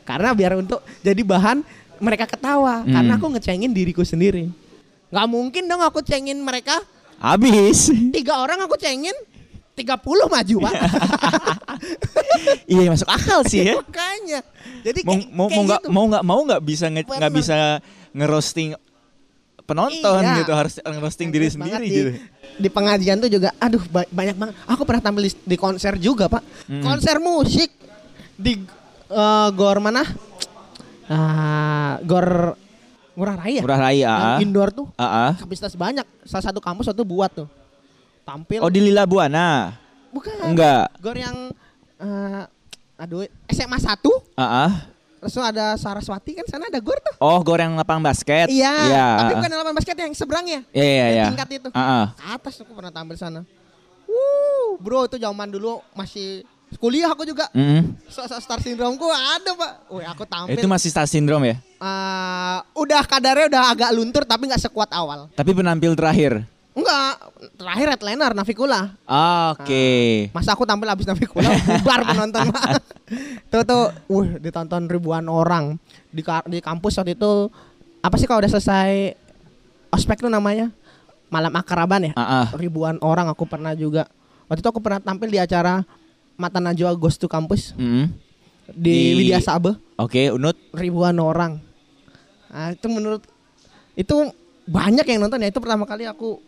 Karena 0.03 0.29
biar 0.35 0.59
untuk 0.59 0.83
jadi 0.99 1.21
bahan 1.23 1.63
mereka 2.01 2.25
ketawa, 2.27 2.83
Hmm. 2.83 2.93
karena 2.93 3.13
aku 3.17 3.25
ngecengin 3.37 3.71
diriku 3.71 4.03
sendiri. 4.03 4.49
Nggak 5.09 5.27
mungkin 5.27 5.63
dong 5.65 5.81
aku 5.81 6.01
cengin 6.01 6.37
mereka 6.39 6.77
Habis. 7.21 7.89
tiga 8.15 8.37
orang 8.37 8.61
aku 8.65 8.77
cengin 8.77 9.13
30 9.73 9.97
maju 10.27 10.55
pak 10.61 10.73
iya 12.71 12.87
masuk 12.87 13.07
akal 13.07 13.39
sih 13.43 13.63
ya. 13.63 13.75
makanya 13.75 14.39
jadi 14.81 14.99
Mau 15.01 15.13
kayak- 15.13 15.29
mau 15.31 15.47
kayak 15.47 15.63
nggak 15.63 15.81
gitu. 15.81 15.89
mau 15.89 16.05
nggak 16.05 16.23
mau 16.23 16.39
nggak 16.43 16.61
bisa 16.61 16.85
nggak 16.89 17.31
bisa 17.31 17.55
ngerosting 18.11 18.69
penonton 19.61 20.19
Iya. 20.19 20.35
gitu 20.37 20.51
harus 20.51 20.73
ngerosting 20.77 21.29
diri 21.29 21.47
sendiri 21.47 21.79
di, 21.81 21.89
gitu. 21.89 22.11
di 22.57 22.67
pengajian 22.67 23.17
tuh 23.17 23.29
juga 23.29 23.55
aduh 23.55 23.79
ba- 23.87 24.09
banyak 24.09 24.35
banget 24.35 24.55
aku 24.65 24.83
pernah 24.83 25.01
tampil 25.01 25.23
di, 25.23 25.31
di 25.45 25.55
konser 25.55 25.95
juga 25.95 26.27
pak 26.27 26.43
Hmm. 26.67 26.83
konser 26.83 27.17
musik 27.17 27.71
di 28.33 28.59
eh, 29.07 29.49
gor 29.51 29.79
mana 29.79 30.03
Ah, 31.05 31.99
gor 32.01 32.55
Ngurah 33.11 33.35
Rai 33.35 33.59
ya 33.59 33.61
Murah 33.61 33.79
Rai 33.81 33.99
yang 33.99 34.15
ah. 34.15 34.39
indoor 34.39 34.71
tuh 34.71 34.87
Ah, 34.95 35.03
ah. 35.27 35.31
kapasitas 35.35 35.75
banyak 35.75 36.07
salah 36.23 36.45
satu 36.45 36.59
kampus 36.59 36.87
satu 36.87 37.03
buat 37.03 37.27
tuh 37.29 37.47
tampil 38.31 38.59
Oh 38.59 38.67
di 38.67 38.79
Lila 38.81 39.03
Buana. 39.03 39.75
bukan 40.09 40.31
Enggak. 40.43 40.91
gor 40.97 41.15
yang 41.15 41.51
eh, 41.97 42.43
aduh 42.97 43.23
SMA 43.47 43.75
1 43.75 43.95
Ah, 44.33 44.43
ah. 44.67 44.71
terus 45.17 45.35
ada 45.37 45.75
Saraswati 45.75 46.33
kan 46.33 46.45
sana 46.45 46.67
ada 46.67 46.79
gor 46.79 46.97
tuh 46.97 47.15
Oh 47.17 47.39
goreng 47.39 47.73
lapang 47.73 47.99
basket. 47.99 48.47
iya 48.47 48.71
Iya. 48.87 49.07
tapi 49.17 49.31
bukan 49.35 49.49
lapangan 49.51 49.75
basket 49.75 49.95
yang 49.95 50.11
seberangnya 50.11 50.59
Iya 50.69 50.83
iya 50.83 50.95
yang 50.97 51.11
iya. 51.11 51.25
tingkat 51.29 51.49
itu 51.53 51.67
ke 51.69 51.79
atas 52.25 52.53
aku 52.57 52.71
pernah 52.71 52.89
tampil 52.89 53.15
sana. 53.15 53.41
Wuh, 54.03 54.75
bro 54.77 55.05
itu 55.05 55.15
zaman 55.15 55.47
dulu 55.47 55.79
masih 55.91 56.43
kuliah 56.77 57.07
aku 57.07 57.23
juga. 57.23 57.47
Mm. 57.51 57.95
So, 58.07 58.23
so 58.25 58.35
star 58.37 58.59
syndromeku 58.59 59.07
ada 59.07 59.51
pak. 59.53 59.71
Wih 59.89 60.03
aku 60.03 60.23
tampil. 60.25 60.55
Itu 60.55 60.67
masih 60.67 60.87
star 60.87 61.03
syndrome 61.05 61.45
ya. 61.45 61.55
Eh, 61.57 62.57
udah 62.73 63.01
kadarnya 63.03 63.47
udah 63.47 63.63
agak 63.69 63.89
luntur 63.91 64.23
tapi 64.23 64.47
nggak 64.47 64.59
sekuat 64.61 64.91
awal. 64.91 65.31
Tapi 65.31 65.51
penampil 65.51 65.95
terakhir. 65.95 66.43
Enggak, 66.71 67.13
terakhir 67.53 67.87
headliner 67.89 68.31
Navikula. 68.31 68.95
Oke. 69.51 69.87
Masa 70.31 70.55
aku 70.55 70.63
tampil 70.63 70.87
habis 70.87 71.03
Navikula 71.03 71.51
bubar 71.67 71.99
penonton. 72.05 72.47
Tuh 73.47 73.63
tuh, 73.63 73.83
uh 73.91 74.27
ditonton 74.39 74.87
ribuan 74.87 75.27
orang 75.27 75.75
di 76.07 76.23
di 76.47 76.59
kampus 76.59 76.95
waktu 76.95 77.13
itu 77.13 77.51
apa 77.99 78.15
sih 78.15 78.23
kalau 78.23 78.39
udah 78.39 78.49
selesai 78.49 79.19
ospek 79.89 80.19
tuh 80.19 80.31
namanya 80.31 80.71
malam 81.27 81.51
akaraban 81.53 82.07
ya 82.07 82.13
Ah, 82.13 82.23
ah. 82.23 82.47
ribuan 82.55 82.99
orang 82.99 83.27
aku 83.27 83.43
pernah 83.43 83.71
juga 83.71 84.07
waktu 84.47 84.59
itu 84.59 84.69
aku 84.69 84.79
pernah 84.79 84.99
tampil 84.99 85.27
di 85.27 85.37
acara 85.37 85.83
Mata 86.33 86.57
Najwa 86.57 86.91
Ghost 86.93 87.19
to 87.19 87.27
Campus 87.27 87.71
Mm. 87.73 88.11
di, 88.71 88.91
Di- 88.91 89.15
Widya 89.17 89.39
Sabe 89.39 89.75
Oke, 89.95 90.27
Unut. 90.29 90.55
ribuan 90.71 91.15
orang 91.15 91.59
nah, 92.47 92.71
itu 92.71 92.87
menurut 92.87 93.23
itu 93.93 94.15
banyak 94.63 95.03
yang 95.05 95.19
nonton 95.21 95.39
ya 95.39 95.47
itu 95.47 95.59
pertama 95.59 95.83
kali 95.83 96.03
aku 96.03 96.39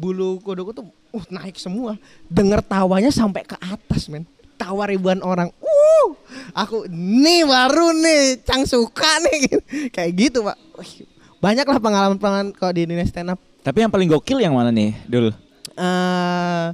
bulu 0.00 0.40
kuduku 0.40 0.72
tuh 0.72 0.88
uh 1.12 1.24
naik 1.28 1.60
semua. 1.60 2.00
Denger 2.32 2.64
tawanya 2.64 3.12
sampai 3.12 3.44
ke 3.44 3.60
atas 3.60 4.08
men. 4.08 4.24
Tawa 4.56 4.88
ribuan 4.88 5.20
orang. 5.20 5.52
Uh 5.60 6.16
aku 6.56 6.88
nih 6.88 7.44
baru 7.44 7.92
nih 7.92 8.40
cang 8.40 8.64
suka 8.64 9.20
nih. 9.28 9.60
Kayak 9.94 10.10
gitu 10.16 10.40
pak. 10.40 10.56
Wih, 10.80 11.04
banyak 11.44 11.68
lah 11.68 11.76
pengalaman-pengalaman 11.76 12.56
kalau 12.56 12.72
di 12.72 12.88
dunia 12.88 13.04
stand 13.04 13.36
up. 13.36 13.40
Tapi 13.60 13.84
yang 13.84 13.92
paling 13.92 14.08
gokil 14.08 14.40
yang 14.40 14.56
mana 14.56 14.72
nih, 14.72 14.96
Dul? 15.04 15.36
eh 15.80 16.66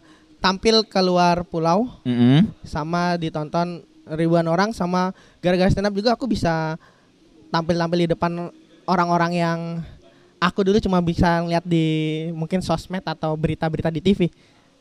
tampil 0.43 0.87
keluar 0.87 1.43
pulau 1.47 1.91
Mm-mm. 2.03 2.47
sama 2.63 3.15
ditonton 3.19 3.83
ribuan 4.07 4.47
orang 4.47 4.71
sama 4.71 5.11
gara-gara 5.43 5.71
stand 5.71 5.91
up 5.91 5.95
juga 5.95 6.15
aku 6.15 6.27
bisa 6.27 6.79
tampil-tampil 7.51 8.07
di 8.07 8.09
depan 8.15 8.51
orang-orang 8.87 9.33
yang 9.35 9.59
aku 10.41 10.61
dulu 10.67 10.79
cuma 10.81 10.99
bisa 11.01 11.45
lihat 11.45 11.65
di 11.65 11.87
mungkin 12.33 12.61
sosmed 12.61 13.05
atau 13.05 13.33
berita-berita 13.37 13.89
di 13.93 14.01
TV 14.01 14.21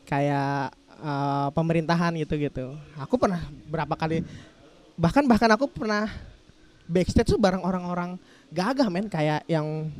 kayak 0.04 0.72
eh, 1.00 1.48
pemerintahan 1.52 2.12
gitu-gitu. 2.20 2.76
Aku 3.00 3.16
pernah 3.16 3.42
berapa 3.68 3.94
kali 3.96 4.22
bahkan 4.96 5.24
bahkan 5.28 5.50
aku 5.52 5.68
pernah 5.68 6.08
backstage 6.88 7.36
tuh 7.36 7.40
bareng 7.40 7.60
orang-orang 7.60 8.16
gagah 8.48 8.88
men 8.88 9.10
kayak 9.10 9.44
yang 9.50 9.90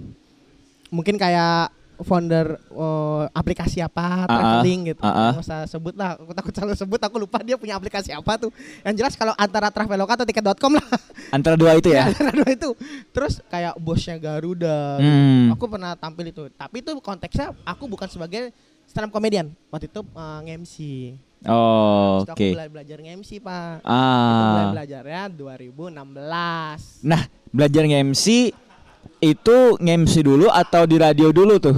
mungkin 0.89 1.19
kayak 1.19 1.69
founder 2.01 2.59
eh, 2.59 3.25
aplikasi 3.33 3.81
apa 3.81 4.27
traveling 4.27 4.93
gitu. 4.93 5.01
ah, 5.01 5.09
ah. 5.09 5.31
Nggak 5.33 5.45
usah 5.45 5.61
sebut 5.65 5.95
lah, 5.95 6.17
aku 6.17 6.33
takut 6.33 6.53
salah 6.53 6.77
sebut 6.77 7.01
aku 7.01 7.17
lupa 7.17 7.41
dia 7.41 7.57
punya 7.57 7.77
aplikasi 7.77 8.13
apa 8.13 8.37
tuh. 8.37 8.51
Yang 8.85 8.95
jelas 9.01 9.15
kalau 9.15 9.33
antara 9.35 9.69
Traveloka 9.69 10.13
atau 10.15 10.27
tiket.com 10.27 10.73
lah. 10.77 10.87
Antara 11.31 11.57
dua 11.57 11.77
itu 11.77 11.89
ya. 11.91 12.07
Antara 12.11 12.33
dua 12.33 12.49
itu. 12.49 12.71
Terus 13.11 13.41
kayak 13.47 13.77
bosnya 13.77 14.17
Garuda. 14.17 15.01
Hmm. 15.01 15.53
Aku 15.55 15.65
pernah 15.67 15.97
tampil 15.97 16.29
itu. 16.29 16.49
Tapi 16.53 16.85
itu 16.85 16.93
konteksnya 17.01 17.57
aku 17.63 17.87
bukan 17.87 18.09
sebagai 18.09 18.53
stand 18.85 19.09
up 19.09 19.13
comedian. 19.13 19.51
Waktu 19.69 19.89
itu 19.89 20.01
uh, 20.13 20.41
nge-MC. 20.45 20.77
Oh, 21.47 22.25
Terus 22.25 22.33
oke. 22.33 22.33
Aku 22.33 22.45
belajar, 22.57 22.73
belajar 22.73 22.97
nge-MC, 22.99 23.31
Pak. 23.39 23.85
Itu 23.85 24.43
mulai 24.43 24.65
Ah. 24.65 24.71
belajarnya 24.73 25.23
2016. 25.31 27.05
Nah, 27.05 27.23
belajar 27.53 27.83
nge-MC 27.85 28.27
itu 29.19 29.57
nge-MC 29.79 30.23
dulu 30.23 30.47
atau 30.49 30.83
di 30.85 30.97
radio 30.97 31.31
dulu 31.31 31.57
tuh? 31.57 31.77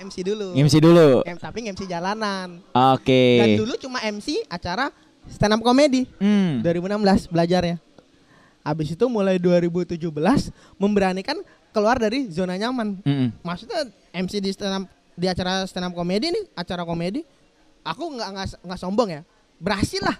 MC 0.00 0.24
dulu. 0.24 0.56
Nge-MC 0.56 0.74
dulu. 0.80 1.08
Em- 1.24 1.36
tapi 1.36 1.58
nge-MC 1.64 1.84
jalanan. 1.84 2.60
Oke. 2.72 3.22
Dan 3.38 3.48
dulu 3.60 3.74
cuma 3.76 4.00
MC 4.00 4.44
acara 4.46 4.88
stand 5.28 5.54
up 5.54 5.60
comedy. 5.60 6.08
Hmm. 6.16 6.64
2016 6.64 7.28
belajarnya. 7.28 7.76
Habis 8.60 8.92
itu 8.92 9.04
mulai 9.08 9.40
2017 9.40 9.96
memberanikan 10.76 11.36
keluar 11.72 11.96
dari 11.96 12.28
zona 12.28 12.56
nyaman. 12.56 13.00
Mm-mm. 13.00 13.28
Maksudnya 13.40 13.88
MC 14.12 14.36
di 14.38 14.50
stand 14.52 14.74
up, 14.74 14.84
di 15.16 15.26
acara 15.26 15.64
stand 15.64 15.88
up 15.88 15.94
komedi 15.94 16.28
nih, 16.28 16.44
acara 16.52 16.84
komedi, 16.84 17.24
aku 17.80 18.04
nggak 18.10 18.28
nggak 18.28 18.46
nggak 18.60 18.80
sombong 18.80 19.08
ya, 19.08 19.22
berhasil 19.56 20.04
lah. 20.04 20.16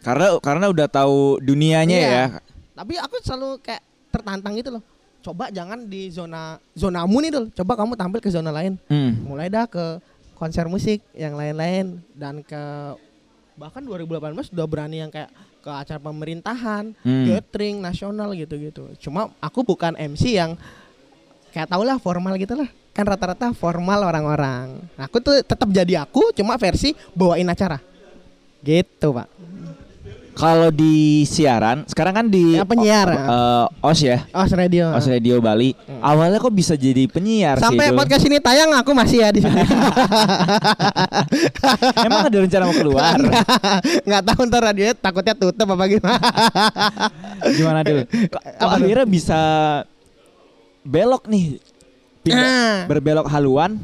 Karena 0.00 0.38
karena 0.38 0.66
udah 0.70 0.86
tahu 0.86 1.42
dunianya 1.42 1.98
Iya. 1.98 2.10
ya. 2.10 2.24
Tapi 2.78 2.94
aku 2.96 3.18
selalu 3.20 3.58
kayak 3.60 3.82
tertantang 4.08 4.54
gitu 4.54 4.70
loh. 4.70 4.82
Coba 5.20 5.52
jangan 5.52 5.84
di 5.84 6.08
zona 6.08 6.56
zonamu 6.72 7.20
nih 7.20 7.30
dulu. 7.32 7.46
Coba 7.52 7.72
kamu 7.76 7.92
tampil 7.94 8.20
ke 8.24 8.30
zona 8.32 8.48
lain. 8.48 8.80
Hmm. 8.88 9.20
Mulai 9.24 9.52
dah 9.52 9.68
ke 9.68 10.00
konser 10.34 10.64
musik 10.66 11.04
yang 11.12 11.36
lain-lain 11.36 12.00
dan 12.16 12.40
ke 12.40 12.62
bahkan 13.60 13.84
2018 13.84 14.48
udah 14.56 14.64
berani 14.64 15.04
yang 15.04 15.12
kayak 15.12 15.28
ke 15.60 15.68
acara 15.68 16.00
pemerintahan, 16.00 16.96
Hmm. 17.04 17.24
gathering 17.28 17.84
nasional 17.84 18.32
gitu-gitu. 18.32 18.88
Cuma 18.96 19.28
aku 19.36 19.60
bukan 19.60 19.92
MC 19.92 20.40
yang 20.40 20.56
kayak 21.52 21.68
tau 21.68 21.84
lah 21.84 22.00
formal 22.00 22.40
gitu 22.40 22.56
lah. 22.56 22.72
Kan 22.96 23.04
rata-rata 23.04 23.52
formal 23.52 24.00
orang-orang. 24.02 24.80
Aku 24.96 25.20
tuh 25.20 25.44
tetap 25.44 25.68
jadi 25.68 26.00
aku, 26.08 26.32
cuma 26.32 26.56
versi 26.56 26.96
bawain 27.12 27.44
acara. 27.44 27.76
Gitu, 28.64 29.08
Pak. 29.12 29.28
Kalau 30.40 30.72
di 30.72 30.96
siaran, 31.22 31.84
sekarang 31.84 32.14
kan 32.14 32.26
di 32.26 32.56
Ya, 32.56 32.64
penyiar. 32.64 33.08
eh, 33.12 33.66
OS 33.84 34.00
ya, 34.00 34.24
Oh, 34.32 34.48
radio. 34.48 34.88
OS 34.90 35.06
Radio 35.06 35.36
Bali. 35.38 35.76
Awalnya 36.00 36.40
kok 36.40 36.50
bisa 36.50 36.72
jadi 36.74 37.04
penyiar 37.06 37.60
Sampai 37.60 37.92
sih? 37.92 37.94
Podcast 37.94 38.24
ini 38.24 38.40
tayang 38.40 38.72
aku 38.72 38.90
masih 38.90 39.20
ya 39.20 39.28
di 39.28 39.44
sini. 39.44 39.60
Emang 42.00 42.24
ada 42.24 42.38
rencana 42.40 42.64
mau 42.64 42.72
keluar? 42.72 43.20
Nggak 44.08 44.22
tahu 44.24 44.40
ntar 44.48 44.62
radio 44.64 44.84
takutnya 44.92 45.34
tutup 45.34 45.68
apa 45.68 45.84
gimana. 45.86 46.18
Gimana 47.56 47.80
dulu? 47.82 48.02
Kok, 48.08 48.42
akhirnya 48.64 49.04
bisa 49.04 49.40
belok 50.80 51.28
nih, 51.28 51.60
pindah, 52.22 52.48
Ah. 52.48 52.78
berbelok 52.88 53.28
haluan 53.28 53.76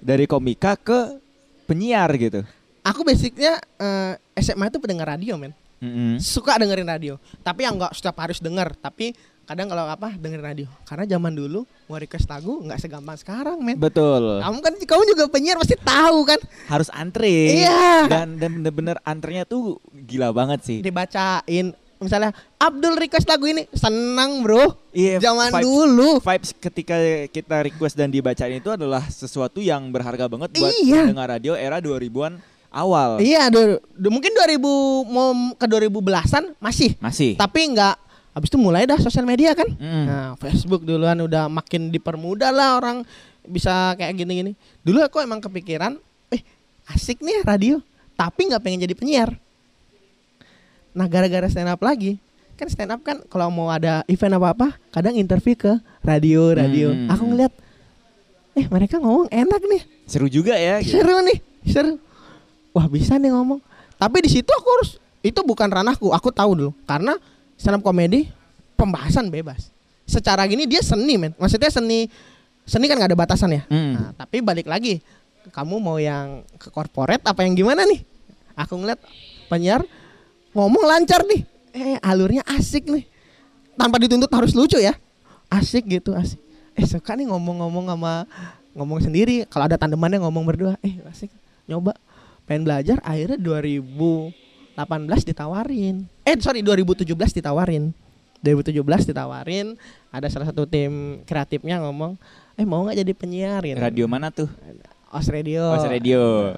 dari 0.00 0.24
komika 0.24 0.72
ke 0.74 1.20
penyiar 1.64 2.08
gitu. 2.16 2.40
aku 2.80 3.04
basicnya 3.04 3.60
eh, 3.76 4.16
SMA 4.34 4.72
itu 4.72 4.80
pendengar 4.80 5.12
radio 5.12 5.36
men 5.36 5.52
Mm-mm. 5.78 6.18
suka 6.18 6.56
dengerin 6.56 6.84
radio 6.84 7.14
tapi 7.38 7.62
yang 7.62 7.74
nggak 7.74 7.92
setiap 7.92 8.18
harus 8.18 8.38
denger 8.38 8.74
tapi 8.74 9.14
kadang 9.44 9.64
kalau 9.66 9.86
apa 9.86 10.12
dengerin 10.12 10.44
radio 10.44 10.66
karena 10.82 11.08
zaman 11.08 11.32
dulu 11.32 11.62
mau 11.86 11.96
request 11.96 12.26
lagu 12.26 12.60
nggak 12.60 12.78
segampang 12.78 13.14
sekarang 13.14 13.56
men 13.58 13.76
Betul. 13.76 14.38
kamu 14.38 14.58
kan 14.58 14.72
kamu 14.76 15.02
juga 15.06 15.24
penyiar 15.26 15.56
pasti 15.56 15.72
tahu 15.74 16.18
kan 16.24 16.36
Harus 16.66 16.90
antri. 16.90 17.56
Iya. 17.56 18.04
Dan 18.06 18.36
dan 18.36 18.50
bener-bener 18.54 19.00
antrenya 19.02 19.42
tuh 19.42 19.78
gila 19.96 20.30
banget 20.30 20.60
sih. 20.62 20.78
dibacain 20.82 21.72
misalnya 21.96 22.30
Abdul 22.56 22.94
request 22.94 23.24
lagu 23.24 23.42
ini 23.44 23.66
senang 23.72 24.42
bro 24.42 24.76
Iya, 24.90 25.18
zaman 25.18 25.50
vibes- 25.50 25.64
dulu 25.64 26.10
Vibes 26.20 26.50
ketika 26.54 26.94
kita 27.26 27.56
request 27.64 27.94
dan 27.94 28.06
dibacain 28.08 28.54
itu 28.54 28.68
adalah 28.68 29.02
sesuatu 29.04 29.58
yang 29.58 29.88
berharga 29.88 30.26
banget 30.26 30.52
buat 30.54 30.74
Iya. 30.76 31.06
pendengar 31.06 31.26
radio 31.32 31.54
era 31.54 31.78
2000-an 31.78 32.38
awal. 32.70 33.18
iya 33.18 33.48
du- 33.48 33.80
du- 33.90 34.10
mungkin 34.10 34.30
2000 34.30 34.60
mau 35.04 35.28
ke 35.52 35.66
2010-an 35.66 36.44
masih 36.58 36.94
Masih. 36.96 37.32
tapi 37.34 37.68
nggak 37.68 37.96
habis 38.30 38.48
itu 38.48 38.56
mulai 38.56 38.84
dah 38.84 38.96
sosial 38.96 39.24
media 39.24 39.50
kan 39.52 39.66
Mm. 39.68 40.04
Nah, 40.04 40.28
Facebook 40.36 40.82
duluan 40.82 41.18
udah 41.18 41.46
makin 41.46 41.88
dipermudah 41.88 42.48
lah 42.48 42.76
orang 42.76 43.02
bisa 43.42 43.72
kayak 43.94 44.12
gini-gini. 44.14 44.52
Dulu 44.78 45.00
aku 45.00 45.18
emang 45.18 45.38
kepikiran, 45.38 45.96
eh 46.28 46.42
asik 46.86 47.18
nih 47.18 47.40
radio, 47.42 47.80
tapi 48.12 48.44
nggak 48.44 48.60
pengen 48.60 48.84
jadi 48.84 48.92
penyiar. 48.92 49.30
Nah, 50.90 51.06
gara-gara 51.06 51.46
stand 51.46 51.66
up 51.66 51.80
lagi, 51.80 52.18
kan 52.54 52.66
stand 52.66 52.90
up 52.90 53.00
kan 53.00 53.24
kalau 53.24 53.48
mau 53.48 53.68
ada 53.68 54.02
event 54.04 54.34
apa-apa, 54.34 54.76
kadang 54.90 55.14
interview 55.14 55.54
ke 55.54 55.72
radio, 56.00 56.50
radio. 56.50 56.90
Hmm. 56.90 57.08
Aku 57.08 57.24
ngeliat, 57.24 57.52
eh 58.52 58.66
mereka 58.66 58.98
ngomong 58.98 59.28
enak 59.28 59.62
nih, 59.64 59.82
Seru 60.04 60.26
juga 60.26 60.52
ya. 60.52 60.78
gitu. 60.78 60.98
seru 60.98 61.16
nih, 61.22 61.38
seru. 61.64 61.96
Wah 62.72 62.86
bisa 62.86 63.16
nih 63.16 63.32
ngomong. 63.32 63.60
Tapi 63.98 64.16
di 64.24 64.30
situ 64.30 64.48
aku 64.48 64.68
harus 64.78 64.90
itu 65.24 65.40
bukan 65.42 65.68
ranahku. 65.68 66.14
Aku 66.14 66.30
tahu 66.30 66.54
dulu 66.54 66.72
karena 66.86 67.18
stand 67.58 67.80
up 67.80 67.82
komedi 67.82 68.30
pembahasan 68.78 69.28
bebas. 69.28 69.74
Secara 70.08 70.46
gini 70.46 70.64
dia 70.64 70.80
seni 70.80 71.18
men. 71.18 71.32
Maksudnya 71.36 71.68
seni 71.68 72.06
seni 72.68 72.84
kan 72.86 72.96
nggak 73.00 73.10
ada 73.12 73.18
batasan 73.18 73.50
ya. 73.52 73.62
Hmm. 73.66 73.92
Nah, 73.96 74.10
tapi 74.14 74.44
balik 74.44 74.68
lagi, 74.68 75.02
kamu 75.50 75.80
mau 75.80 75.96
yang 75.98 76.46
ke 76.56 76.68
corporate 76.70 77.24
apa 77.26 77.42
yang 77.42 77.56
gimana 77.56 77.82
nih? 77.88 78.00
Aku 78.54 78.78
ngeliat 78.78 79.00
penyiar 79.48 79.82
ngomong 80.52 80.84
lancar 80.84 81.24
nih. 81.26 81.42
Eh 81.74 81.96
alurnya 82.00 82.46
asik 82.46 82.88
nih. 82.88 83.04
Tanpa 83.78 83.98
dituntut 84.02 84.30
harus 84.32 84.54
lucu 84.54 84.78
ya. 84.78 84.94
Asik 85.48 85.88
gitu 85.88 86.14
asik. 86.14 86.40
Eh 86.78 86.86
suka 86.86 87.18
nih 87.18 87.26
ngomong-ngomong 87.28 87.90
sama 87.90 88.24
ngomong 88.76 88.98
sendiri. 89.02 89.44
Kalau 89.50 89.66
ada 89.66 89.76
tandemannya 89.76 90.22
ngomong 90.22 90.44
berdua. 90.46 90.74
Eh 90.84 90.98
asik. 91.10 91.30
Nyoba. 91.68 91.96
Pengen 92.48 92.64
belajar 92.64 92.96
akhirnya 93.04 93.36
2018 93.36 94.32
ditawarin. 95.28 96.08
Eh 96.24 96.34
sorry 96.40 96.64
2017 96.64 97.12
ditawarin. 97.36 97.92
2017 98.40 99.12
ditawarin. 99.12 99.76
Ada 100.08 100.32
salah 100.32 100.48
satu 100.48 100.64
tim 100.64 101.20
kreatifnya 101.28 101.84
ngomong, 101.84 102.16
eh 102.56 102.64
mau 102.64 102.88
nggak 102.88 103.04
jadi 103.04 103.12
penyiar? 103.12 103.60
Gitu. 103.60 103.76
Radio 103.76 104.04
mana 104.08 104.32
tuh? 104.32 104.48
Os 105.12 105.28
Radio. 105.28 105.76
Os 105.76 105.84
Radio. 105.84 106.54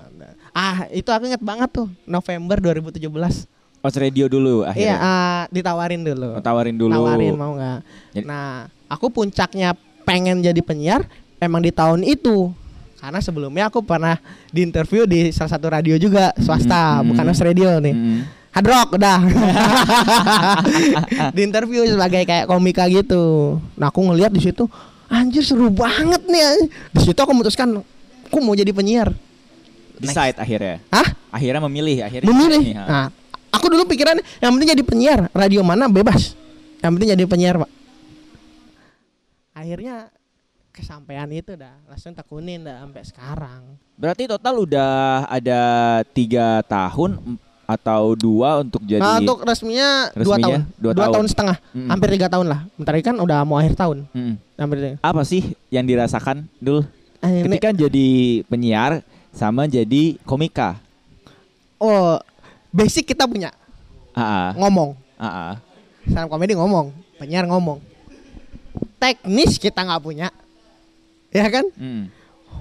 Ah, 0.55 0.87
itu 0.91 1.07
aku 1.11 1.31
inget 1.31 1.43
banget 1.43 1.71
tuh, 1.71 1.91
November 2.07 2.59
2017. 2.59 3.47
Os 3.81 3.95
Radio 3.97 4.29
dulu 4.29 4.63
Iya, 4.63 4.71
akhirnya. 4.71 4.97
ah, 5.01 5.43
ditawarin 5.49 6.03
dulu. 6.05 6.37
Oh, 6.37 6.43
tawarin 6.43 6.77
dulu. 6.77 6.93
Tawarin 6.93 7.35
mau 7.35 7.57
nggak? 7.57 7.79
Nah, 8.29 8.69
aku 8.87 9.09
puncaknya 9.09 9.73
pengen 10.05 10.43
jadi 10.45 10.61
penyiar 10.61 11.07
emang 11.41 11.65
di 11.65 11.73
tahun 11.73 12.05
itu. 12.05 12.53
Karena 13.01 13.19
sebelumnya 13.25 13.73
aku 13.73 13.81
pernah 13.81 14.21
diinterview 14.53 15.09
di 15.09 15.33
salah 15.33 15.57
satu 15.57 15.73
radio 15.73 15.97
juga 15.97 16.37
swasta, 16.37 17.01
Hmm. 17.01 17.11
bukan 17.11 17.25
Radio 17.33 17.81
nih. 17.81 17.97
Mm. 17.97 18.21
Hard 18.51 18.67
Rock 18.67 18.89
udah. 18.99 19.19
di 21.37 21.41
interview 21.41 21.87
sebagai 21.87 22.27
kayak 22.27 22.51
komika 22.51 22.85
gitu. 22.91 23.57
Nah, 23.79 23.89
aku 23.89 24.05
ngelihat 24.05 24.35
di 24.35 24.43
situ 24.43 24.67
anjir 25.07 25.47
seru 25.47 25.71
banget 25.71 26.21
nih. 26.27 26.69
Di 26.93 27.01
situ 27.09 27.17
aku 27.17 27.31
memutuskan 27.31 27.79
aku 28.27 28.39
mau 28.43 28.53
jadi 28.53 28.75
penyiar. 28.75 29.15
Decide 29.97 30.37
akhirnya. 30.37 30.83
Hah? 30.91 31.09
Akhirnya 31.31 31.63
memilih 31.63 32.05
akhirnya. 32.05 32.27
Memilih. 32.27 32.75
Ha. 32.75 32.85
Nah, 32.85 33.07
aku 33.55 33.71
dulu 33.71 33.87
pikiran 33.87 34.19
yang 34.43 34.51
penting 34.59 34.77
jadi 34.77 34.85
penyiar, 34.85 35.21
radio 35.31 35.63
mana 35.63 35.87
bebas. 35.87 36.35
Yang 36.83 36.91
penting 36.99 37.09
jadi 37.17 37.25
penyiar, 37.31 37.55
Pak. 37.61 37.71
Akhirnya 39.55 40.09
kesampaian 40.81 41.29
itu 41.29 41.53
dah 41.55 41.77
langsung 41.85 42.11
tekunin 42.11 42.65
dah 42.65 42.81
sampai 42.81 43.03
sekarang. 43.05 43.63
Berarti 43.95 44.25
total 44.25 44.55
udah 44.59 44.93
ada 45.27 45.61
tiga 46.11 46.65
tahun 46.65 47.21
atau 47.65 48.19
dua 48.19 48.65
untuk 48.65 48.83
jadi. 48.83 48.99
nah, 48.99 49.21
untuk 49.21 49.45
resminya, 49.45 50.11
dua 50.11 50.19
Resminya 50.35 50.43
tahun, 50.43 50.61
dua 50.75 50.91
dua, 50.91 51.03
tahun. 51.07 51.15
tahun. 51.15 51.27
setengah, 51.29 51.57
Mm. 51.71 51.89
hampir 51.89 52.09
tiga 52.11 52.27
tahun 52.27 52.47
lah. 52.49 52.61
Bentar 52.75 52.95
kan 52.99 53.17
udah 53.17 53.39
mau 53.45 53.57
akhir 53.57 53.75
tahun, 53.77 53.99
Mm. 54.11 54.35
hampir 54.59 54.77
tiga. 54.81 54.97
Apa 55.01 55.23
sih 55.23 55.43
yang 55.69 55.87
dirasakan 55.87 56.51
dulu 56.59 56.83
Ah, 57.21 57.29
ini- 57.31 57.45
ketika 57.47 57.71
jadi 57.71 58.09
penyiar 58.49 59.05
sama 59.31 59.69
jadi 59.69 60.19
komika? 60.25 60.81
oh, 61.79 62.19
basic 62.71 63.07
kita 63.07 63.25
punya 63.25 63.55
Ah, 64.11 64.51
ah, 64.51 64.51
ngomong, 64.59 64.99
ah. 65.15 65.55
stand 66.03 66.27
up 66.27 66.29
comedy 66.29 66.53
ngomong, 66.53 66.91
penyiar 67.17 67.47
ngomong. 67.47 67.79
Teknis 68.99 69.57
kita 69.57 69.81
nggak 69.81 70.03
punya, 70.03 70.29
ya 71.31 71.47
kan? 71.49 71.67
Mm. 71.75 72.05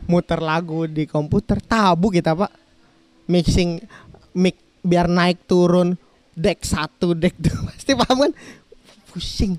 muter 0.05 0.37
lagu 0.37 0.85
di 0.85 1.05
komputer 1.05 1.57
tabu 1.61 2.09
kita 2.09 2.33
pak. 2.33 2.49
Mixing 3.25 3.81
mic 4.33 4.57
biar 4.81 5.05
naik 5.05 5.45
turun 5.45 5.93
deck 6.33 6.61
satu 6.61 7.13
deck 7.13 7.37
dua. 7.37 7.69
Pasti 7.77 7.93
paham 7.93 8.29
kan? 8.29 8.31
Pusing. 9.09 9.53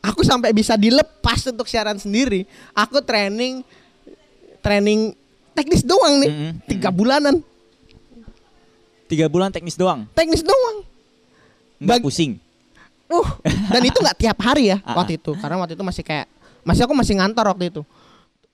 Aku 0.00 0.24
sampai 0.24 0.50
bisa 0.50 0.74
dilepas 0.74 1.44
untuk 1.46 1.68
siaran 1.68 1.98
sendiri. 1.98 2.48
Aku 2.72 3.04
training 3.04 3.62
training 4.58 5.12
teknis 5.52 5.84
doang 5.84 6.18
nih. 6.24 6.30
Mm-mm, 6.30 6.52
tiga 6.66 6.88
mm-mm. 6.88 6.98
bulanan. 6.98 7.36
Tiga 9.10 9.26
bulan 9.26 9.50
teknis 9.50 9.74
doang, 9.74 10.06
teknis 10.14 10.46
doang. 10.46 10.86
Nggak 11.82 11.98
Bag- 11.98 12.04
pusing. 12.06 12.38
uh 13.10 13.26
dan 13.74 13.82
itu 13.82 13.98
nggak 13.98 14.18
tiap 14.22 14.38
hari 14.38 14.70
ya 14.70 14.78
Ah, 14.86 15.02
waktu 15.02 15.18
itu. 15.18 15.34
Karena 15.34 15.58
waktu 15.58 15.74
itu 15.74 15.82
masih 15.82 16.06
kayak 16.06 16.30
masih 16.62 16.86
aku 16.86 16.94
masih 16.94 17.18
ngantor 17.18 17.50
waktu 17.50 17.74
itu 17.74 17.82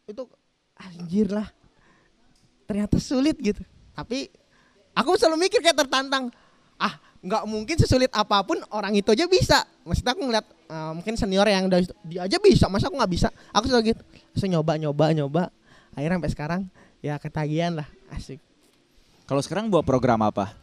itu 0.07 0.23
anjir 0.79 1.27
lah. 1.35 1.51
Ternyata 2.67 2.99
sulit 3.03 3.35
gitu. 3.43 3.63
Tapi 3.95 4.31
aku 4.95 5.19
selalu 5.19 5.51
mikir 5.51 5.59
kayak 5.63 5.87
tertantang. 5.87 6.31
Ah 6.79 6.99
nggak 7.27 7.43
mungkin 7.51 7.75
sesulit 7.75 8.07
apa 8.15 8.39
pun 8.47 8.63
orang 8.71 8.95
itu 8.95 9.11
aja 9.11 9.27
bisa. 9.27 9.67
Maksudnya 9.83 10.15
aku 10.15 10.23
ngeliat 10.31 10.47
eh, 10.47 10.93
mungkin 10.95 11.15
senior 11.19 11.47
yang 11.51 11.67
udah 11.67 11.81
dia 12.07 12.21
aja 12.23 12.39
bisa 12.39 12.71
masa 12.71 12.87
aku 12.87 12.97
nggak 12.99 13.13
bisa? 13.13 13.29
Aku 13.51 13.67
selalu 13.67 13.95
gitu. 13.95 14.03
Terus 14.35 14.47
nyoba 14.47 14.79
nyoba 14.79 15.05
nyoba. 15.11 15.43
Akhirnya 15.99 16.23
sampai 16.23 16.33
sekarang 16.33 16.61
ya 17.03 17.19
ketagihan 17.19 17.83
lah. 17.83 17.89
Asik. 18.15 18.39
Kalau 19.27 19.43
sekarang 19.43 19.67
buat 19.67 19.83
program 19.83 20.23
apa? 20.23 20.55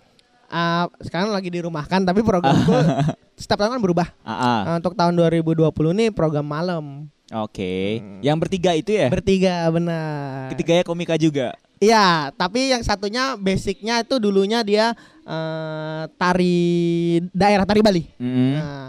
Ah, 0.48 0.88
sekarang 1.04 1.34
lagi 1.34 1.52
dirumahkan 1.52 2.06
tapi 2.06 2.22
programku 2.24 2.72
setiap 3.42 3.60
tahun 3.60 3.76
kan 3.76 3.82
berubah. 3.84 4.08
Ah, 4.24 4.32
ah. 4.32 4.60
Nah, 4.64 4.76
untuk 4.80 4.96
tahun 4.96 5.20
2020 5.20 5.68
nih 6.00 6.10
program 6.16 6.46
malam 6.48 7.12
Oke. 7.42 8.00
Yang 8.22 8.38
bertiga 8.46 8.72
itu 8.78 8.92
ya? 8.94 9.10
bertiga 9.10 9.66
benar 9.74 10.54
Ketiganya 10.54 10.84
komika 10.86 11.18
juga. 11.18 11.58
Iya, 11.84 12.32
tapi 12.40 12.72
yang 12.72 12.80
satunya 12.86 13.36
basicnya 13.36 14.00
itu 14.06 14.16
dulunya 14.16 14.64
dia 14.64 14.96
eh, 15.28 16.04
tari 16.16 17.20
daerah 17.36 17.68
tari 17.68 17.82
Bali. 17.84 18.04
Mm. 18.16 18.54
Nah, 18.56 18.88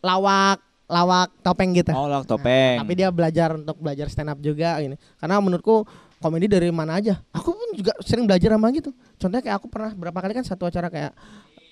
lawak 0.00 0.58
lawak 0.90 1.28
topeng 1.44 1.70
gitu. 1.76 1.92
Oh, 1.92 2.08
lawak 2.08 2.24
topeng. 2.24 2.80
Tapi 2.80 2.92
dia 2.96 3.08
belajar 3.12 3.54
untuk 3.54 3.76
belajar 3.78 4.08
stand 4.08 4.32
up 4.32 4.38
juga 4.40 4.80
ini. 4.80 4.96
Karena 5.20 5.36
menurutku 5.38 5.84
komedi 6.18 6.50
dari 6.50 6.72
mana 6.72 6.96
aja. 6.96 7.20
Aku 7.30 7.54
pun 7.54 7.68
juga 7.76 7.92
sering 8.02 8.24
belajar 8.24 8.56
sama 8.56 8.72
gitu. 8.74 8.90
Contohnya 9.20 9.44
kayak 9.44 9.56
aku 9.60 9.68
pernah 9.68 9.92
berapa 9.94 10.18
kali 10.18 10.32
kan 10.34 10.44
satu 10.44 10.66
acara 10.66 10.88
kayak 10.88 11.12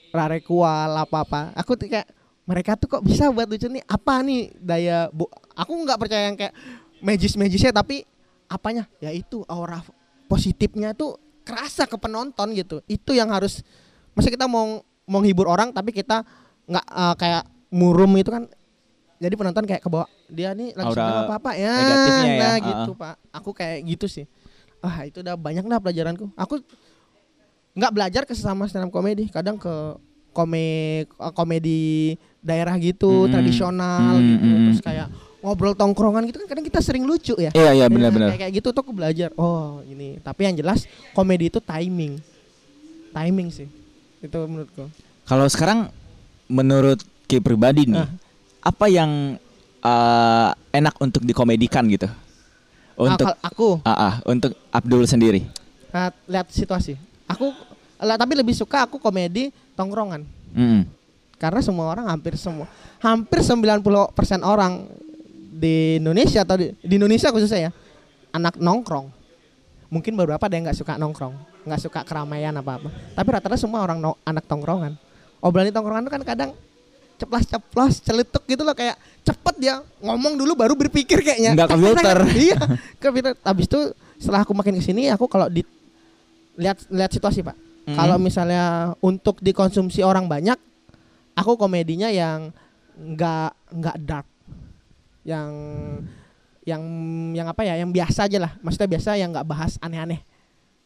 Rarekual 0.08 1.04
apa-apa. 1.04 1.52
Aku 1.52 1.76
tuh 1.76 1.84
kayak 1.84 2.08
mereka 2.48 2.80
tuh 2.80 2.88
kok 2.88 3.04
bisa 3.04 3.28
buat 3.28 3.44
lucu 3.44 3.68
nih? 3.68 3.84
Apa 3.84 4.24
nih 4.24 4.56
daya 4.56 5.12
bu 5.12 5.28
aku 5.52 5.72
nggak 5.84 6.00
percaya 6.00 6.32
yang 6.32 6.36
kayak 6.40 6.56
magis 7.04 7.36
magisnya 7.36 7.76
tapi 7.76 8.08
apanya? 8.48 8.88
Ya 9.04 9.12
itu 9.12 9.44
aura 9.44 9.84
positifnya 10.32 10.96
tuh 10.96 11.20
kerasa 11.44 11.84
ke 11.84 12.00
penonton 12.00 12.56
gitu. 12.56 12.80
Itu 12.88 13.12
yang 13.12 13.28
harus 13.28 13.60
masa 14.16 14.32
kita 14.32 14.48
mau 14.48 14.80
mau 15.04 15.20
menghibur 15.20 15.44
orang 15.44 15.76
tapi 15.76 15.92
kita 15.92 16.24
nggak 16.64 16.86
eh, 16.88 17.14
kayak 17.20 17.44
murum 17.68 18.16
itu 18.16 18.32
kan 18.32 18.48
jadi 19.20 19.34
penonton 19.36 19.68
kayak 19.68 19.84
ke 19.84 19.90
bawah 19.92 20.08
dia 20.32 20.56
nih 20.56 20.72
lagi 20.72 20.94
seneng 20.94 21.26
apa 21.26 21.34
apa 21.36 21.50
ya 21.58 21.74
negatifnya 21.74 22.28
ya, 22.32 22.38
nah 22.40 22.48
ah. 22.48 22.56
gitu 22.64 22.90
pak. 22.96 23.14
Aku 23.36 23.50
kayak 23.52 23.78
gitu 23.84 24.06
sih. 24.08 24.24
Ah 24.80 25.04
itu 25.04 25.20
udah 25.20 25.36
banyak 25.36 25.68
dah 25.68 25.80
pelajaranku. 25.84 26.32
Aku 26.32 26.64
nggak 27.76 27.92
belajar 27.92 28.22
ke 28.24 28.32
sesama 28.32 28.64
stand 28.66 28.88
up 28.88 28.92
komedi 28.94 29.28
kadang 29.28 29.60
ke 29.60 29.74
komik 30.32 31.10
eh, 31.10 31.32
komedi 31.34 32.14
daerah 32.40 32.74
gitu 32.76 33.26
Mm-mm. 33.26 33.32
tradisional 33.32 34.14
Mm, 34.14 34.24
gitu 34.24 34.38
mm, 34.40 34.50
mm. 34.52 34.64
terus 34.64 34.80
kayak 34.80 35.08
ngobrol 35.38 35.70
tongkrongan 35.72 36.22
gitu 36.24 36.38
kan 36.38 36.48
kadang 36.48 36.64
kita 36.64 36.78
sering 36.78 37.02
lucu 37.02 37.34
ya 37.34 37.50
Iya, 37.50 37.70
iya 37.72 37.80
Ya, 37.80 37.86
benar-benar. 37.86 38.28
kayak, 38.32 38.40
kayak 38.40 38.52
gitu 38.54 38.68
tuh 38.70 38.80
aku 38.80 38.92
belajar 38.92 39.30
oh 39.34 39.82
ini 39.84 40.18
tapi 40.18 40.44
yang 40.44 40.54
jelas 40.54 40.84
komedi 41.12 41.46
itu 41.46 41.58
timing 41.58 42.18
timing 43.10 43.48
sih 43.48 43.68
itu 44.18 44.38
menurutku 44.40 44.86
Kalau 45.24 45.44
sekarang 45.46 45.92
menurut 46.46 46.98
Ki 47.22 47.38
pribadi 47.38 47.84
nih, 47.84 48.00
Ah. 48.00 48.08
apa 48.64 48.88
yang 48.88 49.36
eh, 49.78 50.48
enak 50.72 50.96
untuk 50.98 51.22
dikomedikan 51.22 51.84
gitu? 51.86 52.08
Untuk 52.96 53.28
Akal- 53.28 53.38
aku 53.44 53.68
ah, 53.84 53.92
ah, 53.92 54.14
untuk 54.24 54.56
Abdul 54.68 55.04
sendiri. 55.04 55.44
nah, 55.88 56.10
lihat 56.24 56.48
situasi 56.48 56.96
aku 57.24 57.52
tapi 57.94 58.32
lebih 58.34 58.52
suka 58.52 58.82
aku 58.82 58.96
komedi 58.96 59.52
tongkrongan 59.72 60.24
Mm. 60.50 60.88
Karena 61.38 61.62
semua 61.62 61.86
orang 61.94 62.10
hampir 62.10 62.34
semua 62.34 62.66
hampir 62.98 63.40
90% 63.40 63.78
orang 64.42 64.90
di 65.58 65.98
Indonesia 65.98 66.42
atau 66.42 66.58
di, 66.58 66.74
di 66.82 66.94
Indonesia 66.98 67.30
khususnya 67.30 67.70
ya 67.70 67.72
anak 68.34 68.58
nongkrong. 68.60 69.10
Mungkin 69.88 70.12
beberapa 70.20 70.44
ada 70.44 70.52
yang 70.52 70.68
nggak 70.68 70.78
suka 70.78 71.00
nongkrong 71.00 71.58
nggak 71.68 71.80
suka 71.84 72.00
keramaian 72.04 72.54
apa 72.56 72.80
apa. 72.80 72.88
Tapi 73.12 73.28
rata-rata 73.28 73.60
semua 73.60 73.84
orang 73.84 74.00
no- 74.00 74.18
anak 74.24 74.48
tongkrongan. 74.48 74.96
Obrolan 75.44 75.68
di 75.68 75.74
tongkrongan 75.74 76.08
itu 76.08 76.12
kan 76.12 76.22
kadang 76.24 76.50
ceplas-ceplos 77.18 77.98
celetuk 78.00 78.46
gitu 78.46 78.62
loh 78.62 78.72
kayak 78.78 78.94
cepet 79.26 79.54
dia 79.58 79.82
ngomong 80.00 80.38
dulu 80.38 80.54
baru 80.56 80.74
berpikir 80.78 81.20
kayaknya. 81.20 81.52
Nggak 81.54 81.68
ke 81.68 81.76
filter. 81.76 82.18
iya 82.48 82.58
ke 83.02 83.08
filter. 83.12 83.32
Habis 83.44 83.66
itu 83.68 83.80
setelah 84.18 84.42
aku 84.42 84.52
makin 84.56 84.80
ke 84.80 84.82
sini 84.82 85.12
aku 85.12 85.28
kalau 85.28 85.46
di 85.46 85.62
lihat 86.58 86.78
lihat 86.90 87.12
situasi 87.12 87.44
pak. 87.44 87.54
Mm. 87.88 87.96
kalau 87.96 88.20
misalnya 88.20 88.92
untuk 89.00 89.40
dikonsumsi 89.40 90.04
orang 90.04 90.28
banyak 90.28 90.60
aku 91.38 91.54
komedinya 91.54 92.10
yang 92.10 92.50
nggak 92.98 93.50
nggak 93.78 93.96
dark. 94.02 94.26
Yang 95.22 95.50
yang 96.66 96.82
yang 97.32 97.46
apa 97.46 97.62
ya 97.62 97.78
yang 97.78 97.94
biasa 97.94 98.26
aja 98.26 98.38
lah. 98.42 98.52
Maksudnya 98.60 98.90
biasa 98.90 99.08
yang 99.14 99.30
nggak 99.30 99.46
bahas 99.46 99.78
aneh-aneh. 99.78 100.20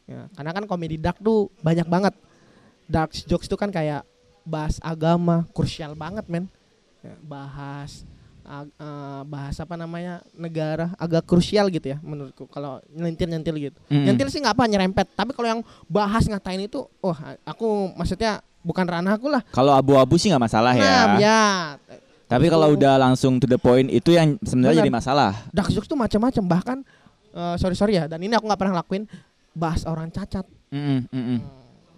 Ya, 0.05 0.29
karena 0.37 0.51
kan 0.53 0.65
komedi 0.69 1.01
dark 1.01 1.17
tuh 1.19 1.49
banyak 1.65 1.89
banget. 1.89 2.15
Dark 2.85 3.17
jokes 3.25 3.49
tuh 3.49 3.57
kan 3.57 3.73
kayak 3.73 4.05
bahas 4.45 4.77
agama 4.85 5.49
krusial 5.57 5.97
banget 5.97 6.29
men. 6.29 6.47
Ya, 7.03 7.17
bahas 7.25 8.05
ag- 8.43 8.75
eh, 8.75 9.23
bahas 9.27 9.57
apa 9.59 9.75
namanya 9.79 10.23
negara 10.35 10.91
agak 10.99 11.27
krusial 11.27 11.71
gitu 11.71 11.95
ya 11.95 11.99
menurutku. 12.03 12.47
Kalau 12.51 12.83
nyentil 12.91 13.31
nyentil 13.31 13.57
gitu. 13.59 13.79
Mm. 13.91 14.13
nyentil 14.13 14.29
sih 14.31 14.43
nggak 14.43 14.55
apa 14.55 14.65
nyerempet. 14.71 15.07
Tapi 15.15 15.31
kalau 15.35 15.49
yang 15.49 15.61
bahas 15.87 16.27
ngatain 16.27 16.67
itu 16.67 16.87
wah 16.99 17.39
aku 17.47 17.95
maksudnya 17.95 18.43
bukan 18.63 18.85
ranah 18.85 19.13
aku 19.13 19.27
lah 19.27 19.43
Kalau 19.49 19.71
abu-abu 19.71 20.15
sih 20.15 20.27
nggak 20.27 20.41
masalah 20.41 20.73
ya. 20.73 20.83
nah 20.83 21.07
ya 21.17 21.43
Tapi 22.25 22.49
kalau 22.49 22.71
Itu- 22.71 22.81
udah 22.81 22.95
langsung 22.97 23.37
to 23.37 23.45
the 23.45 23.57
point 23.57 23.87
itu 23.87 24.09
yang 24.11 24.41
sebenarnya 24.41 24.73
Benar. 24.75 24.83
jadi 24.83 24.93
masalah. 24.95 25.31
dark 25.51 25.69
jokes 25.69 25.85
tuh 25.85 25.95
macam-macam 25.95 26.45
bahkan 26.49 26.79
eh, 27.29 27.55
sorry 27.57 27.75
sorry 27.75 27.95
ya 27.95 28.07
dan 28.07 28.19
ini 28.19 28.33
aku 28.33 28.45
nggak 28.45 28.57
pernah 28.57 28.75
lakuin 28.79 29.05
bahas 29.53 29.85
orang 29.85 30.09
cacat 30.09 30.49
Mm, 30.69 31.05
mm, 31.05 31.25
mm. 31.29 31.39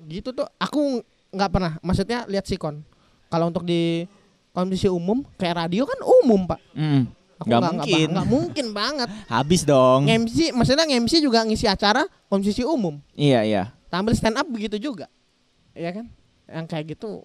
gitu 0.08 0.32
tuh 0.32 0.42
aku 0.56 0.98
nggak 1.30 1.46
pernah 1.48 1.72
maksudnya 1.78 2.26
lihat 2.26 2.42
sikon 2.42 2.82
kalau 3.28 3.46
untuk 3.46 3.62
di 3.62 4.02
kondisi 4.50 4.86
umum 4.86 5.22
kayak 5.32 5.54
radio 5.60 5.84
kan 5.84 5.98
umum 6.02 6.42
pak 6.44 6.58
Mm. 6.72 7.06
aku 7.36 7.44
nggak- 7.44 7.60
nggak 7.60 7.62
mungkin. 7.76 7.94
ba- 8.00 8.12
nggak 8.12 8.28
mungkin 8.28 8.66
banget 8.72 9.08
Habis 9.32 9.62
dong. 9.62 10.00
MC 10.04 10.50
maksudnya 10.50 10.86
MC 10.88 11.18
juga 11.18 11.40
ngisi 11.40 11.66
acara 11.66 12.02
kondisi 12.26 12.62
umum 12.62 12.98
Iya, 13.12 13.40
iya. 13.42 13.62
tampil 13.86 14.12
stand 14.12 14.34
up 14.34 14.46
begitu 14.46 14.74
juga 14.80 15.06
ya 15.70 15.90
kan 15.92 16.10
yang 16.46 16.64
kayak 16.64 16.96
gitu 16.96 17.22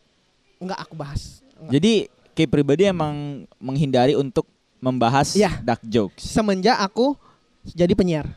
nggak 0.58 0.80
aku 0.80 0.94
bahas 0.96 1.44
Nggak. 1.60 1.72
Jadi 1.76 1.94
Ki 2.32 2.48
pribadi 2.48 2.88
emang 2.88 3.44
menghindari 3.60 4.16
untuk 4.16 4.48
membahas 4.80 5.36
Iya. 5.36 5.60
dark 5.60 5.84
jokes. 5.84 6.24
semenjak 6.24 6.80
aku 6.80 7.16
jadi 7.68 7.92
penyiar 7.92 8.28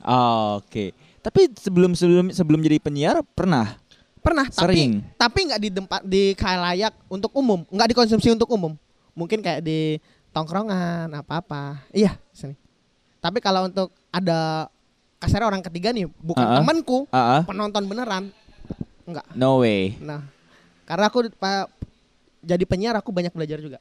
Oh, 0.00 0.64
Oke. 0.64 0.96
Tapi 1.20 1.52
sebelum 1.52 1.92
sebelum 1.92 2.32
sebelum 2.32 2.60
jadi 2.64 2.80
penyiar 2.80 3.20
pernah 3.36 3.76
Pernah, 4.20 4.52
Sering. 4.52 5.00
tapi 5.16 5.16
tapi 5.16 5.38
nggak 5.48 5.60
di 5.60 5.70
tempat 5.72 6.00
di 6.04 6.22
layak 6.36 6.92
untuk 7.08 7.32
umum, 7.32 7.64
nggak 7.68 7.88
dikonsumsi 7.96 8.28
untuk 8.28 8.52
umum. 8.52 8.76
Mungkin 9.16 9.40
kayak 9.40 9.64
di 9.64 9.96
tongkrongan 10.28 11.08
apa-apa. 11.08 11.88
Iya, 11.88 12.20
sini. 12.28 12.52
Tapi 13.16 13.40
kalau 13.40 13.64
untuk 13.64 13.88
ada 14.12 14.68
kasarnya 15.16 15.48
orang 15.48 15.64
ketiga 15.64 15.96
nih, 15.96 16.04
bukan 16.20 16.44
Ah, 16.44 16.52
ah. 16.52 16.56
temanku, 16.60 16.98
Ah, 17.08 17.16
ah. 17.16 17.42
penonton 17.48 17.84
beneran. 17.84 18.28
Enggak. 19.10 19.26
no 19.34 19.60
way. 19.60 19.98
Nah, 19.98 20.22
karena 20.86 21.10
aku 21.10 21.26
pa- 21.34 21.66
jadi 22.40 22.64
penyiar 22.64 22.94
aku 22.94 23.10
banyak 23.10 23.34
belajar 23.34 23.58
juga. 23.58 23.78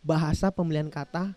Bahasa 0.00 0.48
pemilihan 0.48 0.88
kata 0.88 1.36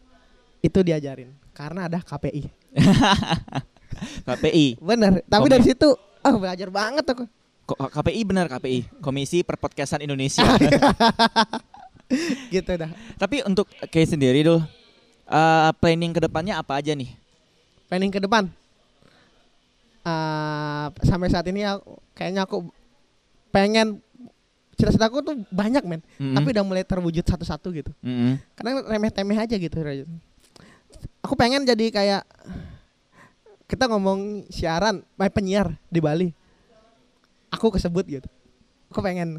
itu 0.63 0.79
diajarin 0.79 1.29
karena 1.51 1.91
ada 1.91 1.99
KPI. 1.99 2.47
KPI. 4.27 4.79
Bener. 4.79 5.19
Tapi 5.27 5.43
Komi- 5.45 5.51
dari 5.51 5.63
situ 5.67 5.89
ah 6.21 6.35
belajar 6.37 6.69
banget 6.71 7.05
aku. 7.05 7.25
KPI 7.71 8.21
benar 8.27 8.47
KPI. 8.47 8.99
Komisi 8.99 9.43
Perpodcastan 9.43 10.03
Indonesia. 10.03 10.43
gitu 12.55 12.71
dah. 12.75 12.91
Tapi 13.15 13.43
untuk 13.47 13.67
kayak 13.87 14.09
sendiri 14.09 14.43
dulu 14.43 14.59
eh, 15.27 15.71
planning 15.79 16.11
ke 16.11 16.21
depannya 16.23 16.59
apa 16.59 16.79
aja 16.79 16.91
nih? 16.91 17.11
Planning 17.87 18.11
ke 18.11 18.19
depan. 18.19 18.47
Eh, 20.01 20.85
sampai 21.05 21.29
saat 21.29 21.45
ini 21.47 21.61
aku, 21.61 21.95
kayaknya 22.17 22.43
aku 22.43 22.67
pengen 23.51 23.99
cita-citaku 24.79 25.21
tuh 25.21 25.35
banyak 25.53 25.83
men, 25.85 26.01
Mm-mm. 26.17 26.33
tapi 26.33 26.47
udah 26.57 26.65
mulai 26.65 26.81
terwujud 26.81 27.21
satu-satu 27.21 27.69
gitu. 27.69 27.91
Mm-mm. 28.01 28.41
Karena 28.57 28.81
remeh-temeh 28.81 29.37
aja 29.37 29.53
gitu. 29.53 29.77
Aku 31.21 31.37
pengen 31.37 31.61
jadi 31.61 31.93
kayak 31.93 32.23
kita 33.69 33.85
ngomong 33.87 34.49
siaran, 34.49 35.05
eh, 35.05 35.31
penyiar 35.31 35.77
di 35.87 36.01
Bali. 36.01 36.29
Aku 37.53 37.69
kesebut 37.69 38.03
gitu. 38.09 38.27
Aku 38.89 38.99
pengen. 39.05 39.37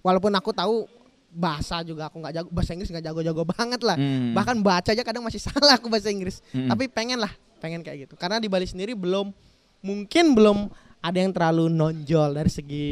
Walaupun 0.00 0.32
aku 0.32 0.54
tahu 0.54 0.88
bahasa 1.30 1.84
juga 1.84 2.08
aku 2.08 2.18
nggak 2.18 2.34
jago, 2.34 2.48
bahasa 2.48 2.72
Inggris 2.72 2.90
nggak 2.90 3.06
jago-jago 3.10 3.42
banget 3.44 3.80
lah. 3.84 3.96
Mm. 3.98 4.32
Bahkan 4.32 4.56
baca 4.64 4.90
aja 4.94 5.02
kadang 5.04 5.26
masih 5.26 5.42
salah 5.50 5.76
aku 5.76 5.90
bahasa 5.90 6.08
Inggris. 6.08 6.40
Mm-mm. 6.54 6.70
Tapi 6.70 6.86
pengen 6.86 7.18
lah, 7.18 7.32
pengen 7.58 7.82
kayak 7.82 8.06
gitu. 8.06 8.14
Karena 8.14 8.38
di 8.38 8.46
Bali 8.46 8.70
sendiri 8.70 8.94
belum 8.94 9.34
mungkin 9.82 10.36
belum 10.36 10.58
ada 11.00 11.18
yang 11.18 11.32
terlalu 11.32 11.68
nonjol 11.68 12.36
dari 12.36 12.48
segi 12.48 12.86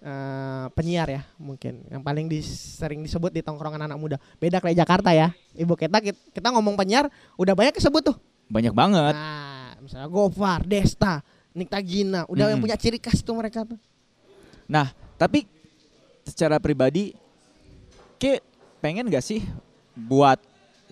eh, 0.00 0.66
penyiar 0.72 1.08
ya 1.08 1.22
mungkin. 1.36 1.84
Yang 1.88 2.02
paling 2.02 2.26
dis- 2.28 2.76
sering 2.76 3.00
disebut 3.00 3.30
di 3.30 3.40
tongkrongan 3.40 3.84
anak 3.84 3.96
muda. 3.96 4.16
Beda 4.36 4.60
kayak 4.60 4.80
Jakarta 4.80 5.12
ya. 5.12 5.32
Ibu 5.52 5.76
kita 5.76 6.00
kit- 6.00 6.20
kita 6.32 6.48
ngomong 6.50 6.74
penyiar 6.74 7.08
udah 7.36 7.52
banyak 7.52 7.76
kesebut 7.76 8.04
tuh. 8.04 8.16
banyak 8.44 8.76
banget. 8.76 9.16
Nah, 9.16 9.72
misalnya 9.80 10.04
Gofar, 10.04 10.68
Desta, 10.68 11.24
Nikta 11.56 11.80
Gina, 11.80 12.28
udah 12.28 12.52
yang 12.52 12.60
Mm-mm. 12.60 12.68
punya 12.68 12.76
ciri 12.76 13.00
khas 13.00 13.24
tuh 13.24 13.32
mereka 13.32 13.64
tuh. 13.64 13.80
Nah, 14.68 14.92
tapi 15.16 15.48
secara 16.28 16.60
pribadi 16.60 17.16
ke 18.20 18.44
pengen 18.80 19.08
gak 19.08 19.24
sih 19.24 19.40
buat 19.96 20.36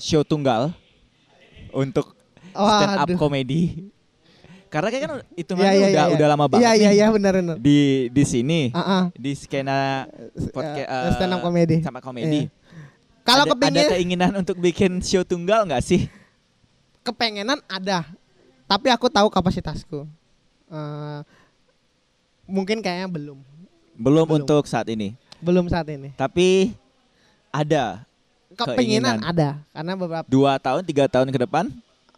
show 0.00 0.24
tunggal 0.24 0.72
untuk 1.76 2.16
stand 2.52 2.96
up 2.96 3.08
Waduh. 3.12 3.20
Karena 4.72 4.88
kayak 4.88 5.02
kan 5.04 5.12
hitungannya 5.34 5.68
Iya, 5.68 5.76
iya, 5.76 5.86
udah 5.86 6.02
iya. 6.02 6.14
udah 6.16 6.26
lama 6.26 6.44
banget 6.48 6.64
Iya 6.64 6.72
iya 6.74 6.90
iya 6.90 7.06
benar 7.08 7.32
benar. 7.36 7.56
di 7.58 7.78
di 8.08 8.24
sini 8.24 8.60
Ah, 8.72 8.80
ah. 8.80 9.04
di 9.12 9.32
skena 9.32 10.08
podcast 10.48 10.88
Eh, 10.88 11.12
stand 11.12 11.32
up 11.32 11.40
comedy. 11.40 11.76
sama 11.78 12.00
komedi. 12.00 12.48
Iya. 12.48 12.60
Kalau 13.22 13.44
ada, 13.44 13.52
kepingin 13.52 13.78
ada 13.78 13.92
keinginan 13.92 14.32
untuk 14.34 14.56
bikin 14.56 14.98
show 14.98 15.22
tunggal 15.22 15.62
nggak 15.62 15.78
sih? 15.80 16.08
kepengenan 17.02 17.58
ada, 17.66 18.06
tapi 18.64 18.86
aku 18.88 19.06
tahu 19.06 19.26
kapasitasku. 19.26 20.06
Eh, 20.68 21.18
mungkin 22.44 22.78
kayaknya 22.78 23.06
belum, 23.06 23.38
Belum, 23.92 24.24
Belum. 24.24 24.40
untuk 24.40 24.64
saat 24.64 24.86
ini, 24.86 25.12
belum 25.38 25.66
saat 25.66 25.84
ini. 25.86 26.14
tapi 26.14 26.72
ada 27.48 28.06
Kepengenan 28.50 29.16
Keinginan. 29.16 29.16
ada, 29.24 29.48
karena 29.70 29.92
beberapa 29.94 30.26
dua 30.26 30.56
tahun 30.56 30.82
tiga 30.82 31.04
tahun 31.06 31.28
ke 31.28 31.38
depan. 31.40 31.68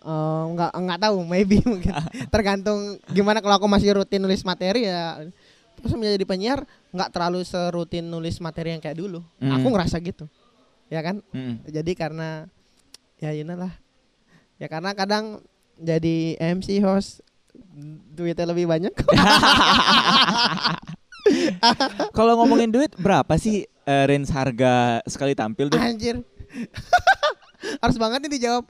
Eh, 0.04 0.44
nggak 0.52 0.72
nggak 0.76 1.00
tahu, 1.00 1.16
maybe 1.24 1.58
mungkin 1.70 1.92
tergantung 2.28 3.00
gimana 3.08 3.40
kalau 3.40 3.56
aku 3.56 3.66
masih 3.66 3.96
rutin 3.96 4.20
nulis 4.20 4.44
materi 4.44 4.86
ya. 4.86 5.24
Terus 5.80 5.92
menjadi 5.98 6.24
penyiar 6.24 6.60
nggak 6.94 7.10
terlalu 7.12 7.44
serutin 7.44 8.06
nulis 8.08 8.38
materi 8.40 8.76
yang 8.76 8.80
kayak 8.80 9.00
dulu. 9.00 9.20
Hmm. 9.42 9.58
Aku 9.58 9.68
ngerasa 9.72 10.00
gitu, 10.00 10.30
ya 10.88 11.02
kan? 11.04 11.20
Mm. 11.34 11.66
Jadi 11.68 11.92
karena 11.92 12.48
ya 13.20 13.34
inilah, 13.34 13.74
ya 14.56 14.70
karena 14.70 14.96
kadang 14.96 15.44
jadi 15.76 16.38
MC 16.38 16.80
host 16.80 17.20
duitnya 18.14 18.46
lebih 18.48 18.70
banyak. 18.70 18.94
Kalau 22.16 22.36
ngomongin 22.36 22.70
duit 22.70 22.92
berapa 23.00 23.34
sih 23.40 23.64
eh, 23.66 24.04
range 24.08 24.30
harga 24.30 25.00
sekali 25.08 25.34
tampil 25.34 25.72
tuh? 25.72 25.80
Anjir. 25.80 26.20
Harus 27.78 27.96
banget 27.96 28.18
nih 28.22 28.32
dijawab. 28.34 28.64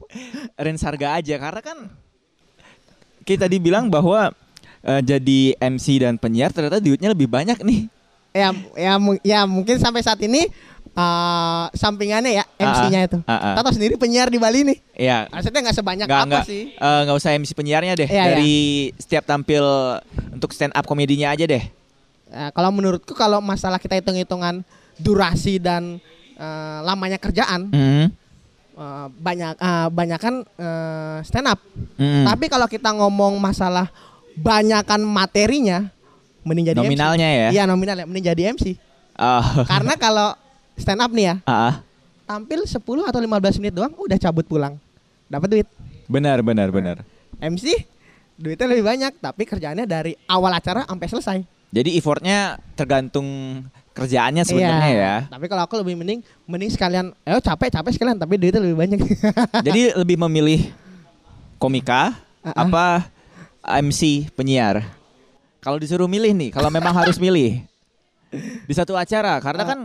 range 0.55 0.81
harga 0.81 1.07
aja 1.15 1.35
karena 1.37 1.61
kan 1.61 1.77
kita 3.21 3.45
dibilang 3.45 3.87
bahwa 3.87 4.29
eh, 4.81 5.01
jadi 5.01 5.39
MC 5.57 5.99
dan 5.99 6.15
penyiar 6.15 6.49
ternyata 6.49 6.77
duitnya 6.77 7.09
lebih 7.09 7.25
banyak 7.25 7.57
nih. 7.59 7.79
Ya 8.31 8.51
ya 8.75 8.93
ya 9.23 9.39
mungkin 9.43 9.79
sampai 9.79 9.99
saat 9.99 10.19
ini 10.19 10.45
eh, 10.91 11.65
sampingannya 11.71 12.31
ya 12.33 12.43
MC-nya 12.55 12.99
itu. 13.05 13.17
ah, 13.23 13.33
ah. 13.33 13.53
Tahu 13.57 13.73
sendiri 13.73 13.95
penyiar 13.95 14.27
di 14.27 14.37
Bali 14.37 14.61
nih. 14.63 14.77
Iya. 14.93 15.25
Maksudnya 15.27 15.59
nggak 15.63 15.75
sebanyak 15.75 16.05
Nggak 16.05 16.19
apa 16.19 16.29
nggak 16.29 16.45
sih? 16.45 16.63
eh, 16.69 16.99
nggak 17.03 17.17
usah 17.17 17.31
MC 17.33 17.51
penyiarnya 17.51 17.93
deh. 17.95 18.07
Iya, 18.07 18.23
Dari 18.29 18.55
setiap 18.95 19.23
tampil 19.25 19.63
untuk 20.31 20.51
stand 20.51 20.71
up 20.71 20.85
komedinya 20.85 21.31
aja 21.31 21.43
deh. 21.43 21.63
Eh, 22.25 22.49
kalau 22.51 22.69
menurutku 22.69 23.15
kalau 23.15 23.39
masalah 23.39 23.79
kita 23.79 23.95
hitung-hitungan 23.95 24.61
durasi 24.95 25.57
dan 25.57 25.97
eh, 26.35 26.79
lamanya 26.83 27.17
kerjaan 27.17 27.71
Mm. 27.71 28.07
Eh, 28.75 29.07
banyak 29.09 29.53
eh, 29.55 29.87
banyakan 29.89 30.33
eh, 30.55 31.17
stand 31.23 31.47
up. 31.47 31.59
Mm. 31.95 32.23
Tapi 32.27 32.45
kalau 32.47 32.67
kita 32.67 32.91
ngomong 32.91 33.39
masalah 33.39 33.89
banyakan 34.35 35.01
materinya 35.01 35.87
mending 36.43 36.71
jadi 36.71 36.77
nominalnya 36.77 37.27
MC. 37.27 37.39
ya. 37.39 37.49
Iya 37.55 37.63
nominal 37.65 37.95
ya, 37.97 38.05
mending 38.05 38.25
jadi 38.27 38.41
MC. 38.53 38.75
Oh. 39.15 39.45
Karena 39.71 39.95
kalau 39.95 40.35
stand 40.75 40.99
up 40.99 41.09
nih 41.09 41.25
ya, 41.31 41.35
Ah, 41.47 41.71
ah. 41.71 41.75
tampil 42.27 42.67
10 42.67 42.75
atau 42.77 43.19
15 43.19 43.59
menit 43.63 43.73
doang 43.73 43.95
udah 43.95 44.19
cabut 44.19 44.45
pulang. 44.45 44.75
Dapat 45.25 45.47
duit. 45.49 45.67
benar 46.05 46.45
benar 46.45 46.69
benar. 46.69 47.01
MC 47.41 47.81
duitnya 48.37 48.67
lebih 48.69 48.85
banyak 48.85 49.17
tapi 49.17 49.41
kerjaannya 49.41 49.89
dari 49.89 50.13
awal 50.29 50.53
acara 50.53 50.85
sampai 50.85 51.07
selesai. 51.09 51.37
Jadi 51.73 51.97
effortnya 51.97 52.61
tergantung 52.77 53.25
kerjaannya 53.95 54.43
sebenarnya 54.43 54.91
Iya. 54.91 54.99
ya. 54.99 55.15
Tapi 55.31 55.45
kalau 55.47 55.63
aku 55.63 55.79
lebih 55.79 55.95
mending 55.95 56.19
mending 56.43 56.67
sekalian 56.67 57.15
eh 57.23 57.39
capek 57.39 57.71
capek 57.71 57.95
sekalian 57.95 58.19
tapi 58.19 58.35
duitnya 58.35 58.59
lebih 58.59 58.75
banyak. 58.75 58.99
Jadi 59.67 59.95
lebih 59.95 60.19
memilih 60.19 60.67
komika 61.55 62.11
Ah, 62.43 62.51
ah. 62.51 62.55
apa 62.61 62.85
MC 63.81 64.29
penyiar. 64.35 64.83
Kalau 65.57 65.81
disuruh 65.81 66.05
milih 66.05 66.29
nih, 66.29 66.49
kalau 66.53 66.69
memang 66.69 66.93
harus 67.01 67.17
milih 67.17 67.65
di 68.67 68.73
satu 68.75 68.93
acara, 68.93 69.41
karena 69.41 69.63
Ah, 69.63 69.69
kan 69.71 69.79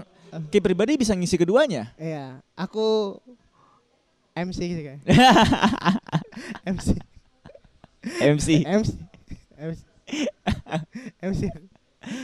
Ki 0.46 0.60
pribadi 0.60 0.94
bisa 0.94 1.16
ngisi 1.16 1.34
keduanya. 1.34 1.90
Iya, 1.96 2.38
aku 2.54 3.16
MC 4.36 4.58
sih 4.60 4.82
kayak. 4.84 5.00
MC. 6.76 6.88
MC 8.20 8.46
MC. 8.62 8.90
MC. 9.56 9.80
MC. 11.20 11.42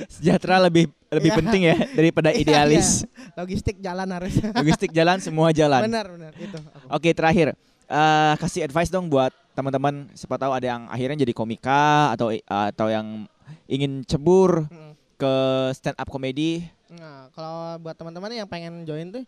sejahtera 0.08 0.56
lebih 0.58 0.88
lebih 1.16 1.30
Iya. 1.30 1.38
penting 1.40 1.62
ya 1.64 1.76
daripada 1.90 2.28
Iya, 2.30 2.38
idealis. 2.38 2.88
iya. 3.02 3.32
Logistik 3.34 3.76
jalan 3.78 4.08
harus. 4.08 4.32
Logistik 4.52 4.90
jalan 4.90 5.18
semua 5.18 5.48
jalan. 5.50 5.80
benar, 5.82 6.06
benar 6.08 6.32
itu. 6.36 6.58
Oke 6.86 7.10
terakhir 7.10 7.56
eh, 7.86 8.34
kasih 8.36 8.62
advice 8.62 8.88
dong 8.88 9.06
buat 9.06 9.30
teman-teman 9.52 10.10
siapa 10.12 10.36
tahu 10.36 10.50
ada 10.50 10.66
yang 10.66 10.84
akhirnya 10.86 11.16
jadi 11.18 11.32
komika 11.32 12.12
atau 12.12 12.28
atau 12.44 12.86
yang 12.86 13.24
ingin 13.64 14.02
cebur 14.02 14.66
Mm. 14.66 14.92
ke 15.16 15.34
stand 15.72 15.96
up 15.96 16.06
comedy. 16.06 16.66
Nah, 16.88 17.30
kalau 17.30 17.80
buat 17.80 17.94
teman-teman 17.94 18.30
yang 18.32 18.44
pengen 18.44 18.82
join 18.82 19.08
tuh 19.08 19.24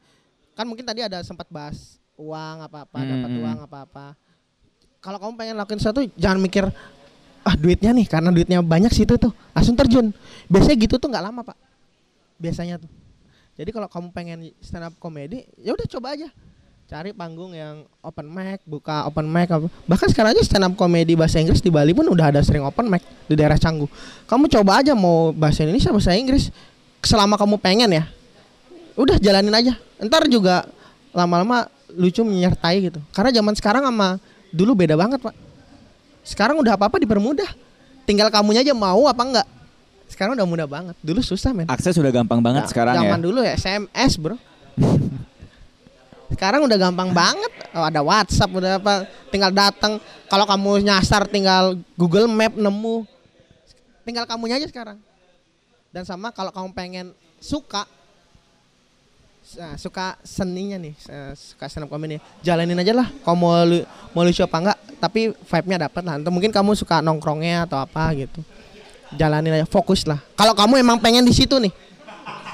kan 0.52 0.62
mungkin 0.62 0.82
tadi 0.82 1.00
ada 1.00 1.22
sempat 1.22 1.46
bahas 1.48 1.96
uang 2.14 2.56
apa-apa, 2.60 2.98
dapat 2.98 3.30
Hmm. 3.30 3.40
uang 3.40 3.58
apa-apa. 3.62 4.06
Kalau 4.98 5.16
kamu 5.16 5.32
pengen 5.34 5.54
lakuin 5.54 5.78
sesuatu 5.78 6.02
jangan 6.12 6.38
mikir 6.38 6.66
ah 7.40 7.54
duitnya 7.54 7.94
nih 7.94 8.04
karena 8.04 8.28
duitnya 8.28 8.58
banyak 8.58 8.90
situ 8.90 9.14
tuh 9.14 9.30
langsung 9.48 9.72
terjun. 9.72 10.10
Biasanya 10.46 10.76
gitu 10.76 10.98
tuh 10.98 11.06
nggak 11.06 11.24
lama, 11.24 11.40
Pak. 11.42 11.56
Biasanya 12.38 12.78
tuh. 12.78 12.90
Jadi 13.58 13.74
kalau 13.74 13.90
kamu 13.90 14.08
pengen 14.14 14.38
stand 14.62 14.86
up 14.86 14.94
comedy, 15.02 15.50
ya 15.58 15.74
udah 15.74 15.86
coba 15.90 16.14
aja. 16.14 16.30
Cari 16.88 17.12
panggung 17.12 17.52
yang 17.52 17.84
open 18.00 18.30
mic, 18.32 18.64
buka 18.64 19.04
open 19.04 19.28
mic 19.28 19.52
apa. 19.52 19.68
Bahkan 19.84 20.08
sekarang 20.08 20.32
aja 20.32 20.40
stand 20.40 20.64
up 20.64 20.72
comedy 20.78 21.12
bahasa 21.18 21.36
Inggris 21.36 21.60
di 21.60 21.68
Bali 21.68 21.92
pun 21.92 22.06
udah 22.08 22.32
ada 22.32 22.40
sering 22.40 22.64
open 22.64 22.88
mic 22.88 23.04
di 23.28 23.36
daerah 23.36 23.60
Canggu. 23.60 23.84
Kamu 24.24 24.48
coba 24.48 24.80
aja 24.80 24.96
mau 24.96 25.34
bahasa 25.34 25.66
Indonesia 25.66 25.92
bahasa 25.92 26.16
Inggris 26.16 26.48
selama 27.04 27.36
kamu 27.36 27.60
pengen 27.60 27.90
ya. 27.92 28.04
Udah 28.96 29.20
jalanin 29.20 29.52
aja. 29.52 29.76
Ntar 30.00 30.30
juga 30.32 30.64
lama-lama 31.12 31.68
lucu 31.92 32.24
menyertai 32.24 32.88
gitu. 32.88 33.02
Karena 33.12 33.36
zaman 33.36 33.52
sekarang 33.58 33.84
sama 33.84 34.16
dulu 34.54 34.72
beda 34.78 34.94
banget, 34.96 35.20
Pak. 35.20 35.34
Sekarang 36.24 36.56
udah 36.62 36.78
apa-apa 36.78 37.02
dipermudah. 37.02 37.52
Tinggal 38.08 38.32
kamunya 38.32 38.64
aja 38.64 38.72
mau 38.72 39.04
apa 39.04 39.22
enggak. 39.26 39.46
Sekarang 40.08 40.34
udah 40.34 40.48
mudah 40.48 40.66
banget. 40.66 40.96
Dulu 41.04 41.20
susah 41.20 41.52
men. 41.52 41.68
Akses 41.68 41.92
sudah 41.94 42.08
gampang 42.08 42.40
banget 42.40 42.64
Nah, 42.66 42.70
sekarang 42.72 42.94
ya. 42.96 43.00
Zaman 43.04 43.20
dulu 43.20 43.40
ya 43.44 43.52
SMS 43.54 44.12
bro. 44.16 44.36
Sekarang 46.28 46.64
udah 46.64 46.78
gampang 46.80 47.12
banget. 47.12 47.52
Oh, 47.72 47.84
ada 47.84 48.00
WhatsApp 48.00 48.52
udah 48.52 48.80
apa. 48.80 49.08
Tinggal 49.32 49.52
datang. 49.52 50.00
Kalau 50.28 50.44
kamu 50.44 50.84
nyasar 50.84 51.28
tinggal 51.28 51.76
Google 51.96 52.28
Map 52.28 52.56
nemu. 52.56 53.04
Tinggal 54.04 54.24
kamunya 54.24 54.56
aja 54.56 54.68
sekarang. 54.68 54.96
Dan 55.92 56.04
sama 56.04 56.32
kalau 56.32 56.52
kamu 56.52 56.68
pengen 56.72 57.06
suka 57.40 57.84
Nah, 59.56 59.80
suka 59.80 60.20
seninya 60.20 60.76
nih, 60.76 60.92
eh, 61.08 61.32
suka 61.32 61.72
stand 61.72 61.88
up 61.88 61.96
comedy, 61.96 62.20
jalanin 62.44 62.76
aja 62.84 62.92
lah. 62.92 63.08
Kamu 63.24 63.36
mau 63.40 63.56
lu, 63.64 63.80
mau 64.12 64.20
lucu 64.20 64.44
apa 64.44 64.60
enggak, 64.60 64.78
tapi 65.00 65.32
vibe-nya 65.32 65.88
dapat 65.88 66.02
lah. 66.04 66.20
Atau 66.20 66.28
mungkin 66.28 66.52
kamu 66.52 66.76
suka 66.76 67.00
nongkrongnya 67.00 67.64
atau 67.64 67.80
apa 67.80 68.12
gitu. 68.12 68.44
Jalanin 69.16 69.56
aja, 69.56 69.64
fokus 69.64 70.04
lah. 70.04 70.20
Kalau 70.36 70.52
kamu 70.52 70.84
emang 70.84 71.00
pengen 71.00 71.24
di 71.24 71.32
situ 71.32 71.56
nih, 71.56 71.72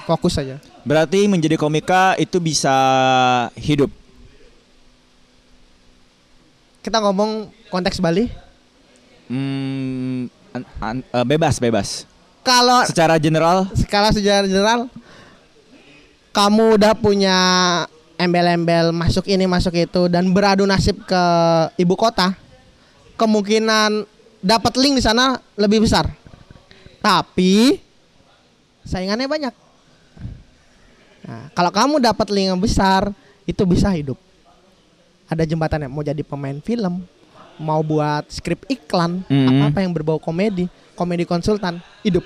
fokus 0.06 0.38
aja. 0.38 0.62
Berarti 0.84 1.26
menjadi 1.26 1.58
komika 1.58 2.14
itu 2.14 2.38
bisa 2.38 2.70
hidup. 3.58 3.90
Kita 6.84 7.00
ngomong 7.00 7.48
konteks 7.72 7.98
Bali. 7.98 8.28
Hmm, 9.26 10.28
an- 10.52 10.68
an- 10.78 11.06
eh, 11.08 11.24
bebas 11.24 11.56
bebas. 11.56 12.04
Kalau 12.44 12.84
Secara 12.84 13.16
general 13.16 13.64
skala 13.72 14.12
sejarah 14.12 14.44
general, 14.44 14.92
kamu 16.28 16.76
udah 16.76 16.92
punya 16.92 17.38
embel-embel 18.20 18.92
masuk 18.92 19.24
ini 19.32 19.48
masuk 19.48 19.72
itu 19.72 20.12
dan 20.12 20.28
beradu 20.28 20.68
nasib 20.68 21.00
ke 21.08 21.22
ibu 21.80 21.96
kota, 21.96 22.36
kemungkinan 23.16 24.04
dapat 24.44 24.76
link 24.76 25.00
di 25.00 25.02
sana 25.02 25.40
lebih 25.56 25.80
besar. 25.80 26.04
Tapi 27.04 27.84
saingannya 28.80 29.28
banyak. 29.28 29.54
Nah, 31.24 31.52
kalau 31.52 31.68
kamu 31.68 31.94
dapat 32.00 32.32
link 32.32 32.48
yang 32.48 32.60
besar, 32.60 33.12
itu 33.44 33.60
bisa 33.68 33.92
hidup. 33.92 34.16
Ada 35.28 35.44
jembatannya, 35.44 35.88
mau 35.92 36.00
jadi 36.00 36.20
pemain 36.24 36.56
film, 36.64 37.04
mau 37.60 37.80
buat 37.84 38.24
skrip 38.28 38.64
iklan, 38.68 39.20
Mhm. 39.28 39.48
apa-apa 39.68 39.84
yang 39.84 39.92
berbau 39.92 40.16
komedi, 40.16 40.64
komedi 40.96 41.28
konsultan, 41.28 41.80
hidup. 42.00 42.24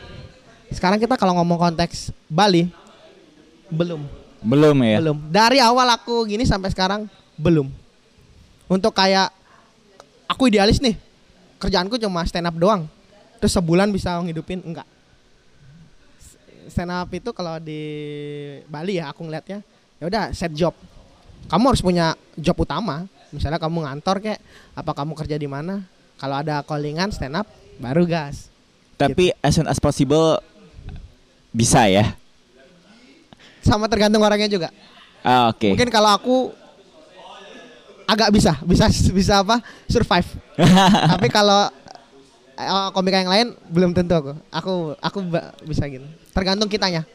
Sekarang 0.70 0.98
kita 0.98 1.18
kalau 1.18 1.34
ngomong 1.38 1.58
konteks 1.70 2.14
Bali, 2.30 2.70
belum, 3.70 4.02
belum 4.42 4.76
ya. 4.82 4.98
belum. 5.02 5.18
Dari 5.30 5.58
awal 5.58 5.90
aku 5.94 6.26
gini 6.26 6.46
sampai 6.46 6.70
sekarang 6.70 7.10
belum. 7.34 7.70
Untuk 8.68 8.94
kayak 8.94 9.30
aku 10.26 10.50
idealis 10.50 10.78
nih, 10.78 10.94
kerjaanku 11.58 11.98
cuma 11.98 12.22
stand 12.26 12.46
up 12.46 12.54
doang. 12.54 12.86
Terus 13.38 13.54
sebulan 13.54 13.88
bisa 13.94 14.18
ngidupin 14.18 14.62
enggak. 14.62 14.86
Stand 16.68 16.92
up 16.92 17.08
itu 17.14 17.30
kalau 17.32 17.56
di 17.62 17.80
Bali 18.68 19.00
ya 19.00 19.08
aku 19.08 19.24
ngeliatnya, 19.24 19.64
ya 19.98 20.04
udah 20.04 20.24
set 20.36 20.52
job. 20.52 20.76
Kamu 21.48 21.72
harus 21.72 21.80
punya 21.80 22.12
job 22.36 22.58
utama. 22.60 23.08
Misalnya 23.32 23.56
kamu 23.56 23.88
ngantor 23.88 24.20
kayak 24.20 24.40
apa 24.76 24.92
kamu 24.92 25.12
kerja 25.16 25.36
di 25.40 25.48
mana? 25.48 25.80
Kalau 26.18 26.36
ada 26.36 26.60
callingan 26.66 27.14
stand 27.14 27.38
up 27.38 27.48
baru 27.78 28.04
gas. 28.04 28.50
Tapi 28.98 29.30
as 29.38 29.54
soon 29.54 29.70
as 29.70 29.78
possible 29.78 30.42
bisa 31.54 31.86
ya. 31.86 32.12
Sama 33.62 33.86
tergantung 33.86 34.20
orangnya 34.26 34.50
juga. 34.50 34.68
Ah, 35.22 35.54
Oke. 35.54 35.72
Mungkin 35.72 35.90
kalau 35.90 36.10
aku 36.10 36.36
agak 38.08 38.32
bisa, 38.32 38.56
bisa 38.64 38.88
bisa 39.12 39.34
apa? 39.44 39.60
Survive. 39.86 40.28
Tapi 41.12 41.28
kalau 41.28 41.68
eh, 42.58 42.88
komika 42.90 43.22
yang 43.22 43.30
lain 43.30 43.46
belum 43.70 43.94
tentu 43.94 44.18
aku. 44.18 44.32
Aku 44.50 44.72
aku 44.98 45.18
bisa 45.62 45.86
gitu. 45.86 46.04
Tergantung 46.34 46.66
kitanya. 46.66 47.06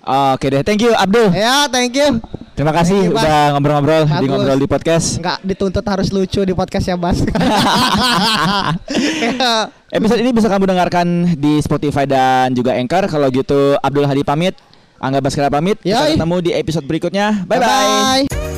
Oke 0.00 0.48
deh, 0.48 0.64
thank 0.64 0.80
you 0.80 0.92
Abdul. 0.96 1.28
Ya, 1.36 1.68
thank 1.68 1.92
you. 1.92 2.20
Terima 2.56 2.76
kasih 2.76 3.08
Thank 3.08 3.16
you, 3.16 3.20
udah 3.20 3.56
ngobrol-ngobrol 3.56 4.02
di 4.04 4.26
ngobrol 4.28 4.58
di 4.60 4.68
podcast. 4.68 5.16
Enggak 5.20 5.40
dituntut 5.44 5.84
harus 5.84 6.08
lucu 6.12 6.40
di 6.44 6.52
podcast 6.52 6.88
ya, 6.88 6.96
Bas. 6.96 7.20
Episode 9.96 10.20
ini 10.20 10.30
bisa 10.32 10.48
kamu 10.48 10.68
dengarkan 10.68 11.36
di 11.40 11.60
Spotify 11.64 12.04
dan 12.04 12.52
juga 12.52 12.76
Anchor. 12.76 13.08
Kalau 13.08 13.28
gitu 13.32 13.76
Abdul 13.80 14.08
Hadi 14.08 14.24
pamit, 14.24 14.56
Angga 15.00 15.24
Baskara 15.24 15.48
pamit. 15.48 15.80
Kita 15.80 16.04
Yoi. 16.04 16.20
ketemu 16.20 16.36
di 16.44 16.50
episode 16.52 16.84
berikutnya. 16.84 17.44
Bye 17.48 17.60
bye. 17.60 17.68
Bye-bye. 18.28 18.49